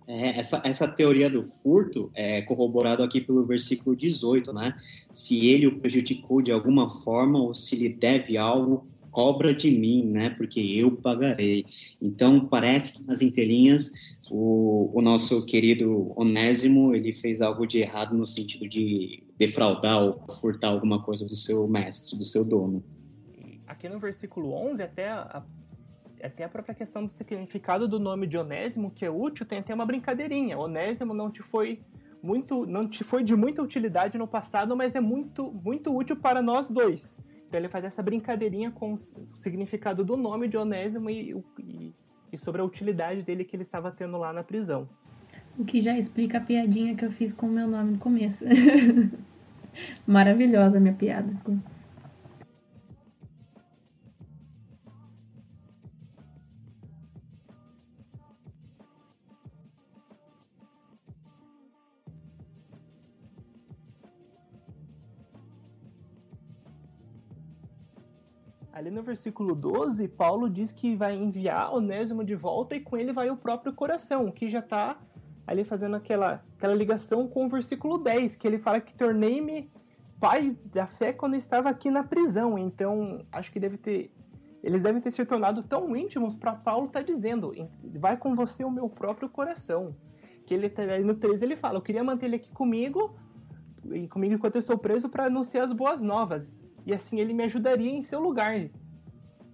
É, 0.08 0.38
essa, 0.38 0.60
essa 0.64 0.88
teoria 0.88 1.30
do 1.30 1.44
furto 1.44 2.10
é 2.14 2.42
corroborado 2.42 3.04
aqui 3.04 3.20
pelo 3.20 3.46
versículo 3.46 3.94
18, 3.94 4.52
né? 4.52 4.76
Se 5.10 5.46
ele 5.46 5.68
o 5.68 5.78
prejudicou 5.78 6.42
de 6.42 6.50
alguma 6.50 6.88
forma 6.88 7.40
ou 7.40 7.54
se 7.54 7.76
lhe 7.76 7.88
deve 7.88 8.36
algo, 8.36 8.86
cobra 9.12 9.54
de 9.54 9.70
mim, 9.70 10.04
né? 10.04 10.30
Porque 10.30 10.60
eu 10.60 10.96
pagarei. 10.96 11.64
Então, 12.02 12.46
parece 12.46 12.98
que 12.98 13.06
nas 13.06 13.22
entrelinhas 13.22 13.92
o, 14.28 14.90
o 14.92 15.00
nosso 15.00 15.46
querido 15.46 16.12
Onésimo, 16.16 16.94
ele 16.94 17.12
fez 17.12 17.40
algo 17.40 17.64
de 17.64 17.78
errado 17.78 18.16
no 18.16 18.26
sentido 18.26 18.68
de 18.68 19.22
defraudar 19.38 20.02
ou 20.02 20.20
furtar 20.40 20.68
alguma 20.68 21.02
coisa 21.02 21.26
do 21.26 21.36
seu 21.36 21.66
mestre, 21.68 22.18
do 22.18 22.24
seu 22.24 22.44
dono. 22.44 22.82
Aqui 23.66 23.88
no 23.88 23.98
versículo 23.98 24.52
11, 24.52 24.82
até 24.82 25.10
a 25.10 25.42
até 26.26 26.44
a 26.44 26.48
própria 26.48 26.74
questão 26.74 27.04
do 27.04 27.10
significado 27.10 27.88
do 27.88 27.98
nome 27.98 28.26
de 28.26 28.36
Onésimo, 28.36 28.90
que 28.90 29.04
é 29.04 29.10
útil, 29.10 29.46
tem 29.46 29.58
até 29.58 29.74
uma 29.74 29.84
brincadeirinha. 29.84 30.58
Onésimo 30.58 31.14
não 31.14 31.30
te 31.30 31.42
foi 31.42 31.80
muito, 32.22 32.66
não 32.66 32.86
te 32.88 33.04
foi 33.04 33.22
de 33.22 33.34
muita 33.36 33.62
utilidade 33.62 34.18
no 34.18 34.26
passado, 34.26 34.76
mas 34.76 34.94
é 34.94 35.00
muito, 35.00 35.52
muito 35.64 35.96
útil 35.96 36.16
para 36.16 36.42
nós 36.42 36.68
dois. 36.68 37.16
Então 37.46 37.60
ele 37.60 37.68
faz 37.68 37.84
essa 37.84 38.02
brincadeirinha 38.02 38.70
com 38.70 38.94
o 38.94 38.98
significado 39.36 40.04
do 40.04 40.16
nome 40.16 40.48
de 40.48 40.56
Onésimo 40.56 41.08
e, 41.08 41.36
e, 41.58 41.94
e 42.32 42.36
sobre 42.36 42.60
a 42.60 42.64
utilidade 42.64 43.22
dele 43.22 43.44
que 43.44 43.54
ele 43.54 43.62
estava 43.62 43.90
tendo 43.90 44.16
lá 44.18 44.32
na 44.32 44.42
prisão. 44.42 44.88
O 45.58 45.64
que 45.64 45.80
já 45.80 45.96
explica 45.96 46.38
a 46.38 46.40
piadinha 46.40 46.94
que 46.94 47.04
eu 47.04 47.10
fiz 47.10 47.32
com 47.32 47.46
o 47.46 47.50
meu 47.50 47.66
nome 47.66 47.92
no 47.92 47.98
começo. 47.98 48.44
Maravilhosa 50.06 50.76
a 50.76 50.80
minha 50.80 50.94
piada. 50.94 51.32
Ali 68.86 68.94
no 68.94 69.02
versículo 69.02 69.52
12, 69.52 70.06
Paulo 70.06 70.48
diz 70.48 70.70
que 70.70 70.94
vai 70.94 71.12
enviar 71.12 71.74
Onésimo 71.74 72.22
de 72.22 72.36
volta 72.36 72.76
e 72.76 72.80
com 72.80 72.96
ele 72.96 73.12
vai 73.12 73.28
o 73.28 73.36
próprio 73.36 73.72
coração, 73.72 74.30
que 74.30 74.48
já 74.48 74.60
está 74.60 74.96
ali 75.44 75.64
fazendo 75.64 75.96
aquela, 75.96 76.40
aquela 76.56 76.72
ligação 76.72 77.26
com 77.26 77.46
o 77.46 77.48
versículo 77.48 77.98
10, 77.98 78.36
que 78.36 78.46
ele 78.46 78.60
fala 78.60 78.80
que 78.80 78.94
tornei-me 78.94 79.68
pai 80.20 80.56
da 80.72 80.86
fé 80.86 81.12
quando 81.12 81.34
estava 81.34 81.68
aqui 81.68 81.90
na 81.90 82.04
prisão. 82.04 82.56
Então, 82.56 83.26
acho 83.32 83.50
que 83.50 83.58
deve 83.58 83.76
ter 83.76 84.12
eles 84.62 84.84
devem 84.84 85.02
ter 85.02 85.10
se 85.10 85.24
tornado 85.24 85.64
tão 85.64 85.96
íntimos 85.96 86.38
para 86.38 86.54
Paulo 86.54 86.86
estar 86.86 87.00
tá 87.00 87.04
dizendo: 87.04 87.52
vai 87.98 88.16
com 88.16 88.36
você 88.36 88.62
o 88.62 88.70
meu 88.70 88.88
próprio 88.88 89.28
coração. 89.28 89.96
Que 90.46 90.54
ele 90.54 90.68
tá, 90.68 90.82
no 91.00 91.16
13 91.16 91.44
ele 91.44 91.56
fala: 91.56 91.78
eu 91.78 91.82
queria 91.82 92.04
manter 92.04 92.26
ele 92.26 92.36
aqui 92.36 92.52
comigo, 92.52 93.16
comigo 94.10 94.34
enquanto 94.34 94.54
eu 94.54 94.60
estou 94.60 94.78
preso 94.78 95.08
para 95.08 95.26
anunciar 95.26 95.64
as 95.64 95.72
boas 95.72 96.02
novas. 96.02 96.65
E 96.86 96.94
assim 96.94 97.20
ele 97.20 97.34
me 97.34 97.42
ajudaria 97.42 97.90
em 97.90 98.00
seu 98.00 98.20
lugar. 98.20 98.70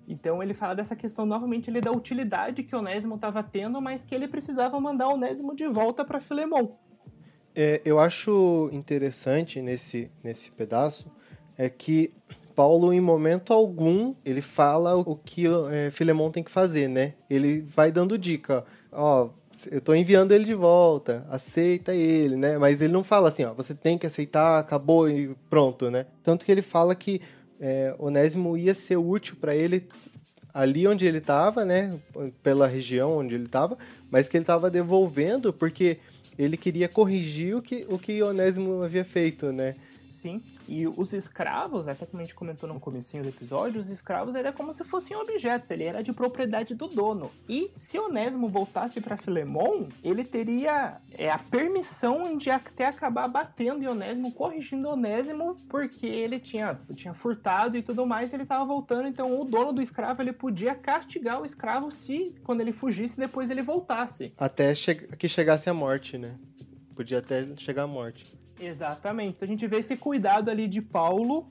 Então 0.06 0.42
ele 0.42 0.52
fala 0.52 0.74
dessa 0.74 0.94
questão 0.94 1.24
novamente 1.24 1.70
ele 1.70 1.80
da 1.80 1.90
utilidade 1.90 2.62
que 2.62 2.76
Onésimo 2.76 3.14
estava 3.14 3.42
tendo, 3.42 3.80
mas 3.80 4.04
que 4.04 4.14
ele 4.14 4.28
precisava 4.28 4.78
mandar 4.78 5.08
Onésimo 5.08 5.56
de 5.56 5.66
volta 5.66 6.04
para 6.04 6.20
Filemão. 6.20 6.76
É, 7.54 7.80
eu 7.84 7.98
acho 7.98 8.68
interessante 8.72 9.60
nesse, 9.60 10.10
nesse 10.22 10.50
pedaço 10.50 11.10
é 11.56 11.68
que 11.68 12.14
Paulo, 12.54 12.92
em 12.92 13.00
momento 13.00 13.52
algum, 13.52 14.14
ele 14.24 14.42
fala 14.42 14.94
o 14.96 15.16
que 15.16 15.46
é, 15.70 15.90
Filemão 15.90 16.30
tem 16.30 16.42
que 16.42 16.50
fazer, 16.50 16.88
né? 16.88 17.14
Ele 17.28 17.62
vai 17.62 17.90
dando 17.90 18.18
dica, 18.18 18.58
ó, 18.58 18.81
eu 19.70 19.80
tô 19.80 19.94
enviando 19.94 20.32
ele 20.32 20.44
de 20.44 20.54
volta, 20.54 21.26
aceita 21.30 21.94
ele, 21.94 22.36
né? 22.36 22.58
Mas 22.58 22.82
ele 22.82 22.92
não 22.92 23.04
fala 23.04 23.28
assim, 23.28 23.44
ó, 23.44 23.54
você 23.54 23.74
tem 23.74 23.96
que 23.96 24.06
aceitar, 24.06 24.58
acabou 24.58 25.08
e 25.08 25.34
pronto, 25.48 25.90
né? 25.90 26.06
Tanto 26.22 26.44
que 26.44 26.52
ele 26.52 26.62
fala 26.62 26.94
que 26.94 27.20
é, 27.60 27.94
Onésimo 27.98 28.56
ia 28.56 28.74
ser 28.74 28.96
útil 28.96 29.36
para 29.40 29.54
ele 29.54 29.88
ali 30.52 30.86
onde 30.86 31.06
ele 31.06 31.18
estava, 31.18 31.64
né? 31.64 31.98
Pela 32.42 32.66
região 32.66 33.18
onde 33.18 33.34
ele 33.34 33.46
estava, 33.46 33.78
mas 34.10 34.28
que 34.28 34.36
ele 34.36 34.42
estava 34.42 34.70
devolvendo 34.70 35.52
porque 35.52 35.98
ele 36.38 36.56
queria 36.56 36.88
corrigir 36.88 37.56
o 37.56 37.62
que, 37.62 37.86
o 37.88 37.98
que 37.98 38.22
Onésimo 38.22 38.82
havia 38.82 39.04
feito, 39.04 39.52
né? 39.52 39.76
Sim. 40.12 40.42
E 40.68 40.86
os 40.86 41.12
escravos, 41.12 41.88
até 41.88 42.06
como 42.06 42.20
a 42.20 42.24
gente 42.24 42.34
comentou 42.34 42.68
no 42.68 42.78
comecinho 42.78 43.22
do 43.22 43.28
episódio, 43.30 43.80
os 43.80 43.88
escravos 43.88 44.34
era 44.34 44.52
como 44.52 44.72
se 44.72 44.84
fossem 44.84 45.16
objetos, 45.16 45.70
ele 45.70 45.84
era 45.84 46.02
de 46.02 46.12
propriedade 46.12 46.74
do 46.74 46.86
dono. 46.86 47.30
E 47.48 47.70
se 47.76 47.98
Onésimo 47.98 48.48
voltasse 48.48 49.00
para 49.00 49.16
Filemon, 49.16 49.88
ele 50.02 50.24
teria 50.24 51.00
é, 51.10 51.30
a 51.30 51.38
permissão 51.38 52.36
de 52.36 52.50
até 52.50 52.86
acabar 52.86 53.26
batendo 53.28 53.88
Onésimo, 53.90 54.32
corrigindo 54.32 54.88
Onésimo, 54.88 55.56
porque 55.68 56.06
ele 56.06 56.38
tinha, 56.38 56.78
tinha 56.94 57.14
furtado 57.14 57.76
e 57.76 57.82
tudo 57.82 58.06
mais, 58.06 58.32
ele 58.32 58.42
estava 58.42 58.64
voltando, 58.64 59.08
então 59.08 59.40
o 59.40 59.44
dono 59.44 59.72
do 59.72 59.82
escravo 59.82 60.22
ele 60.22 60.32
podia 60.32 60.74
castigar 60.74 61.40
o 61.40 61.44
escravo 61.44 61.90
se, 61.90 62.34
quando 62.44 62.60
ele 62.60 62.72
fugisse, 62.72 63.18
depois 63.18 63.50
ele 63.50 63.62
voltasse. 63.62 64.32
Até 64.36 64.74
che 64.74 64.94
que 64.94 65.28
chegasse 65.28 65.68
a 65.68 65.74
morte, 65.74 66.18
né? 66.18 66.36
Podia 66.94 67.18
até 67.18 67.48
chegar 67.56 67.84
à 67.84 67.86
morte. 67.86 68.41
Exatamente. 68.62 69.36
Então 69.36 69.46
a 69.46 69.50
gente 69.50 69.66
vê 69.66 69.78
esse 69.78 69.96
cuidado 69.96 70.50
ali 70.50 70.68
de 70.68 70.80
Paulo 70.80 71.46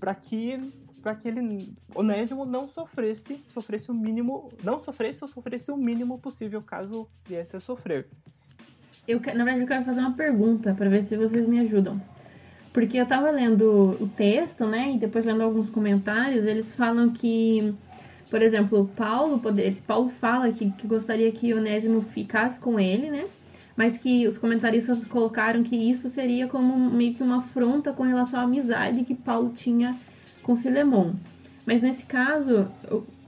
para 0.00 0.14
que 0.14 0.58
para 1.02 1.14
que 1.14 1.28
ele 1.28 1.74
Onésimo 1.94 2.46
não 2.46 2.66
sofresse, 2.66 3.38
sofresse 3.52 3.90
o 3.90 3.94
mínimo, 3.94 4.50
não 4.62 4.80
sofresse 4.80 5.22
ou 5.22 5.28
sofresse 5.28 5.70
o 5.70 5.76
mínimo 5.76 6.18
possível 6.18 6.62
caso 6.62 7.06
viesse 7.26 7.54
a 7.54 7.60
sofrer. 7.60 8.06
Eu, 9.06 9.20
na 9.20 9.44
verdade, 9.44 9.60
eu 9.60 9.66
quero 9.66 9.84
fazer 9.84 10.00
uma 10.00 10.14
pergunta 10.14 10.74
para 10.74 10.88
ver 10.88 11.02
se 11.02 11.14
vocês 11.14 11.46
me 11.46 11.60
ajudam. 11.60 12.00
Porque 12.72 12.96
eu 12.96 13.04
tava 13.04 13.30
lendo 13.30 13.98
o 14.00 14.08
texto, 14.08 14.66
né, 14.66 14.92
e 14.92 14.98
depois 14.98 15.26
lendo 15.26 15.42
alguns 15.42 15.68
comentários, 15.68 16.46
eles 16.46 16.74
falam 16.74 17.10
que, 17.10 17.74
por 18.30 18.40
exemplo, 18.40 18.90
Paulo, 18.96 19.38
Paulo 19.86 20.08
fala 20.08 20.50
que, 20.52 20.70
que 20.70 20.86
gostaria 20.86 21.30
que 21.30 21.52
Onésimo 21.52 22.00
ficasse 22.00 22.58
com 22.58 22.80
ele, 22.80 23.10
né, 23.10 23.26
mas 23.76 23.98
que 23.98 24.26
os 24.26 24.38
comentaristas 24.38 25.04
colocaram 25.04 25.62
que 25.62 25.76
isso 25.76 26.08
seria 26.08 26.46
como 26.46 26.90
meio 26.90 27.14
que 27.14 27.22
uma 27.22 27.38
afronta 27.38 27.92
com 27.92 28.02
relação 28.02 28.40
à 28.40 28.44
amizade 28.44 29.04
que 29.04 29.14
Paulo 29.14 29.52
tinha 29.54 29.96
com 30.42 30.56
Filemon. 30.56 31.12
Mas 31.66 31.82
nesse 31.82 32.04
caso, 32.04 32.68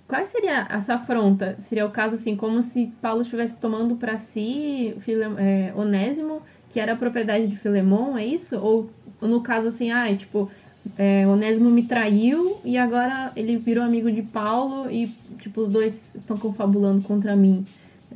qual 0.07 0.25
seria 0.25 0.67
essa 0.71 0.95
afronta? 0.95 1.57
Seria 1.59 1.87
o 1.87 1.91
caso 1.91 2.15
assim, 2.15 2.37
como 2.37 2.63
se 2.63 2.93
Paulo 3.01 3.23
estivesse 3.23 3.57
tomando 3.57 3.97
para 3.97 4.19
si 4.19 4.95
é, 5.39 5.73
Onésimo, 5.75 6.43
que 6.69 6.79
era 6.79 6.93
a 6.93 6.97
propriedade 6.97 7.47
de 7.49 7.57
Filemon, 7.57 8.17
é 8.17 8.25
isso? 8.25 8.57
Ou 8.57 8.91
no 9.21 9.41
caso 9.41 9.69
assim, 9.69 9.91
ah, 9.91 10.15
tipo, 10.15 10.51
é, 10.97 11.27
Onésimo 11.27 11.71
me 11.71 11.83
traiu 11.83 12.59
e 12.65 12.77
agora 12.77 13.33
ele 13.35 13.57
virou 13.57 13.83
amigo 13.83 14.13
de 14.13 14.23
Paulo 14.23 14.91
e, 14.91 15.11
tipo, 15.41 15.63
os 15.63 15.71
dois 15.71 16.15
estão 16.15 16.37
confabulando 16.37 17.03
contra 17.03 17.35
mim. 17.35 17.65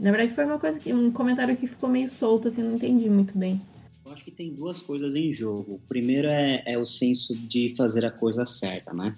Na 0.00 0.10
verdade, 0.10 0.34
foi 0.34 0.46
uma 0.46 0.58
coisa 0.58 0.80
que 0.80 0.94
um 0.94 1.12
comentário 1.12 1.54
que 1.58 1.66
ficou 1.66 1.90
meio 1.90 2.10
solto, 2.10 2.48
assim, 2.48 2.62
não 2.62 2.76
entendi 2.76 3.10
muito 3.10 3.36
bem. 3.36 3.60
Eu 4.02 4.10
acho 4.10 4.24
que 4.24 4.30
tem 4.30 4.54
duas 4.54 4.80
coisas 4.80 5.14
em 5.14 5.30
jogo. 5.30 5.74
O 5.74 5.78
primeiro 5.86 6.26
é, 6.26 6.62
é 6.66 6.78
o 6.78 6.86
senso 6.86 7.36
de 7.36 7.74
fazer 7.76 8.06
a 8.06 8.10
coisa 8.10 8.46
certa, 8.46 8.94
né? 8.94 9.14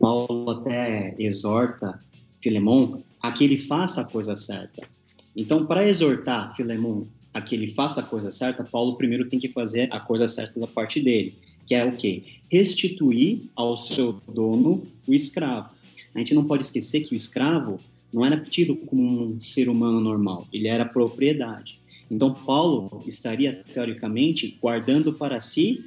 Paulo 0.00 0.50
até 0.50 1.14
exorta 1.18 2.00
Filemon 2.40 3.02
a 3.20 3.32
que 3.32 3.44
ele 3.44 3.58
faça 3.58 4.00
a 4.00 4.10
coisa 4.10 4.34
certa. 4.34 4.88
Então, 5.36 5.66
para 5.66 5.86
exortar 5.86 6.56
Filemon 6.56 7.04
a 7.34 7.42
que 7.42 7.54
ele 7.54 7.66
faça 7.66 8.00
a 8.00 8.02
coisa 8.02 8.30
certa, 8.30 8.64
Paulo 8.64 8.96
primeiro 8.96 9.28
tem 9.28 9.38
que 9.38 9.48
fazer 9.48 9.88
a 9.92 10.00
coisa 10.00 10.26
certa 10.26 10.58
da 10.58 10.66
parte 10.66 11.02
dele, 11.02 11.36
que 11.66 11.74
é 11.74 11.84
o 11.84 11.96
quê? 11.96 12.22
Restituir 12.50 13.42
ao 13.54 13.76
seu 13.76 14.20
dono 14.26 14.86
o 15.06 15.12
escravo. 15.12 15.68
A 16.14 16.18
gente 16.18 16.34
não 16.34 16.44
pode 16.44 16.64
esquecer 16.64 17.00
que 17.02 17.14
o 17.14 17.16
escravo 17.16 17.78
não 18.14 18.24
era 18.24 18.38
tido 18.38 18.76
como 18.76 19.02
um 19.02 19.40
ser 19.40 19.68
humano 19.68 20.00
normal, 20.00 20.46
ele 20.52 20.68
era 20.68 20.84
propriedade. 20.84 21.80
Então, 22.08 22.32
Paulo 22.32 23.02
estaria, 23.06 23.64
teoricamente, 23.72 24.56
guardando 24.62 25.12
para 25.12 25.40
si 25.40 25.84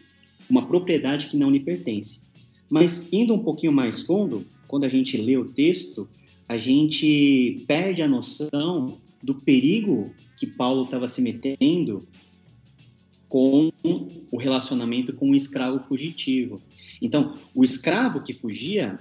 uma 0.49 0.67
propriedade 0.67 1.27
que 1.27 1.37
não 1.37 1.49
lhe 1.49 1.61
pertence. 1.61 2.19
Mas, 2.69 3.07
indo 3.13 3.33
um 3.33 3.39
pouquinho 3.39 3.71
mais 3.71 4.01
fundo, 4.01 4.45
quando 4.67 4.83
a 4.83 4.89
gente 4.89 5.15
lê 5.15 5.37
o 5.37 5.45
texto, 5.45 6.05
a 6.49 6.57
gente 6.57 7.63
perde 7.65 8.01
a 8.01 8.07
noção 8.09 8.97
do 9.23 9.35
perigo 9.35 10.11
que 10.37 10.45
Paulo 10.45 10.83
estava 10.83 11.07
se 11.07 11.21
metendo 11.21 12.05
com 13.29 13.71
o 14.31 14.37
relacionamento 14.37 15.13
com 15.13 15.29
o 15.31 15.35
escravo 15.35 15.79
fugitivo. 15.79 16.61
Então, 17.01 17.35
o 17.55 17.63
escravo 17.63 18.21
que 18.21 18.33
fugia, 18.33 18.99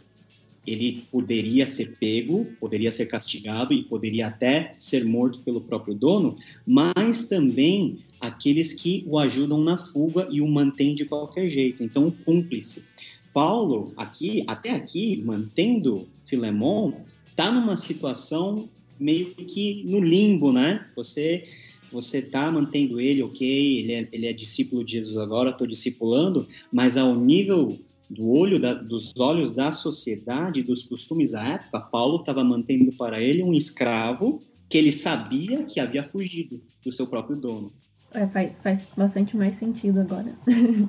ele 0.67 1.05
poderia 1.11 1.67
ser 1.67 1.97
pego, 1.99 2.47
poderia 2.59 2.91
ser 2.91 3.07
castigado 3.07 3.73
e 3.73 3.85
poderia 3.85 4.27
até 4.27 4.75
ser 4.77 5.05
morto 5.05 5.39
pelo 5.41 5.61
próprio 5.61 5.95
dono, 5.95 6.37
mas 6.67 7.29
também 7.29 7.99
aqueles 8.21 8.73
que 8.73 9.05
o 9.07 9.19
ajudam 9.19 9.63
na 9.63 9.77
fuga 9.77 10.27
e 10.31 10.41
o 10.41 10.49
mantêm 10.49 10.95
de 10.95 11.05
qualquer 11.05 11.49
jeito. 11.49 11.83
Então, 11.83 12.09
o 12.09 12.13
cúmplice. 12.13 12.85
Paulo, 13.33 13.93
aqui, 13.97 14.43
até 14.47 14.71
aqui, 14.71 15.23
mantendo 15.25 16.09
Filemon, 16.25 16.93
está 17.29 17.53
numa 17.53 17.77
situação 17.77 18.69
meio 18.99 19.27
que 19.35 19.85
no 19.85 20.01
limbo, 20.01 20.53
né? 20.53 20.87
Você 20.97 21.45
você 21.93 22.19
está 22.19 22.51
mantendo 22.51 23.01
ele, 23.01 23.23
ok, 23.23 23.79
ele 23.79 23.93
é, 23.93 24.09
ele 24.13 24.27
é 24.27 24.33
discípulo 24.33 24.85
de 24.85 24.93
Jesus 24.95 25.17
agora, 25.17 25.51
estou 25.51 25.67
discipulando, 25.67 26.47
mas 26.73 26.97
ao 26.97 27.15
nível 27.15 27.79
do 28.09 28.29
olho 28.29 28.61
da, 28.61 28.75
dos 28.75 29.13
olhos 29.19 29.51
da 29.51 29.71
sociedade, 29.71 30.63
dos 30.63 30.85
costumes 30.85 31.33
da 31.33 31.43
época, 31.43 31.81
Paulo 31.81 32.21
estava 32.21 32.45
mantendo 32.45 32.93
para 32.93 33.21
ele 33.21 33.43
um 33.43 33.53
escravo 33.53 34.43
que 34.69 34.79
ele 34.79 34.93
sabia 34.93 35.65
que 35.65 35.81
havia 35.81 36.05
fugido 36.05 36.61
do 36.85 36.93
seu 36.93 37.07
próprio 37.07 37.37
dono. 37.37 37.73
É, 38.13 38.27
faz, 38.27 38.53
faz 38.63 38.87
bastante 38.97 39.37
mais 39.37 39.57
sentido 39.57 40.01
agora. 40.01 40.35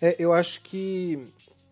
é, 0.00 0.16
eu 0.18 0.32
acho 0.32 0.60
que 0.62 1.18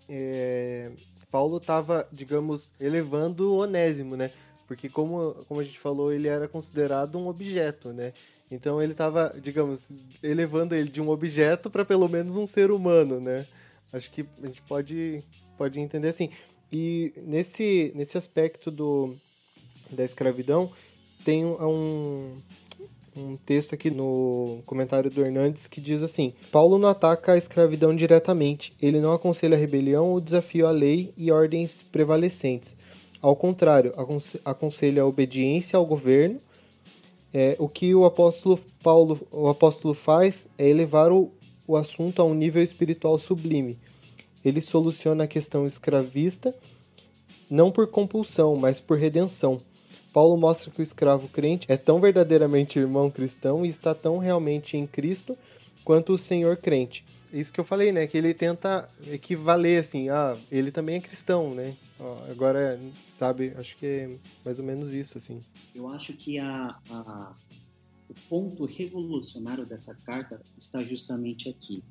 é, 0.09 0.91
Paulo 1.31 1.59
estava, 1.59 2.09
digamos, 2.13 2.73
elevando 2.81 3.53
o 3.53 3.59
Onésimo, 3.59 4.17
né? 4.17 4.31
Porque 4.67 4.89
como, 4.89 5.35
como 5.47 5.61
a 5.61 5.65
gente 5.65 5.79
falou, 5.79 6.13
ele 6.13 6.29
era 6.29 6.47
considerado 6.47 7.19
um 7.19 7.29
objeto, 7.29 7.91
né? 7.91 8.13
Então 8.51 8.83
ele 8.83 8.93
estava, 8.93 9.35
digamos, 9.43 9.89
elevando 10.23 10.75
ele 10.75 10.89
de 10.89 11.01
um 11.01 11.11
objeto 11.11 11.69
para 11.69 11.85
pelo 11.85 12.09
menos 12.09 12.37
um 12.37 12.47
ser 12.47 12.71
humano, 12.71 13.21
né? 13.21 13.47
Acho 13.93 14.11
que 14.11 14.27
a 14.43 14.47
gente 14.47 14.63
pode, 14.63 15.23
pode 15.57 15.81
entender 15.81 16.09
assim. 16.09 16.31
E 16.71 17.13
nesse, 17.17 17.93
nesse 17.95 18.19
aspecto 18.19 18.71
do, 18.71 19.15
da 19.91 20.05
escravidão, 20.05 20.71
tem 21.25 21.45
um, 21.45 22.37
um 23.17 23.37
texto 23.37 23.75
aqui 23.75 23.91
no 23.91 24.63
comentário 24.67 25.11
do 25.11 25.25
Hernandes 25.25 25.67
que 25.67 25.81
diz 25.81 26.03
assim: 26.03 26.35
Paulo 26.53 26.79
não 26.79 26.89
ataca 26.89 27.33
a 27.33 27.39
escravidão 27.39 27.95
diretamente, 27.95 28.73
ele 28.81 29.01
não 29.01 29.13
aconselha 29.13 29.57
a 29.57 29.61
rebelião 29.61 30.11
ou 30.11 30.21
desafio 30.21 30.67
à 30.67 30.71
lei 30.71 31.13
e 31.17 31.33
ordens 31.33 31.83
prevalecentes. 31.91 32.77
Ao 33.21 33.35
contrário, 33.35 33.93
aconselha 34.45 35.03
a 35.03 35.07
obediência 35.07 35.77
ao 35.77 35.85
governo. 35.85 36.41
É, 37.35 37.57
o 37.59 37.69
que 37.69 37.95
o 37.95 38.05
apóstolo 38.05 38.59
Paulo, 38.83 39.21
o 39.31 39.49
apóstolo 39.49 39.93
faz 39.93 40.49
é 40.57 40.67
elevar 40.67 41.13
o, 41.13 41.31
o 41.69 41.77
assunto 41.77 42.21
a 42.21 42.25
um 42.25 42.35
nível 42.35 42.63
espiritual 42.63 43.19
sublime. 43.19 43.79
Ele 44.43 44.63
soluciona 44.63 45.25
a 45.25 45.29
questão 45.29 45.67
escravista 45.67 46.55
não 47.51 47.71
por 47.71 47.87
compulsão, 47.87 48.57
mas 48.57 48.81
por 48.81 48.99
redenção. 48.99 49.61
Paulo 50.13 50.37
mostra 50.37 50.71
que 50.71 50.81
o 50.81 50.83
escravo 50.83 51.29
crente 51.29 51.71
é 51.71 51.77
tão 51.77 52.01
verdadeiramente 52.01 52.79
irmão 52.79 53.11
cristão 53.11 53.65
e 53.65 53.69
está 53.69 53.95
tão 53.95 54.19
realmente 54.19 54.77
em 54.77 54.87
Cristo 54.87 55.37
quanto 55.85 56.15
o 56.15 56.19
Senhor 56.19 56.57
crente. 56.57 57.05
isso 57.33 57.53
que 57.53 57.61
eu 57.61 57.65
falei, 57.65 57.93
né? 57.93 58.07
Que 58.07 58.17
ele 58.17 58.33
tenta 58.33 58.89
equivaler, 59.07 59.81
assim, 59.81 60.09
ah, 60.09 60.37
ele 60.51 60.71
também 60.71 60.97
é 60.97 61.01
cristão, 61.01 61.55
né? 61.55 61.75
Agora, 62.31 62.81
sabe, 63.19 63.53
acho 63.59 63.77
que 63.77 63.87
é 63.87 64.11
mais 64.45 64.59
ou 64.59 64.65
menos 64.65 64.93
isso, 64.93 65.19
assim. 65.19 65.43
Eu 65.75 65.89
acho 65.89 66.15
que 66.15 66.39
a, 66.39 66.77
a 66.91 67.35
o 68.09 68.15
ponto 68.29 68.65
revolucionário 68.65 69.67
dessa 69.67 69.95
carta 69.95 70.41
está 70.57 70.83
justamente 70.83 71.49
aqui. 71.49 71.83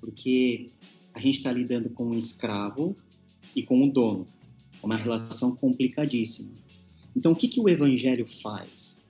Porque 0.00 0.70
a 1.14 1.20
gente 1.20 1.38
está 1.38 1.52
lidando 1.52 1.90
com 1.90 2.08
um 2.08 2.18
escravo 2.18 2.96
e 3.54 3.62
com 3.62 3.84
o 3.84 3.90
dono. 3.90 4.26
Uma 4.82 4.96
relação 4.96 5.54
complicadíssima. 5.54 6.52
Então, 7.14 7.32
o 7.32 7.36
que, 7.36 7.46
que 7.46 7.60
o 7.60 7.68
evangelho 7.68 8.26
faz? 8.26 9.02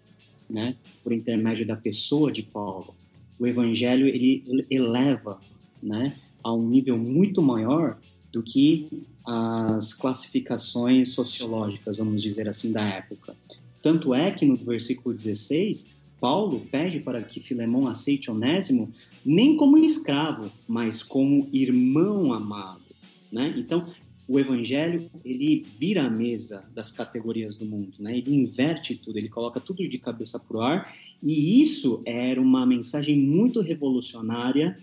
Né? 0.50 0.76
Por 1.02 1.12
intermédio 1.12 1.66
da 1.66 1.76
pessoa 1.76 2.30
de 2.30 2.42
Paulo. 2.42 2.94
O 3.38 3.46
evangelho 3.46 4.06
ele 4.06 4.66
eleva 4.70 5.40
né, 5.82 6.16
a 6.42 6.52
um 6.52 6.68
nível 6.68 6.98
muito 6.98 7.40
maior 7.40 7.98
do 8.30 8.42
que 8.42 8.88
as 9.24 9.94
classificações 9.94 11.10
sociológicas, 11.10 11.98
vamos 11.98 12.22
dizer 12.22 12.48
assim, 12.48 12.72
da 12.72 12.82
época. 12.82 13.36
Tanto 13.80 14.14
é 14.14 14.30
que 14.30 14.46
no 14.46 14.56
versículo 14.56 15.14
16, 15.14 15.90
Paulo 16.22 16.60
pede 16.70 17.00
para 17.00 17.20
que 17.20 17.40
Filemão 17.40 17.88
aceite 17.88 18.30
Onésimo 18.30 18.92
nem 19.26 19.56
como 19.56 19.76
escravo, 19.76 20.52
mas 20.68 21.02
como 21.02 21.48
irmão 21.52 22.32
amado, 22.32 22.84
né? 23.32 23.52
Então, 23.58 23.92
o 24.28 24.38
evangelho, 24.38 25.10
ele 25.24 25.66
vira 25.76 26.04
a 26.04 26.10
mesa 26.10 26.64
das 26.72 26.92
categorias 26.92 27.58
do 27.58 27.66
mundo, 27.66 27.96
né? 27.98 28.16
Ele 28.16 28.36
inverte 28.36 28.94
tudo, 28.94 29.18
ele 29.18 29.28
coloca 29.28 29.58
tudo 29.58 29.88
de 29.88 29.98
cabeça 29.98 30.38
para 30.38 30.56
o 30.56 30.60
ar, 30.60 30.94
e 31.20 31.60
isso 31.60 32.00
era 32.06 32.40
uma 32.40 32.64
mensagem 32.64 33.18
muito 33.18 33.60
revolucionária 33.60 34.78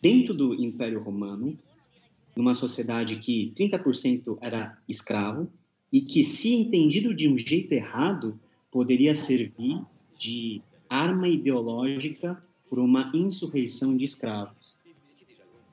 dentro 0.00 0.32
do 0.32 0.54
Império 0.54 1.02
Romano, 1.02 1.58
numa 2.34 2.54
sociedade 2.54 3.16
que 3.16 3.52
30% 3.54 4.38
era 4.40 4.78
escravo 4.88 5.46
e 5.92 6.00
que, 6.00 6.24
se 6.24 6.54
entendido 6.54 7.12
de 7.12 7.28
um 7.28 7.36
jeito 7.36 7.70
errado, 7.72 8.40
poderia 8.70 9.14
servir 9.14 9.82
de 10.18 10.62
arma 10.90 11.28
ideológica 11.28 12.42
por 12.68 12.80
uma 12.80 13.10
insurreição 13.14 13.96
de 13.96 14.04
escravos. 14.04 14.76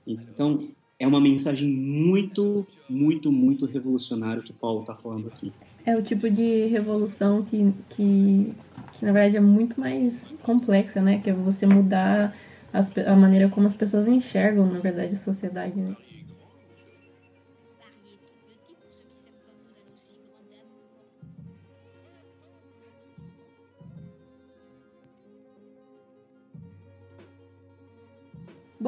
Então, 0.05 0.59
é 0.99 1.05
uma 1.05 1.19
mensagem 1.19 1.67
muito, 1.67 2.65
muito, 2.87 3.31
muito 3.31 3.65
revolucionária 3.65 4.41
que 4.41 4.53
Paulo 4.53 4.81
está 4.81 4.95
falando 4.95 5.27
aqui. 5.27 5.51
É 5.85 5.95
o 5.95 6.01
tipo 6.01 6.29
de 6.29 6.65
revolução 6.65 7.43
que, 7.43 7.73
que, 7.89 8.53
que, 8.93 9.05
na 9.05 9.11
verdade, 9.11 9.37
é 9.37 9.41
muito 9.41 9.79
mais 9.79 10.31
complexa, 10.43 11.01
né? 11.01 11.19
Que 11.19 11.29
é 11.29 11.33
você 11.33 11.65
mudar 11.65 12.35
as, 12.71 12.95
a 12.97 13.15
maneira 13.15 13.49
como 13.49 13.67
as 13.67 13.73
pessoas 13.73 14.07
enxergam, 14.07 14.71
na 14.71 14.79
verdade, 14.79 15.15
a 15.15 15.19
sociedade, 15.19 15.75
né? 15.75 15.95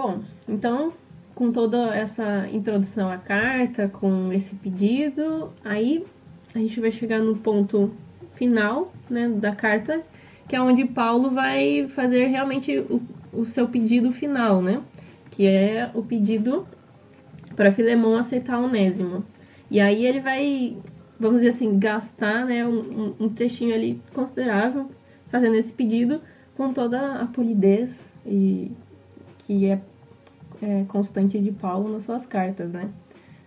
Bom, 0.01 0.21
então, 0.47 0.93
com 1.35 1.51
toda 1.51 1.93
essa 1.93 2.47
introdução 2.53 3.11
à 3.11 3.17
carta, 3.17 3.89
com 3.89 4.31
esse 4.31 4.55
pedido, 4.55 5.51
aí 5.61 6.05
a 6.55 6.59
gente 6.59 6.79
vai 6.79 6.89
chegar 6.89 7.19
no 7.19 7.35
ponto 7.35 7.91
final 8.31 8.93
né, 9.09 9.27
da 9.27 9.53
carta, 9.53 10.01
que 10.47 10.55
é 10.55 10.61
onde 10.61 10.85
Paulo 10.85 11.31
vai 11.31 11.89
fazer 11.89 12.27
realmente 12.27 12.79
o, 12.79 13.01
o 13.33 13.45
seu 13.45 13.67
pedido 13.67 14.09
final, 14.09 14.61
né? 14.61 14.81
Que 15.31 15.45
é 15.45 15.91
o 15.93 16.01
pedido 16.01 16.65
para 17.53 17.73
Filemão 17.73 18.15
aceitar 18.15 18.57
Onésimo. 18.57 19.25
E 19.69 19.81
aí 19.81 20.05
ele 20.05 20.21
vai, 20.21 20.77
vamos 21.19 21.41
dizer 21.41 21.49
assim, 21.49 21.77
gastar 21.77 22.45
né, 22.45 22.65
um, 22.65 23.15
um 23.19 23.27
trechinho 23.27 23.75
ali 23.75 24.01
considerável 24.13 24.89
fazendo 25.27 25.55
esse 25.55 25.73
pedido 25.73 26.21
com 26.55 26.71
toda 26.71 27.15
a 27.15 27.25
polidez 27.25 28.09
e 28.25 28.71
que 29.49 29.65
é 29.65 29.81
é, 30.61 30.83
constante 30.85 31.39
de 31.39 31.51
Paulo 31.51 31.89
nas 31.89 32.03
suas 32.03 32.25
cartas, 32.25 32.71
né? 32.71 32.91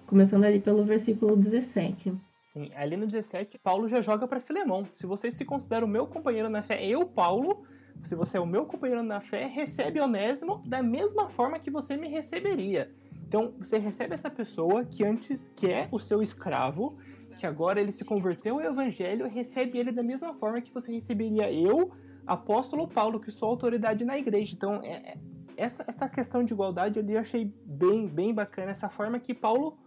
Começando 0.07 0.45
ali 0.45 0.61
pelo 0.61 0.85
versículo 0.85 1.37
17. 1.37 2.13
Sim, 2.39 2.71
ali 2.75 2.97
no 2.97 3.07
17, 3.07 3.59
Paulo 3.59 3.89
já 3.89 4.01
joga 4.01 4.29
para 4.29 4.41
Filemão. 4.41 4.85
Se 4.95 5.07
você 5.07 5.33
se 5.33 5.45
considera 5.45 5.85
o 5.85 5.89
meu 5.89 6.07
companheiro 6.07 6.51
na 6.51 6.63
fé, 6.63 6.85
eu, 6.85 7.07
Paulo, 7.07 7.65
se 8.03 8.15
você 8.15 8.37
é 8.37 8.41
o 8.41 8.47
meu 8.47 8.67
companheiro 8.67 9.03
na 9.03 9.21
fé, 9.21 9.47
recebe 9.47 10.01
Onésimo 10.01 10.63
da 10.67 10.83
mesma 10.83 11.29
forma 11.31 11.59
que 11.59 11.71
você 11.71 11.97
me 11.97 12.09
receberia. 12.09 12.91
Então, 13.27 13.55
você 13.57 13.79
recebe 13.79 14.13
essa 14.13 14.29
pessoa 14.29 14.85
que 14.85 15.03
antes 15.03 15.51
que 15.57 15.69
é 15.69 15.89
o 15.91 15.99
seu 15.99 16.21
escravo, 16.21 16.99
que 17.39 17.47
agora 17.47 17.81
ele 17.81 17.91
se 17.91 18.05
converteu 18.05 18.57
ao 18.57 18.67
evangelho, 18.67 19.27
recebe 19.27 19.79
ele 19.79 19.91
da 19.91 20.03
mesma 20.03 20.35
forma 20.35 20.61
que 20.61 20.73
você 20.73 20.93
receberia 20.93 21.51
eu, 21.51 21.91
apóstolo 22.27 22.87
Paulo, 22.87 23.19
que 23.19 23.31
sou 23.31 23.49
autoridade 23.49 24.05
na 24.05 24.19
igreja. 24.19 24.55
Então, 24.55 24.81
é, 24.83 25.13
é 25.13 25.17
essa, 25.57 25.85
essa 25.87 26.09
questão 26.09 26.45
de 26.45 26.53
igualdade 26.53 26.99
eu 26.99 27.19
achei 27.19 27.53
bem, 27.65 28.07
bem 28.07 28.35
bacana, 28.35 28.71
essa 28.71 28.89
forma 28.89 29.19
que 29.19 29.35
Paulo 29.35 29.79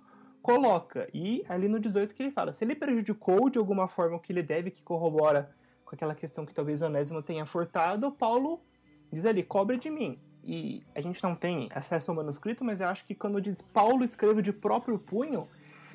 coloca. 0.42 1.10
E 1.14 1.44
ali 1.50 1.68
no 1.68 1.80
18 1.80 2.14
que 2.14 2.22
ele 2.24 2.32
fala, 2.32 2.54
se 2.54 2.64
ele 2.64 2.76
prejudicou 2.76 3.50
de 3.50 3.58
alguma 3.58 3.88
forma 3.88 4.18
o 4.18 4.20
que 4.20 4.32
ele 4.32 4.44
deve, 4.44 4.72
que 4.72 4.84
corrobora 4.84 5.50
com 5.84 5.96
aquela 5.96 6.16
questão 6.16 6.46
que 6.46 6.54
talvez 6.54 6.82
Onésimo 6.82 7.22
tenha 7.22 7.46
furtado, 7.46 8.12
Paulo 8.12 8.62
diz 9.12 9.26
ali, 9.26 9.44
cobre 9.44 9.78
de 9.78 9.90
mim. 9.90 10.20
E 10.44 10.84
a 10.94 11.02
gente 11.02 11.24
não 11.24 11.36
tem 11.36 11.70
acesso 11.74 12.12
ao 12.12 12.18
manuscrito, 12.18 12.64
mas 12.64 12.80
eu 12.80 12.88
acho 12.88 13.06
que 13.08 13.16
quando 13.16 13.42
diz 13.42 13.62
Paulo 13.62 14.04
escreve 14.04 14.42
de 14.42 14.54
próprio 14.54 15.00
punho, 15.00 15.48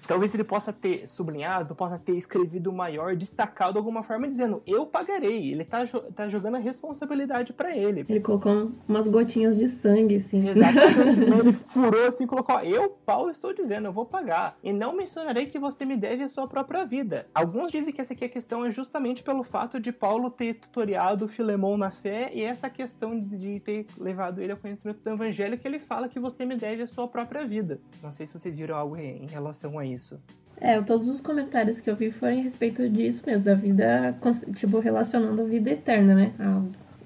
Talvez 0.07 0.35
ele 0.35 0.45
possa 0.45 0.73
ter 0.73 1.09
sublinhado, 1.09 1.75
possa 1.75 1.99
ter 1.99 2.17
escrevido 2.17 2.73
maior, 2.73 3.15
destacado 3.17 3.73
de 3.73 3.79
alguma 3.79 4.03
forma, 4.03 4.29
dizendo 4.29 4.63
eu 4.67 4.87
pagarei. 4.87 5.53
Ele 5.53 5.65
tá, 5.65 5.85
tá 6.15 6.29
jogando 6.29 6.57
a 6.57 6.59
responsabilidade 6.59 7.53
para 7.53 7.77
ele. 7.77 8.05
Ele 8.09 8.21
colocou 8.21 8.73
umas 8.89 9.07
gotinhas 9.07 9.57
de 9.57 9.69
sangue, 9.69 10.17
assim. 10.17 10.49
Exatamente. 10.49 11.21
né? 11.21 11.39
Ele 11.41 11.53
furou 11.53 12.07
assim, 12.07 12.27
colocou: 12.27 12.59
eu, 12.61 12.91
Paulo, 13.05 13.31
estou 13.31 13.53
dizendo, 13.53 13.87
eu 13.87 13.93
vou 13.93 14.05
pagar. 14.05 14.57
E 14.63 14.73
não 14.73 14.95
mencionarei 14.95 15.47
que 15.47 15.59
você 15.59 15.85
me 15.85 15.97
deve 15.97 16.23
a 16.23 16.29
sua 16.29 16.47
própria 16.47 16.85
vida. 16.85 17.27
Alguns 17.35 17.71
dizem 17.71 17.93
que 17.93 18.01
essa 18.01 18.13
aqui 18.13 18.25
a 18.25 18.29
questão 18.29 18.65
é 18.65 18.71
justamente 18.71 19.23
pelo 19.23 19.43
fato 19.43 19.81
de 19.81 19.93
Paulo 19.93 20.31
ter 20.31 20.55
tutoriado 20.55 21.29
Filemão 21.29 21.77
na 21.77 21.91
fé 21.91 22.31
e 22.35 22.43
essa 22.43 22.69
questão 22.69 23.19
de 23.19 23.61
ter 23.61 23.87
levado 23.99 24.41
ele 24.41 24.53
ao 24.53 24.59
conhecimento 24.59 25.01
do 25.03 25.11
evangelho 25.11 25.59
que 25.59 25.67
ele 25.67 25.79
fala 25.79 26.09
que 26.09 26.19
você 26.19 26.45
me 26.45 26.57
deve 26.57 26.83
a 26.83 26.87
sua 26.87 27.09
própria 27.09 27.47
vida. 27.47 27.81
Não 28.03 28.11
sei 28.11 28.27
se 28.27 28.33
vocês 28.33 28.59
viram 28.59 28.77
algo 28.77 28.97
em 28.97 29.27
relação 29.27 29.79
a 29.79 29.87
isso. 29.93 30.19
É, 30.61 30.81
todos 30.83 31.09
os 31.09 31.21
comentários 31.21 31.81
que 31.81 31.89
eu 31.89 31.97
vi 31.97 32.11
foram 32.11 32.39
a 32.39 32.43
respeito 32.43 32.89
disso 32.89 33.23
mesmo, 33.27 33.45
da 33.45 33.55
vida, 33.55 34.15
tipo, 34.57 34.79
relacionando 34.79 35.41
a 35.41 35.45
vida 35.45 35.71
eterna, 35.71 36.15
né? 36.15 36.35
A, 36.39 36.63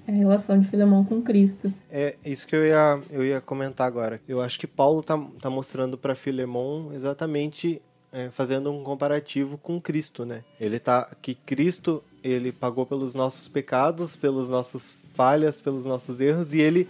a 0.07 0.11
relação 0.11 0.59
de 0.59 0.67
Filemão 0.67 1.05
com 1.05 1.21
Cristo. 1.21 1.73
É 1.89 2.15
isso 2.23 2.45
que 2.45 2.55
eu 2.55 2.65
ia, 2.65 2.99
eu 3.09 3.23
ia 3.23 3.39
comentar 3.39 3.87
agora. 3.87 4.19
Eu 4.27 4.41
acho 4.41 4.59
que 4.59 4.67
Paulo 4.67 5.01
tá, 5.01 5.17
tá 5.41 5.49
mostrando 5.49 5.97
para 5.97 6.15
Filemão 6.15 6.91
exatamente 6.93 7.81
é, 8.11 8.29
fazendo 8.29 8.71
um 8.71 8.83
comparativo 8.83 9.57
com 9.57 9.79
Cristo, 9.79 10.25
né? 10.25 10.43
Ele 10.59 10.79
tá 10.79 11.09
que 11.21 11.33
Cristo 11.33 12.03
ele 12.23 12.51
pagou 12.51 12.85
pelos 12.85 13.13
nossos 13.13 13.47
pecados, 13.47 14.15
pelas 14.15 14.49
nossas 14.49 14.95
falhas, 15.13 15.61
pelos 15.61 15.85
nossos 15.85 16.19
erros 16.19 16.53
e 16.53 16.59
ele 16.59 16.87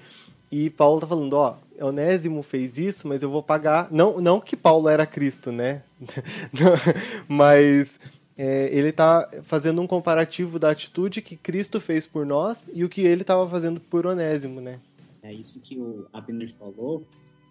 e 0.52 0.70
Paulo 0.70 1.02
tá 1.02 1.08
falando, 1.08 1.34
ó, 1.34 1.56
Onésimo 1.80 2.42
fez 2.44 2.78
isso, 2.78 3.08
mas 3.08 3.22
eu 3.22 3.30
vou 3.30 3.44
pagar. 3.44 3.92
Não, 3.92 4.20
não 4.22 4.40
que 4.40 4.56
Paulo 4.56 4.88
era 4.90 5.06
Cristo, 5.06 5.52
né? 5.52 5.84
mas 7.28 8.00
é, 8.38 8.70
ele 8.72 8.92
tá 8.92 9.30
fazendo 9.44 9.82
um 9.82 9.88
comparativo 9.88 10.60
da 10.60 10.72
atitude 10.72 11.22
que 11.22 11.36
Cristo 11.36 11.80
fez 11.80 12.06
por 12.06 12.26
nós 12.26 12.70
e 12.74 12.84
o 12.84 12.90
que 12.90 13.02
ele 13.02 13.22
estava 13.22 13.50
fazendo 13.50 13.80
por 13.80 14.06
Onésimo, 14.06 14.60
né? 14.60 14.80
É 15.24 15.34
isso 15.34 15.60
que 15.60 15.78
o 15.78 16.06
Abner 16.14 16.52
falou, 16.54 17.04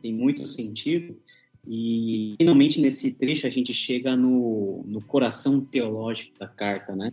tem 0.02 0.12
muito 0.12 0.46
sentido. 0.46 1.16
E 1.66 2.34
finalmente 2.38 2.80
nesse 2.80 3.12
trecho 3.12 3.46
a 3.46 3.50
gente 3.50 3.72
chega 3.72 4.14
no, 4.14 4.84
no 4.86 5.00
coração 5.00 5.60
teológico 5.60 6.38
da 6.38 6.46
carta, 6.46 6.94
né? 6.94 7.10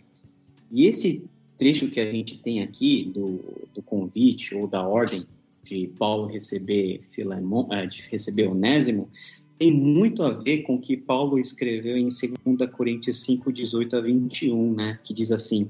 E 0.70 0.86
esse 0.86 1.24
trecho 1.58 1.90
que 1.90 2.00
a 2.00 2.12
gente 2.12 2.38
tem 2.38 2.62
aqui 2.62 3.06
do, 3.06 3.40
do 3.74 3.82
convite 3.82 4.54
ou 4.54 4.68
da 4.68 4.86
ordem 4.86 5.26
de 5.64 5.88
Paulo 5.98 6.28
receber 6.28 7.02
Filemon, 7.10 7.68
é, 7.72 7.86
de 7.86 8.08
receber 8.10 8.48
Onésimo, 8.48 9.10
tem 9.58 9.72
muito 9.72 10.24
a 10.24 10.32
ver 10.32 10.64
com 10.64 10.76
o 10.76 10.82
que 10.82 10.98
Paulo 10.98 11.38
escreveu 11.38 11.96
em 11.96 12.08
2 12.08 12.72
Coríntios 12.72 13.24
5, 13.24 13.54
18 13.54 13.96
a 13.96 14.02
21, 14.02 14.74
né? 14.74 15.00
Que 15.04 15.14
diz 15.14 15.32
assim: 15.32 15.70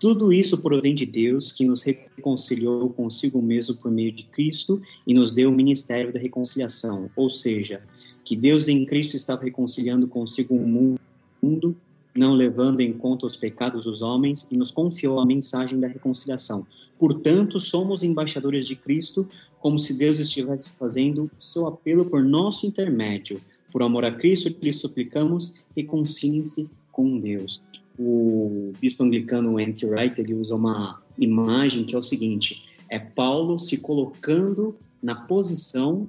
Tudo 0.00 0.32
isso 0.32 0.62
provém 0.62 0.94
de 0.94 1.04
Deus, 1.04 1.52
que 1.52 1.64
nos 1.66 1.82
reconciliou 1.82 2.88
consigo 2.88 3.42
mesmo 3.42 3.76
por 3.76 3.90
meio 3.90 4.12
de 4.12 4.22
Cristo 4.22 4.80
e 5.06 5.12
nos 5.12 5.32
deu 5.32 5.50
o 5.50 5.54
ministério 5.54 6.10
da 6.10 6.18
reconciliação. 6.18 7.10
Ou 7.14 7.28
seja, 7.28 7.82
que 8.24 8.34
Deus 8.34 8.66
em 8.66 8.86
Cristo 8.86 9.14
estava 9.14 9.44
reconciliando 9.44 10.08
consigo 10.08 10.54
o 10.54 10.66
mundo 10.66 11.76
não 12.18 12.34
levando 12.34 12.80
em 12.80 12.92
conta 12.92 13.26
os 13.26 13.36
pecados 13.36 13.84
dos 13.84 14.02
homens, 14.02 14.48
e 14.50 14.56
nos 14.58 14.70
confiou 14.70 15.20
a 15.20 15.26
mensagem 15.26 15.78
da 15.78 15.88
reconciliação. 15.88 16.66
Portanto, 16.98 17.60
somos 17.60 18.02
embaixadores 18.02 18.66
de 18.66 18.74
Cristo, 18.74 19.28
como 19.60 19.78
se 19.78 19.96
Deus 19.96 20.18
estivesse 20.18 20.70
fazendo 20.78 21.30
seu 21.38 21.66
apelo 21.66 22.04
por 22.04 22.22
nosso 22.22 22.66
intermédio. 22.66 23.40
Por 23.70 23.82
amor 23.82 24.04
a 24.04 24.12
Cristo, 24.12 24.54
lhe 24.60 24.72
suplicamos, 24.72 25.60
reconciliem-se 25.76 26.68
com 26.90 27.18
Deus. 27.18 27.62
O 27.98 28.72
bispo 28.80 29.04
anglicano 29.04 29.58
Anthony 29.58 29.92
Wright 29.92 30.20
ele 30.20 30.34
usa 30.34 30.54
uma 30.54 31.02
imagem 31.18 31.84
que 31.84 31.94
é 31.94 31.98
o 31.98 32.02
seguinte: 32.02 32.64
é 32.88 32.98
Paulo 32.98 33.58
se 33.58 33.78
colocando 33.78 34.76
na 35.02 35.14
posição, 35.14 36.08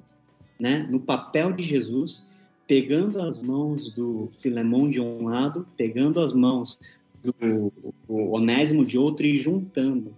né, 0.60 0.88
no 0.90 1.00
papel 1.00 1.52
de 1.52 1.64
Jesus, 1.64 2.29
pegando 2.70 3.20
as 3.20 3.42
mãos 3.42 3.90
do 3.90 4.30
Filemão 4.32 4.88
de 4.88 5.02
um 5.02 5.24
lado, 5.24 5.66
pegando 5.76 6.20
as 6.20 6.32
mãos 6.32 6.78
do, 7.24 7.74
do 8.08 8.16
Onésimo 8.32 8.86
de 8.86 8.96
outro 8.96 9.26
e 9.26 9.40
juntando. 9.40 10.14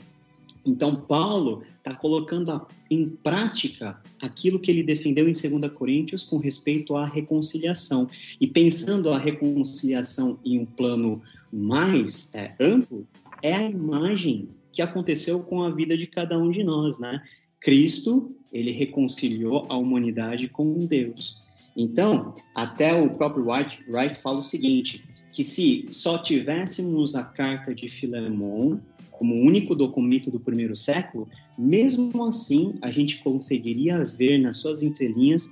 Então, 0.67 0.93
Paulo 0.93 1.63
está 1.77 1.95
colocando 1.95 2.51
a, 2.51 2.67
em 2.89 3.07
prática 3.07 4.01
aquilo 4.21 4.59
que 4.59 4.69
ele 4.69 4.83
defendeu 4.83 5.29
em 5.29 5.31
2 5.31 5.71
Coríntios 5.71 6.25
com 6.25 6.35
respeito 6.35 6.93
à 6.97 7.05
reconciliação. 7.05 8.09
E 8.41 8.45
pensando 8.45 9.11
a 9.11 9.17
reconciliação 9.17 10.37
em 10.43 10.59
um 10.59 10.65
plano 10.65 11.21
mais 11.53 12.35
é, 12.35 12.53
amplo, 12.59 13.07
é 13.41 13.53
a 13.53 13.69
imagem 13.69 14.49
que 14.73 14.81
aconteceu 14.81 15.41
com 15.43 15.63
a 15.63 15.69
vida 15.69 15.97
de 15.97 16.05
cada 16.05 16.37
um 16.37 16.51
de 16.51 16.65
nós, 16.65 16.99
né? 16.99 17.23
Cristo, 17.61 18.35
ele 18.51 18.71
reconciliou 18.71 19.65
a 19.69 19.77
humanidade 19.77 20.49
com 20.49 20.77
Deus. 20.79 21.49
Então, 21.75 22.35
até 22.55 22.93
o 22.93 23.09
próprio 23.11 23.45
Wright, 23.45 23.83
Wright 23.87 24.17
fala 24.19 24.39
o 24.39 24.43
seguinte, 24.43 25.03
que 25.31 25.43
se 25.43 25.85
só 25.89 26.17
tivéssemos 26.17 27.15
a 27.15 27.23
carta 27.23 27.73
de 27.73 27.87
Filemon 27.87 28.77
como 29.11 29.35
único 29.35 29.75
documento 29.75 30.31
do 30.31 30.39
primeiro 30.39 30.75
século, 30.75 31.29
mesmo 31.57 32.25
assim 32.25 32.73
a 32.81 32.89
gente 32.89 33.19
conseguiria 33.19 34.03
ver 34.03 34.39
nas 34.39 34.57
suas 34.57 34.81
entrelinhas 34.81 35.51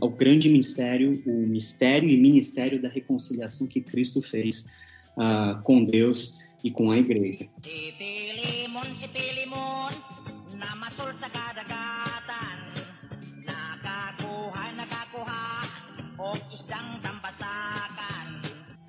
o 0.00 0.08
grande 0.08 0.48
mistério, 0.48 1.20
o 1.26 1.46
mistério 1.46 2.08
e 2.08 2.16
ministério 2.16 2.80
da 2.80 2.88
reconciliação 2.88 3.66
que 3.66 3.80
Cristo 3.80 4.22
fez 4.22 4.70
uh, 5.16 5.60
com 5.62 5.84
Deus 5.84 6.38
e 6.62 6.70
com 6.70 6.90
a 6.90 6.98
igreja. 6.98 7.48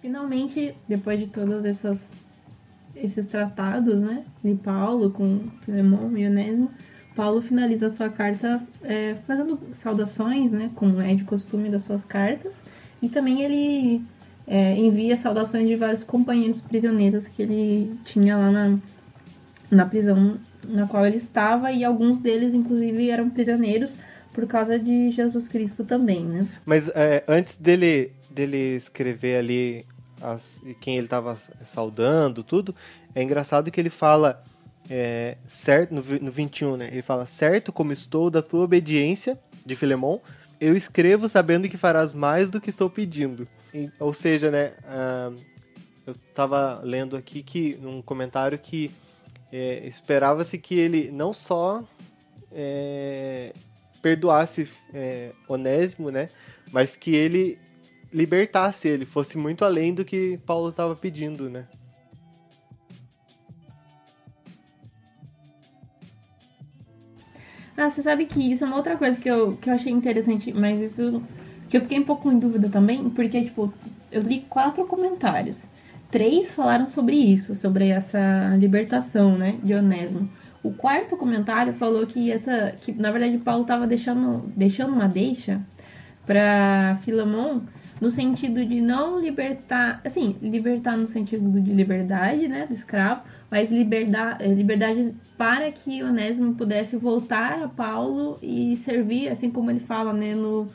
Finalmente, 0.09 0.73
depois 0.87 1.19
de 1.19 1.27
todos 1.27 1.63
essas, 1.63 2.11
esses 2.95 3.27
tratados, 3.27 4.01
né, 4.01 4.23
de 4.43 4.55
Paulo 4.55 5.11
com 5.11 5.41
Filemão 5.61 6.17
e 6.17 6.25
Onésimo, 6.25 6.71
Paulo 7.15 7.43
finaliza 7.43 7.91
sua 7.91 8.09
carta 8.09 8.59
é, 8.81 9.17
fazendo 9.27 9.59
saudações, 9.71 10.51
né, 10.51 10.71
como 10.73 10.99
é 10.99 11.13
de 11.13 11.23
costume 11.25 11.69
das 11.69 11.83
suas 11.83 12.03
cartas, 12.03 12.59
e 13.03 13.07
também 13.07 13.43
ele 13.43 14.01
é, 14.47 14.75
envia 14.75 15.15
saudações 15.15 15.67
de 15.67 15.75
vários 15.75 16.01
companheiros 16.01 16.59
prisioneiros 16.59 17.27
que 17.27 17.43
ele 17.43 17.95
tinha 18.03 18.35
lá 18.35 18.49
na, 18.49 18.79
na 19.69 19.85
prisão 19.85 20.39
na 20.67 20.87
qual 20.87 21.05
ele 21.05 21.17
estava, 21.17 21.71
e 21.71 21.83
alguns 21.83 22.19
deles, 22.19 22.55
inclusive, 22.55 23.11
eram 23.11 23.29
prisioneiros 23.29 23.95
por 24.33 24.47
causa 24.47 24.79
de 24.79 25.11
Jesus 25.11 25.47
Cristo 25.47 25.83
também, 25.83 26.25
né? 26.25 26.47
Mas 26.65 26.89
é, 26.95 27.23
antes 27.27 27.57
dele, 27.57 28.11
dele 28.31 28.75
escrever 28.75 29.37
ali 29.37 29.85
as, 30.21 30.61
quem 30.81 30.97
ele 30.97 31.05
estava 31.05 31.37
saudando, 31.65 32.43
tudo, 32.43 32.75
é 33.13 33.21
engraçado 33.21 33.71
que 33.71 33.79
ele 33.79 33.89
fala, 33.89 34.43
é, 34.89 35.37
certo, 35.47 35.93
no, 35.93 36.01
no 36.01 36.31
21, 36.31 36.77
né? 36.77 36.87
Ele 36.91 37.01
fala, 37.01 37.25
certo 37.27 37.71
como 37.71 37.93
estou 37.93 38.29
da 38.29 38.41
tua 38.41 38.63
obediência, 38.63 39.39
de 39.65 39.75
Filemon, 39.75 40.19
eu 40.59 40.75
escrevo 40.75 41.29
sabendo 41.29 41.69
que 41.69 41.77
farás 41.77 42.13
mais 42.13 42.49
do 42.49 42.59
que 42.59 42.69
estou 42.69 42.89
pedindo. 42.89 43.47
E, 43.73 43.89
ou 43.99 44.13
seja, 44.13 44.51
né, 44.51 44.73
uh, 44.83 45.35
eu 46.05 46.13
estava 46.13 46.81
lendo 46.83 47.15
aqui 47.15 47.43
que 47.43 47.77
num 47.81 48.01
comentário 48.01 48.57
que 48.57 48.91
é, 49.51 49.87
esperava-se 49.87 50.57
que 50.57 50.77
ele 50.77 51.11
não 51.11 51.33
só 51.33 51.83
é, 52.51 53.53
perdoasse 54.01 54.67
é, 54.93 55.31
Onésimo, 55.47 56.09
né, 56.09 56.29
mas 56.71 56.97
que 56.97 57.15
ele 57.15 57.59
libertasse 58.11 58.87
ele, 58.87 59.05
fosse 59.05 59.37
muito 59.37 59.63
além 59.63 59.93
do 59.93 60.03
que 60.03 60.37
Paulo 60.45 60.69
estava 60.69 60.95
pedindo, 60.95 61.49
né? 61.49 61.65
Ah, 67.77 67.89
você 67.89 68.01
sabe 68.01 68.25
que 68.25 68.51
isso 68.51 68.63
é 68.63 68.67
uma 68.67 68.75
outra 68.75 68.97
coisa 68.97 69.17
que 69.17 69.29
eu, 69.29 69.55
que 69.55 69.69
eu 69.69 69.73
achei 69.73 69.91
interessante, 69.91 70.51
mas 70.51 70.81
isso 70.81 71.23
que 71.69 71.77
eu 71.77 71.81
fiquei 71.81 71.97
um 71.97 72.03
pouco 72.03 72.29
em 72.29 72.37
dúvida 72.37 72.67
também, 72.67 73.09
porque, 73.09 73.41
tipo, 73.41 73.73
eu 74.11 74.21
li 74.21 74.41
quatro 74.49 74.85
comentários. 74.85 75.63
Três 76.11 76.51
falaram 76.51 76.89
sobre 76.89 77.15
isso, 77.15 77.55
sobre 77.55 77.87
essa 77.87 78.55
libertação, 78.57 79.37
né, 79.37 79.57
de 79.63 79.73
Onésimo. 79.73 80.29
O 80.61 80.73
quarto 80.73 81.15
comentário 81.15 81.71
falou 81.73 82.05
que 82.05 82.29
essa, 82.29 82.73
que 82.81 82.91
na 82.91 83.11
verdade 83.11 83.37
Paulo 83.37 83.61
estava 83.61 83.87
deixando, 83.87 84.43
deixando 84.55 84.91
uma 84.91 85.07
deixa 85.07 85.61
para 86.25 86.99
Filamon 87.05 87.61
no 87.99 88.09
sentido 88.09 88.65
de 88.65 88.79
não 88.79 89.19
libertar, 89.19 90.01
assim, 90.05 90.35
libertar 90.41 90.97
no 90.97 91.05
sentido 91.05 91.59
de 91.59 91.71
liberdade, 91.71 92.47
né, 92.47 92.65
do 92.65 92.73
escravo, 92.73 93.21
mas 93.51 93.69
liberdade, 93.69 94.47
liberdade 94.53 95.13
para 95.37 95.71
que 95.71 96.01
Onésimo 96.01 96.55
pudesse 96.55 96.95
voltar 96.95 97.61
a 97.61 97.67
Paulo 97.67 98.37
e 98.41 98.77
servir, 98.77 99.27
assim 99.27 99.51
como 99.51 99.69
ele 99.69 99.81
fala, 99.81 100.13
né, 100.13 100.33
no, 100.33 100.67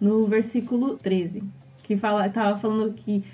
no 0.00 0.26
versículo 0.26 0.96
13, 0.96 1.44
que 1.84 1.96
fala, 1.96 2.28
tava 2.28 2.56
falando 2.56 2.92
que 2.92 3.24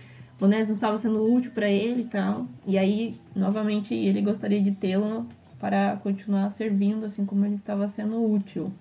Onésimo 0.40 0.74
estava 0.74 0.98
sendo 0.98 1.22
útil 1.22 1.50
para 1.52 1.68
ele 1.68 2.02
e 2.02 2.06
tal, 2.06 2.46
e 2.66 2.76
aí, 2.76 3.14
novamente, 3.34 3.94
ele 3.94 4.20
gostaria 4.20 4.60
de 4.60 4.72
tê-lo 4.72 5.26
para 5.58 5.96
continuar 6.02 6.50
servindo, 6.50 7.04
assim 7.04 7.24
como 7.24 7.44
ele 7.44 7.54
estava 7.54 7.86
sendo 7.88 8.22
útil. 8.22 8.72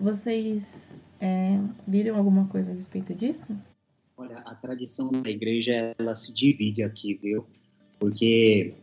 Vocês 0.00 0.93
é, 1.24 1.58
viram 1.88 2.16
alguma 2.16 2.46
coisa 2.48 2.70
a 2.70 2.74
respeito 2.74 3.14
disso? 3.14 3.56
Olha, 4.14 4.38
a 4.44 4.54
tradição 4.54 5.10
da 5.10 5.30
igreja 5.30 5.94
ela 5.98 6.14
se 6.14 6.34
divide 6.34 6.82
aqui, 6.82 7.14
viu? 7.14 7.46
Porque 7.98 8.74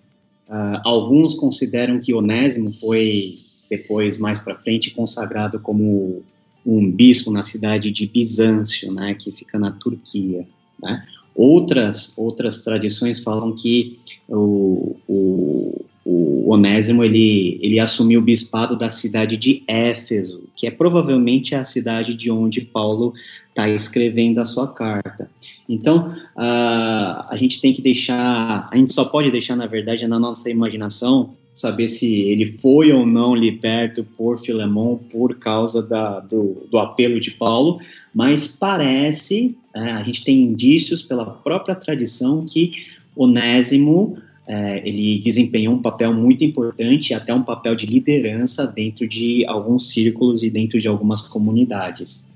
uh, 0.49 0.81
alguns 0.83 1.35
consideram 1.35 1.99
que 1.99 2.15
Onésimo 2.15 2.73
foi 2.73 3.39
depois 3.69 4.17
mais 4.17 4.39
para 4.39 4.57
frente 4.57 4.89
consagrado 4.91 5.59
como 5.59 6.23
um 6.65 6.91
bispo 6.91 7.31
na 7.31 7.43
cidade 7.43 7.91
de 7.91 8.07
Bizâncio, 8.07 8.91
né, 8.91 9.13
que 9.13 9.31
fica 9.31 9.57
na 9.57 9.71
Turquia, 9.71 10.47
né? 10.81 11.07
Outras 11.33 12.17
outras 12.17 12.61
tradições 12.63 13.23
falam 13.23 13.55
que 13.55 13.99
o, 14.27 14.97
o 15.07 15.85
o 16.03 16.51
Onésimo 16.51 17.03
ele, 17.03 17.59
ele 17.61 17.79
assumiu 17.79 18.19
o 18.19 18.23
bispado 18.23 18.75
da 18.75 18.89
cidade 18.89 19.37
de 19.37 19.63
Éfeso, 19.67 20.43
que 20.55 20.65
é 20.65 20.71
provavelmente 20.71 21.53
a 21.53 21.63
cidade 21.63 22.15
de 22.15 22.31
onde 22.31 22.61
Paulo 22.61 23.13
está 23.49 23.69
escrevendo 23.69 24.39
a 24.39 24.45
sua 24.45 24.67
carta. 24.67 25.29
Então, 25.69 26.07
uh, 26.35 27.23
a 27.29 27.35
gente 27.35 27.61
tem 27.61 27.71
que 27.71 27.81
deixar, 27.81 28.67
a 28.71 28.75
gente 28.75 28.93
só 28.93 29.05
pode 29.05 29.29
deixar, 29.29 29.55
na 29.55 29.67
verdade, 29.67 30.07
na 30.07 30.19
nossa 30.19 30.49
imaginação, 30.49 31.35
saber 31.53 31.89
se 31.89 32.21
ele 32.21 32.45
foi 32.45 32.91
ou 32.91 33.05
não 33.05 33.35
liberto 33.35 34.03
por 34.17 34.39
Filemão 34.39 34.99
por 35.11 35.35
causa 35.35 35.81
da, 35.81 36.19
do, 36.19 36.65
do 36.71 36.77
apelo 36.77 37.19
de 37.19 37.31
Paulo, 37.31 37.79
mas 38.13 38.47
parece, 38.47 39.55
é, 39.75 39.91
a 39.91 40.03
gente 40.03 40.23
tem 40.23 40.41
indícios 40.41 41.03
pela 41.03 41.25
própria 41.25 41.75
tradição 41.75 42.45
que 42.45 42.73
Onésimo 43.15 44.17
é, 44.51 44.81
ele 44.85 45.17
desempenhou 45.19 45.73
um 45.73 45.81
papel 45.81 46.13
muito 46.13 46.43
importante, 46.43 47.13
até 47.13 47.33
um 47.33 47.41
papel 47.41 47.73
de 47.73 47.85
liderança 47.85 48.67
dentro 48.67 49.07
de 49.07 49.45
alguns 49.45 49.93
círculos 49.93 50.43
e 50.43 50.49
dentro 50.49 50.77
de 50.77 50.89
algumas 50.89 51.21
comunidades. 51.21 52.29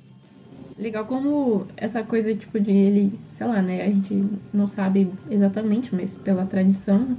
Legal 0.79 1.05
como 1.05 1.67
essa 1.75 2.03
coisa, 2.03 2.33
tipo, 2.33 2.57
de 2.57 2.71
ele, 2.71 3.11
sei 3.27 3.45
lá, 3.45 3.61
né, 3.61 3.83
a 3.83 3.87
gente 3.87 4.23
não 4.53 4.65
sabe 4.65 5.09
exatamente, 5.29 5.93
mas 5.93 6.15
pela 6.15 6.45
tradição, 6.45 7.17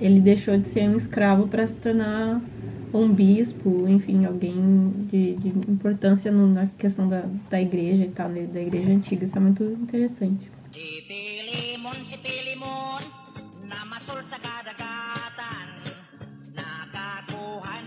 ele 0.00 0.20
deixou 0.20 0.58
de 0.58 0.66
ser 0.66 0.90
um 0.90 0.96
escravo 0.96 1.46
para 1.46 1.64
se 1.68 1.76
tornar 1.76 2.42
um 2.92 3.08
bispo, 3.12 3.86
enfim, 3.86 4.24
alguém 4.24 4.92
de, 5.08 5.34
de 5.34 5.48
importância 5.70 6.32
no, 6.32 6.48
na 6.48 6.66
questão 6.76 7.08
da, 7.08 7.24
da 7.48 7.62
igreja 7.62 8.04
e 8.04 8.08
tal, 8.08 8.28
né, 8.28 8.48
da 8.52 8.60
igreja 8.60 8.90
antiga. 8.90 9.24
Isso 9.24 9.36
é 9.36 9.40
muito 9.40 9.62
interessante. 9.62 10.50
Sa 14.06 14.38
kadagatan 14.38 15.68
Nakakuha, 16.54 17.82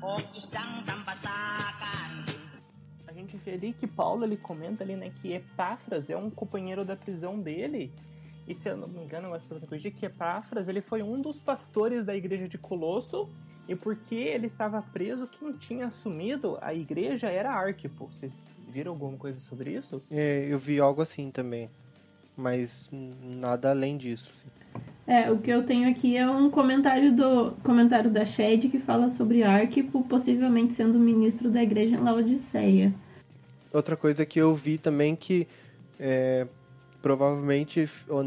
O 0.00 0.16
isang 0.34 0.80
A 3.06 3.12
gente 3.12 3.36
vê 3.36 3.52
ali 3.52 3.74
que 3.74 3.86
Paulo 3.86 4.24
ele 4.24 4.38
comenta 4.38 4.82
ali, 4.82 4.96
né, 4.96 5.12
que 5.20 5.30
Epáfras 5.32 6.08
é 6.08 6.16
um 6.16 6.30
companheiro 6.30 6.86
da 6.86 6.96
prisão 6.96 7.38
dele. 7.38 7.92
E 8.48 8.54
se 8.54 8.66
eu 8.68 8.76
não 8.76 8.88
me 8.88 9.00
engano, 9.00 9.30
outra 9.30 9.66
coisa 9.66 9.90
que 9.90 10.06
Epáfras 10.06 10.68
ele 10.68 10.80
foi 10.80 11.02
um 11.02 11.20
dos 11.20 11.38
pastores 11.38 12.06
da 12.06 12.16
igreja 12.16 12.48
de 12.48 12.56
Colosso 12.56 13.28
e 13.68 13.76
porque 13.76 14.14
ele 14.14 14.46
estava 14.46 14.80
preso, 14.80 15.26
quem 15.26 15.52
tinha 15.52 15.88
assumido 15.88 16.56
a 16.62 16.72
igreja 16.72 17.28
era 17.28 17.52
Arquipo. 17.52 18.06
Vocês 18.06 18.34
viram 18.68 18.92
alguma 18.92 19.18
coisa 19.18 19.38
sobre 19.38 19.72
isso? 19.72 20.02
É, 20.10 20.46
eu 20.48 20.58
vi 20.58 20.80
algo 20.80 21.02
assim 21.02 21.30
também, 21.30 21.70
mas 22.34 22.88
nada 22.90 23.68
além 23.70 23.98
disso. 23.98 24.32
É, 25.12 25.30
o 25.30 25.36
que 25.36 25.50
eu 25.50 25.62
tenho 25.62 25.90
aqui 25.90 26.16
é 26.16 26.26
um 26.26 26.50
comentário 26.50 27.14
do 27.14 27.50
comentário 27.62 28.10
da 28.10 28.24
Shed 28.24 28.70
que 28.70 28.78
fala 28.78 29.10
sobre 29.10 29.42
Arquipo 29.42 30.02
possivelmente 30.04 30.72
sendo 30.72 30.98
ministro 30.98 31.50
da 31.50 31.62
igreja 31.62 31.96
em 31.96 32.00
Laodiceia. 32.00 32.94
Outra 33.70 33.94
coisa 33.94 34.24
que 34.24 34.38
eu 34.38 34.54
vi 34.54 34.78
também 34.78 35.14
que 35.14 35.46
é, 36.00 36.46
provavelmente 37.02 37.86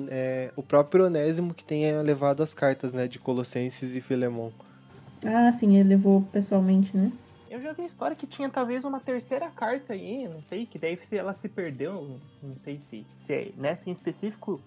é, 0.10 0.52
o 0.56 0.62
próprio 0.62 1.06
Onésimo 1.06 1.56
que 1.56 1.64
tenha 1.64 2.04
levado 2.04 2.44
as 2.44 2.54
cartas, 2.54 2.94
né, 2.94 3.08
de 3.08 3.18
Colossenses 3.18 3.96
e 3.96 4.00
Filemon. 4.00 4.52
Ah, 5.26 5.52
sim, 5.54 5.78
ele 5.78 5.90
levou 5.90 6.22
pessoalmente, 6.32 6.96
né? 6.96 7.12
Eu 7.50 7.60
já 7.64 7.74
vi 7.74 7.82
a 7.82 7.88
história 7.88 8.16
que 8.16 8.28
tinha 8.28 8.48
talvez 8.48 8.86
uma 8.86 9.00
terceira 9.00 9.50
carta 9.50 9.94
aí, 9.94 10.28
não 10.28 10.40
sei, 10.40 10.68
que 10.68 10.78
daí 10.78 10.96
se 11.02 11.18
ela 11.18 11.34
se 11.34 11.50
perdeu, 11.50 12.20
não 12.44 12.56
sei 12.58 12.78
se, 12.78 13.04
se 13.18 13.34
é 13.34 13.50
nessa 13.58 13.90
em 13.90 13.92
específico, 13.92 14.62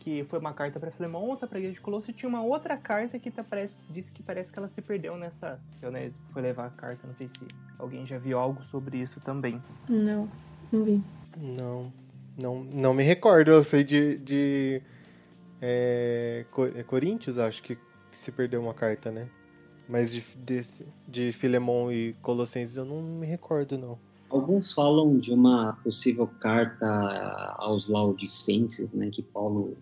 que 0.00 0.24
foi 0.24 0.38
uma 0.38 0.52
carta 0.52 0.80
para 0.80 0.90
Filemon, 0.90 1.28
outra 1.28 1.46
para 1.46 1.58
a 1.58 1.60
igreja 1.60 1.74
de 1.74 1.80
Colosso, 1.80 2.10
e 2.10 2.14
tinha 2.14 2.28
uma 2.28 2.42
outra 2.42 2.76
carta 2.76 3.18
que 3.18 3.30
tá, 3.30 3.44
parece, 3.44 3.76
disse 3.90 4.10
que 4.10 4.22
parece 4.22 4.50
que 4.50 4.58
ela 4.58 4.66
se 4.66 4.80
perdeu 4.80 5.16
nessa. 5.16 5.60
Eu, 5.80 5.90
né, 5.90 6.10
foi 6.32 6.42
levar 6.42 6.66
a 6.66 6.70
carta, 6.70 7.06
não 7.06 7.14
sei 7.14 7.28
se 7.28 7.46
alguém 7.78 8.04
já 8.06 8.18
viu 8.18 8.38
algo 8.38 8.64
sobre 8.64 8.98
isso 8.98 9.20
também. 9.20 9.62
Não, 9.88 10.28
não 10.72 10.84
vi. 10.84 11.02
Não, 11.36 11.92
não, 12.36 12.64
não 12.64 12.94
me 12.94 13.02
recordo, 13.02 13.50
eu 13.50 13.62
sei 13.62 13.84
de. 13.84 14.18
de 14.18 14.82
é, 15.60 16.46
é 16.74 16.82
Coríntios, 16.82 17.38
acho 17.38 17.62
que 17.62 17.78
se 18.12 18.32
perdeu 18.32 18.62
uma 18.62 18.74
carta, 18.74 19.10
né? 19.10 19.28
Mas 19.86 20.10
de, 20.10 20.24
de, 20.36 20.62
de 21.06 21.32
Filemon 21.32 21.92
e 21.92 22.14
Colossenses 22.22 22.76
eu 22.76 22.86
não 22.86 23.02
me 23.02 23.26
recordo, 23.26 23.76
não. 23.76 23.98
Alguns 24.30 24.72
falam 24.72 25.18
de 25.18 25.34
uma 25.34 25.76
possível 25.82 26.26
carta 26.38 26.86
aos 27.58 27.88
Laodicenses, 27.88 28.92
né, 28.92 29.10
que 29.10 29.22
Paulo 29.22 29.76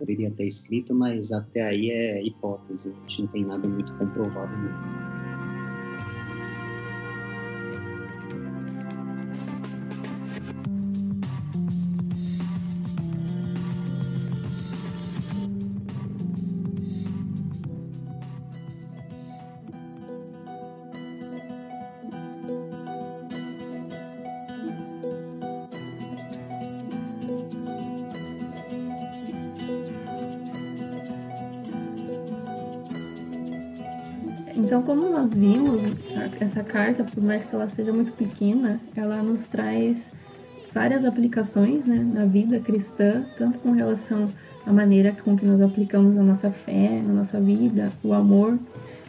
poderia 0.00 0.30
ter 0.30 0.46
escrito, 0.46 0.94
mas 0.94 1.30
até 1.30 1.62
aí 1.62 1.90
é 1.90 2.22
hipótese, 2.24 2.90
a 2.90 3.00
gente 3.02 3.22
não 3.22 3.28
tem 3.28 3.44
nada 3.44 3.68
muito 3.68 3.94
comprovado. 3.98 4.56
Mesmo. 4.56 5.09
Então, 34.62 34.82
como 34.82 35.08
nós 35.10 35.32
vimos, 35.32 35.80
essa 36.38 36.62
carta, 36.62 37.02
por 37.02 37.22
mais 37.22 37.44
que 37.44 37.54
ela 37.54 37.68
seja 37.68 37.92
muito 37.92 38.12
pequena, 38.12 38.78
ela 38.94 39.22
nos 39.22 39.46
traz 39.46 40.12
várias 40.74 41.04
aplicações 41.04 41.86
né, 41.86 41.96
na 41.96 42.26
vida 42.26 42.60
cristã, 42.60 43.24
tanto 43.38 43.58
com 43.58 43.72
relação 43.72 44.30
à 44.66 44.72
maneira 44.72 45.16
com 45.24 45.34
que 45.34 45.46
nós 45.46 45.60
aplicamos 45.62 46.16
a 46.16 46.22
nossa 46.22 46.50
fé, 46.50 47.02
na 47.04 47.12
nossa 47.12 47.40
vida, 47.40 47.90
o 48.04 48.12
amor. 48.12 48.58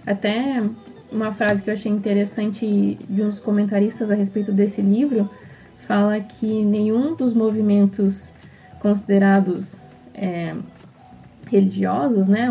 Até 0.05 0.63
uma 1.11 1.33
frase 1.33 1.61
que 1.61 1.69
eu 1.69 1.73
achei 1.73 1.91
interessante 1.91 2.97
de 3.09 3.21
uns 3.21 3.37
comentaristas 3.37 4.09
a 4.09 4.15
respeito 4.15 4.51
desse 4.51 4.81
livro 4.81 5.29
fala 5.85 6.19
que 6.21 6.63
nenhum 6.63 7.13
dos 7.13 7.33
movimentos 7.33 8.33
considerados 8.79 9.75
é, 10.13 10.55
religiosos, 11.47 12.27
né, 12.27 12.47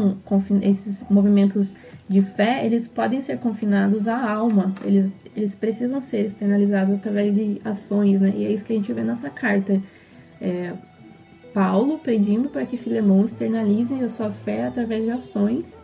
esses 0.63 1.03
movimentos 1.09 1.73
de 2.11 2.23
fé, 2.23 2.67
eles 2.67 2.89
podem 2.89 3.21
ser 3.21 3.39
confinados 3.39 4.09
à 4.09 4.33
alma, 4.33 4.75
eles, 4.85 5.09
eles 5.37 5.55
precisam 5.55 6.01
ser 6.01 6.27
externalizados 6.27 6.97
através 6.97 7.37
de 7.37 7.61
ações, 7.65 8.21
né? 8.21 8.33
E 8.35 8.45
é 8.45 8.51
isso 8.51 8.65
que 8.65 8.73
a 8.73 8.77
gente 8.77 8.93
vê 8.93 9.03
nessa 9.03 9.31
carta. 9.31 9.81
É, 10.41 10.73
Paulo 11.55 12.01
pedindo 12.01 12.49
para 12.49 12.67
que 12.67 12.77
Filemão 12.77 13.25
externalize 13.25 13.95
a 14.03 14.09
sua 14.09 14.33
fé 14.33 14.67
através 14.67 15.05
de 15.05 15.11
ações, 15.11 15.81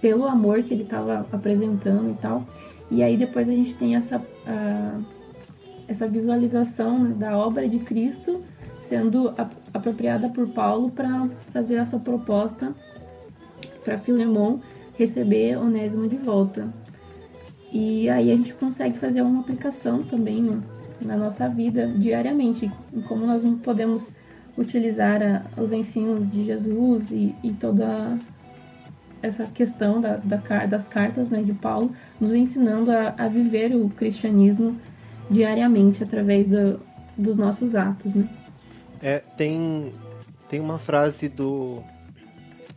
pelo 0.00 0.26
amor 0.26 0.62
que 0.62 0.72
ele 0.72 0.84
estava 0.84 1.26
apresentando 1.32 2.12
e 2.12 2.14
tal. 2.22 2.46
E 2.88 3.02
aí 3.02 3.16
depois 3.16 3.48
a 3.48 3.52
gente 3.52 3.74
tem 3.74 3.96
essa, 3.96 4.22
essa 5.88 6.06
visualização 6.06 7.10
da 7.12 7.36
obra 7.36 7.68
de 7.68 7.80
Cristo 7.80 8.40
sendo 8.80 9.34
apropriada 9.74 10.28
por 10.28 10.48
Paulo 10.48 10.90
para 10.90 11.28
fazer 11.52 11.74
essa 11.76 11.98
proposta 11.98 12.72
para 13.84 13.98
Filemão 13.98 14.60
receber 14.98 15.56
Onésimo 15.56 16.08
de 16.08 16.16
volta. 16.16 16.68
E 17.72 18.08
aí 18.08 18.30
a 18.30 18.36
gente 18.36 18.54
consegue 18.54 18.98
fazer 18.98 19.22
uma 19.22 19.40
aplicação 19.40 20.02
também 20.02 20.40
né, 20.42 20.60
na 21.00 21.16
nossa 21.16 21.48
vida 21.48 21.86
diariamente, 21.86 22.70
como 23.06 23.26
nós 23.26 23.42
não 23.42 23.58
podemos 23.58 24.12
utilizar 24.56 25.20
a, 25.22 25.60
os 25.60 25.72
ensinos 25.72 26.30
de 26.30 26.44
Jesus 26.44 27.10
e, 27.10 27.34
e 27.42 27.52
toda 27.52 28.18
essa 29.22 29.44
questão 29.46 30.00
da, 30.00 30.16
da, 30.16 30.66
das 30.66 30.88
cartas 30.88 31.28
né, 31.28 31.42
de 31.42 31.52
Paulo, 31.52 31.90
nos 32.20 32.32
ensinando 32.32 32.90
a, 32.90 33.14
a 33.18 33.28
viver 33.28 33.74
o 33.74 33.88
cristianismo 33.90 34.78
diariamente 35.30 36.02
através 36.02 36.46
do, 36.46 36.80
dos 37.16 37.36
nossos 37.36 37.74
atos. 37.74 38.14
Né? 38.14 38.28
É, 39.02 39.18
tem, 39.18 39.92
tem 40.48 40.60
uma 40.60 40.78
frase 40.78 41.28
do, 41.28 41.82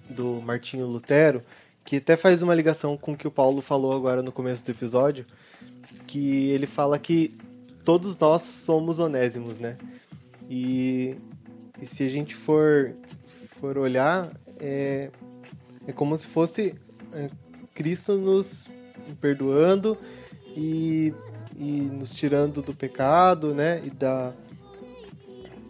do 0.10 0.42
Martinho 0.42 0.88
Lutero 0.88 1.42
que 1.90 1.96
até 1.96 2.16
faz 2.16 2.44
uma 2.44 2.54
ligação 2.54 2.96
com 2.96 3.14
o 3.14 3.18
que 3.18 3.28
o 3.28 3.32
Paulo 3.32 3.64
falou 3.64 3.94
agora 3.94 4.22
no 4.22 4.32
começo 4.32 4.64
do 4.64 4.70
episódio, 4.70 5.26
que 6.06 6.52
ele 6.52 6.68
fala 6.68 7.00
que 7.00 7.36
todos 7.84 8.16
nós 8.16 8.44
somos 8.44 9.00
onésimos, 9.00 9.58
né? 9.58 9.76
E, 10.48 11.16
e 11.82 11.88
se 11.88 12.04
a 12.04 12.08
gente 12.08 12.36
for, 12.36 12.94
for 13.60 13.76
olhar, 13.76 14.30
é, 14.60 15.10
é 15.88 15.92
como 15.92 16.16
se 16.16 16.28
fosse 16.28 16.76
é, 17.12 17.28
Cristo 17.74 18.20
nos 18.20 18.70
perdoando 19.20 19.98
e, 20.56 21.12
e 21.58 21.90
nos 21.92 22.12
tirando 22.12 22.62
do 22.62 22.76
pecado, 22.76 23.52
né? 23.56 23.82
E, 23.84 23.90
da, 23.90 24.32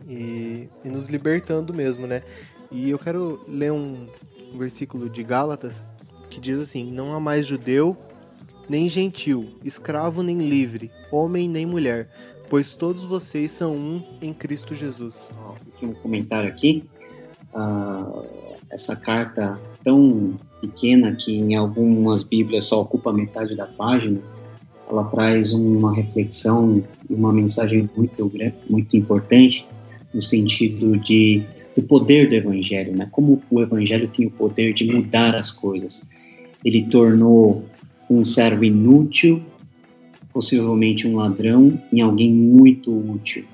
e, 0.05 0.67
e 0.83 0.89
nos 0.89 1.07
libertando 1.07 1.73
mesmo, 1.73 2.05
né? 2.05 2.23
E 2.69 2.89
eu 2.89 2.99
quero 2.99 3.41
ler 3.47 3.71
um, 3.71 4.05
um 4.53 4.57
versículo 4.57 5.09
de 5.09 5.23
Gálatas 5.23 5.87
que 6.29 6.39
diz 6.39 6.59
assim: 6.59 6.91
Não 6.91 7.13
há 7.13 7.19
mais 7.19 7.45
judeu 7.45 7.97
nem 8.69 8.87
gentil, 8.87 9.49
escravo 9.65 10.21
nem 10.21 10.37
livre, 10.37 10.91
homem 11.11 11.49
nem 11.49 11.65
mulher, 11.65 12.07
pois 12.49 12.75
todos 12.75 13.03
vocês 13.03 13.51
são 13.51 13.75
um 13.75 14.03
em 14.21 14.31
Cristo 14.31 14.75
Jesus. 14.75 15.29
um 15.81 15.93
comentário 15.93 16.49
aqui. 16.49 16.83
Uh, 17.51 18.23
essa 18.69 18.95
carta 18.95 19.59
tão 19.83 20.35
pequena 20.61 21.15
que 21.15 21.35
em 21.35 21.55
algumas 21.55 22.21
Bíblias 22.21 22.65
só 22.65 22.81
ocupa 22.81 23.11
metade 23.11 23.55
da 23.55 23.65
página, 23.65 24.19
ela 24.87 25.03
traz 25.05 25.51
uma 25.53 25.95
reflexão 25.95 26.83
e 27.09 27.13
uma 27.13 27.33
mensagem 27.33 27.89
muito 27.95 28.31
muito 28.69 28.95
importante 28.95 29.67
no 30.13 30.21
sentido 30.21 30.97
de 30.97 31.43
o 31.75 31.81
poder 31.81 32.27
do 32.29 32.35
evangelho, 32.35 32.95
né? 32.95 33.07
Como 33.11 33.41
o 33.49 33.61
evangelho 33.61 34.07
tem 34.07 34.27
o 34.27 34.31
poder 34.31 34.73
de 34.73 34.91
mudar 34.91 35.35
as 35.35 35.49
coisas 35.49 36.07
ele 36.63 36.83
tornou 36.83 37.65
um 38.09 38.23
servo 38.23 38.63
inútil, 38.63 39.41
possivelmente 40.33 41.07
um 41.07 41.15
ladrão, 41.15 41.79
em 41.91 42.01
alguém 42.01 42.31
muito 42.31 42.91
útil. 42.91 43.45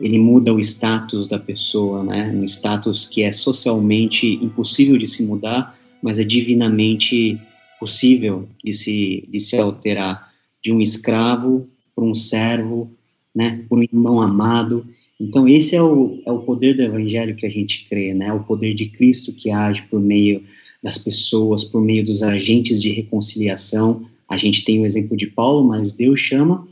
Ele 0.00 0.18
muda 0.18 0.52
o 0.52 0.60
status 0.60 1.26
da 1.26 1.38
pessoa, 1.38 2.02
né? 2.04 2.30
Um 2.34 2.44
status 2.44 3.06
que 3.06 3.22
é 3.22 3.32
socialmente 3.32 4.34
impossível 4.42 4.98
de 4.98 5.06
se 5.06 5.24
mudar, 5.26 5.78
mas 6.02 6.18
é 6.18 6.24
divinamente 6.24 7.40
possível 7.80 8.48
de 8.62 8.74
se, 8.74 9.26
de 9.28 9.40
se 9.40 9.56
alterar 9.56 10.30
de 10.62 10.72
um 10.72 10.80
escravo 10.80 11.66
para 11.94 12.04
um 12.04 12.14
servo, 12.14 12.90
né? 13.34 13.64
Por 13.68 13.78
um 13.78 13.82
irmão 13.82 14.20
amado. 14.20 14.86
Então, 15.18 15.48
esse 15.48 15.74
é 15.74 15.82
o, 15.82 16.20
é 16.26 16.30
o 16.30 16.40
poder 16.40 16.74
do 16.74 16.82
evangelho 16.82 17.34
que 17.34 17.46
a 17.46 17.50
gente 17.50 17.86
crê, 17.88 18.12
né? 18.12 18.30
O 18.32 18.44
poder 18.44 18.74
de 18.74 18.86
Cristo 18.86 19.32
que 19.32 19.50
age 19.50 19.82
por 19.90 20.00
meio 20.00 20.42
das 20.86 20.98
pessoas, 20.98 21.64
por 21.64 21.82
meio 21.82 22.04
dos 22.04 22.22
agentes 22.22 22.80
de 22.80 22.92
reconciliação. 22.92 24.08
A 24.28 24.36
gente 24.36 24.64
tem 24.64 24.80
o 24.80 24.86
exemplo 24.86 25.16
de 25.16 25.26
Paulo, 25.26 25.66
mas 25.66 25.96
Deus 25.96 26.20
chama 26.20 26.64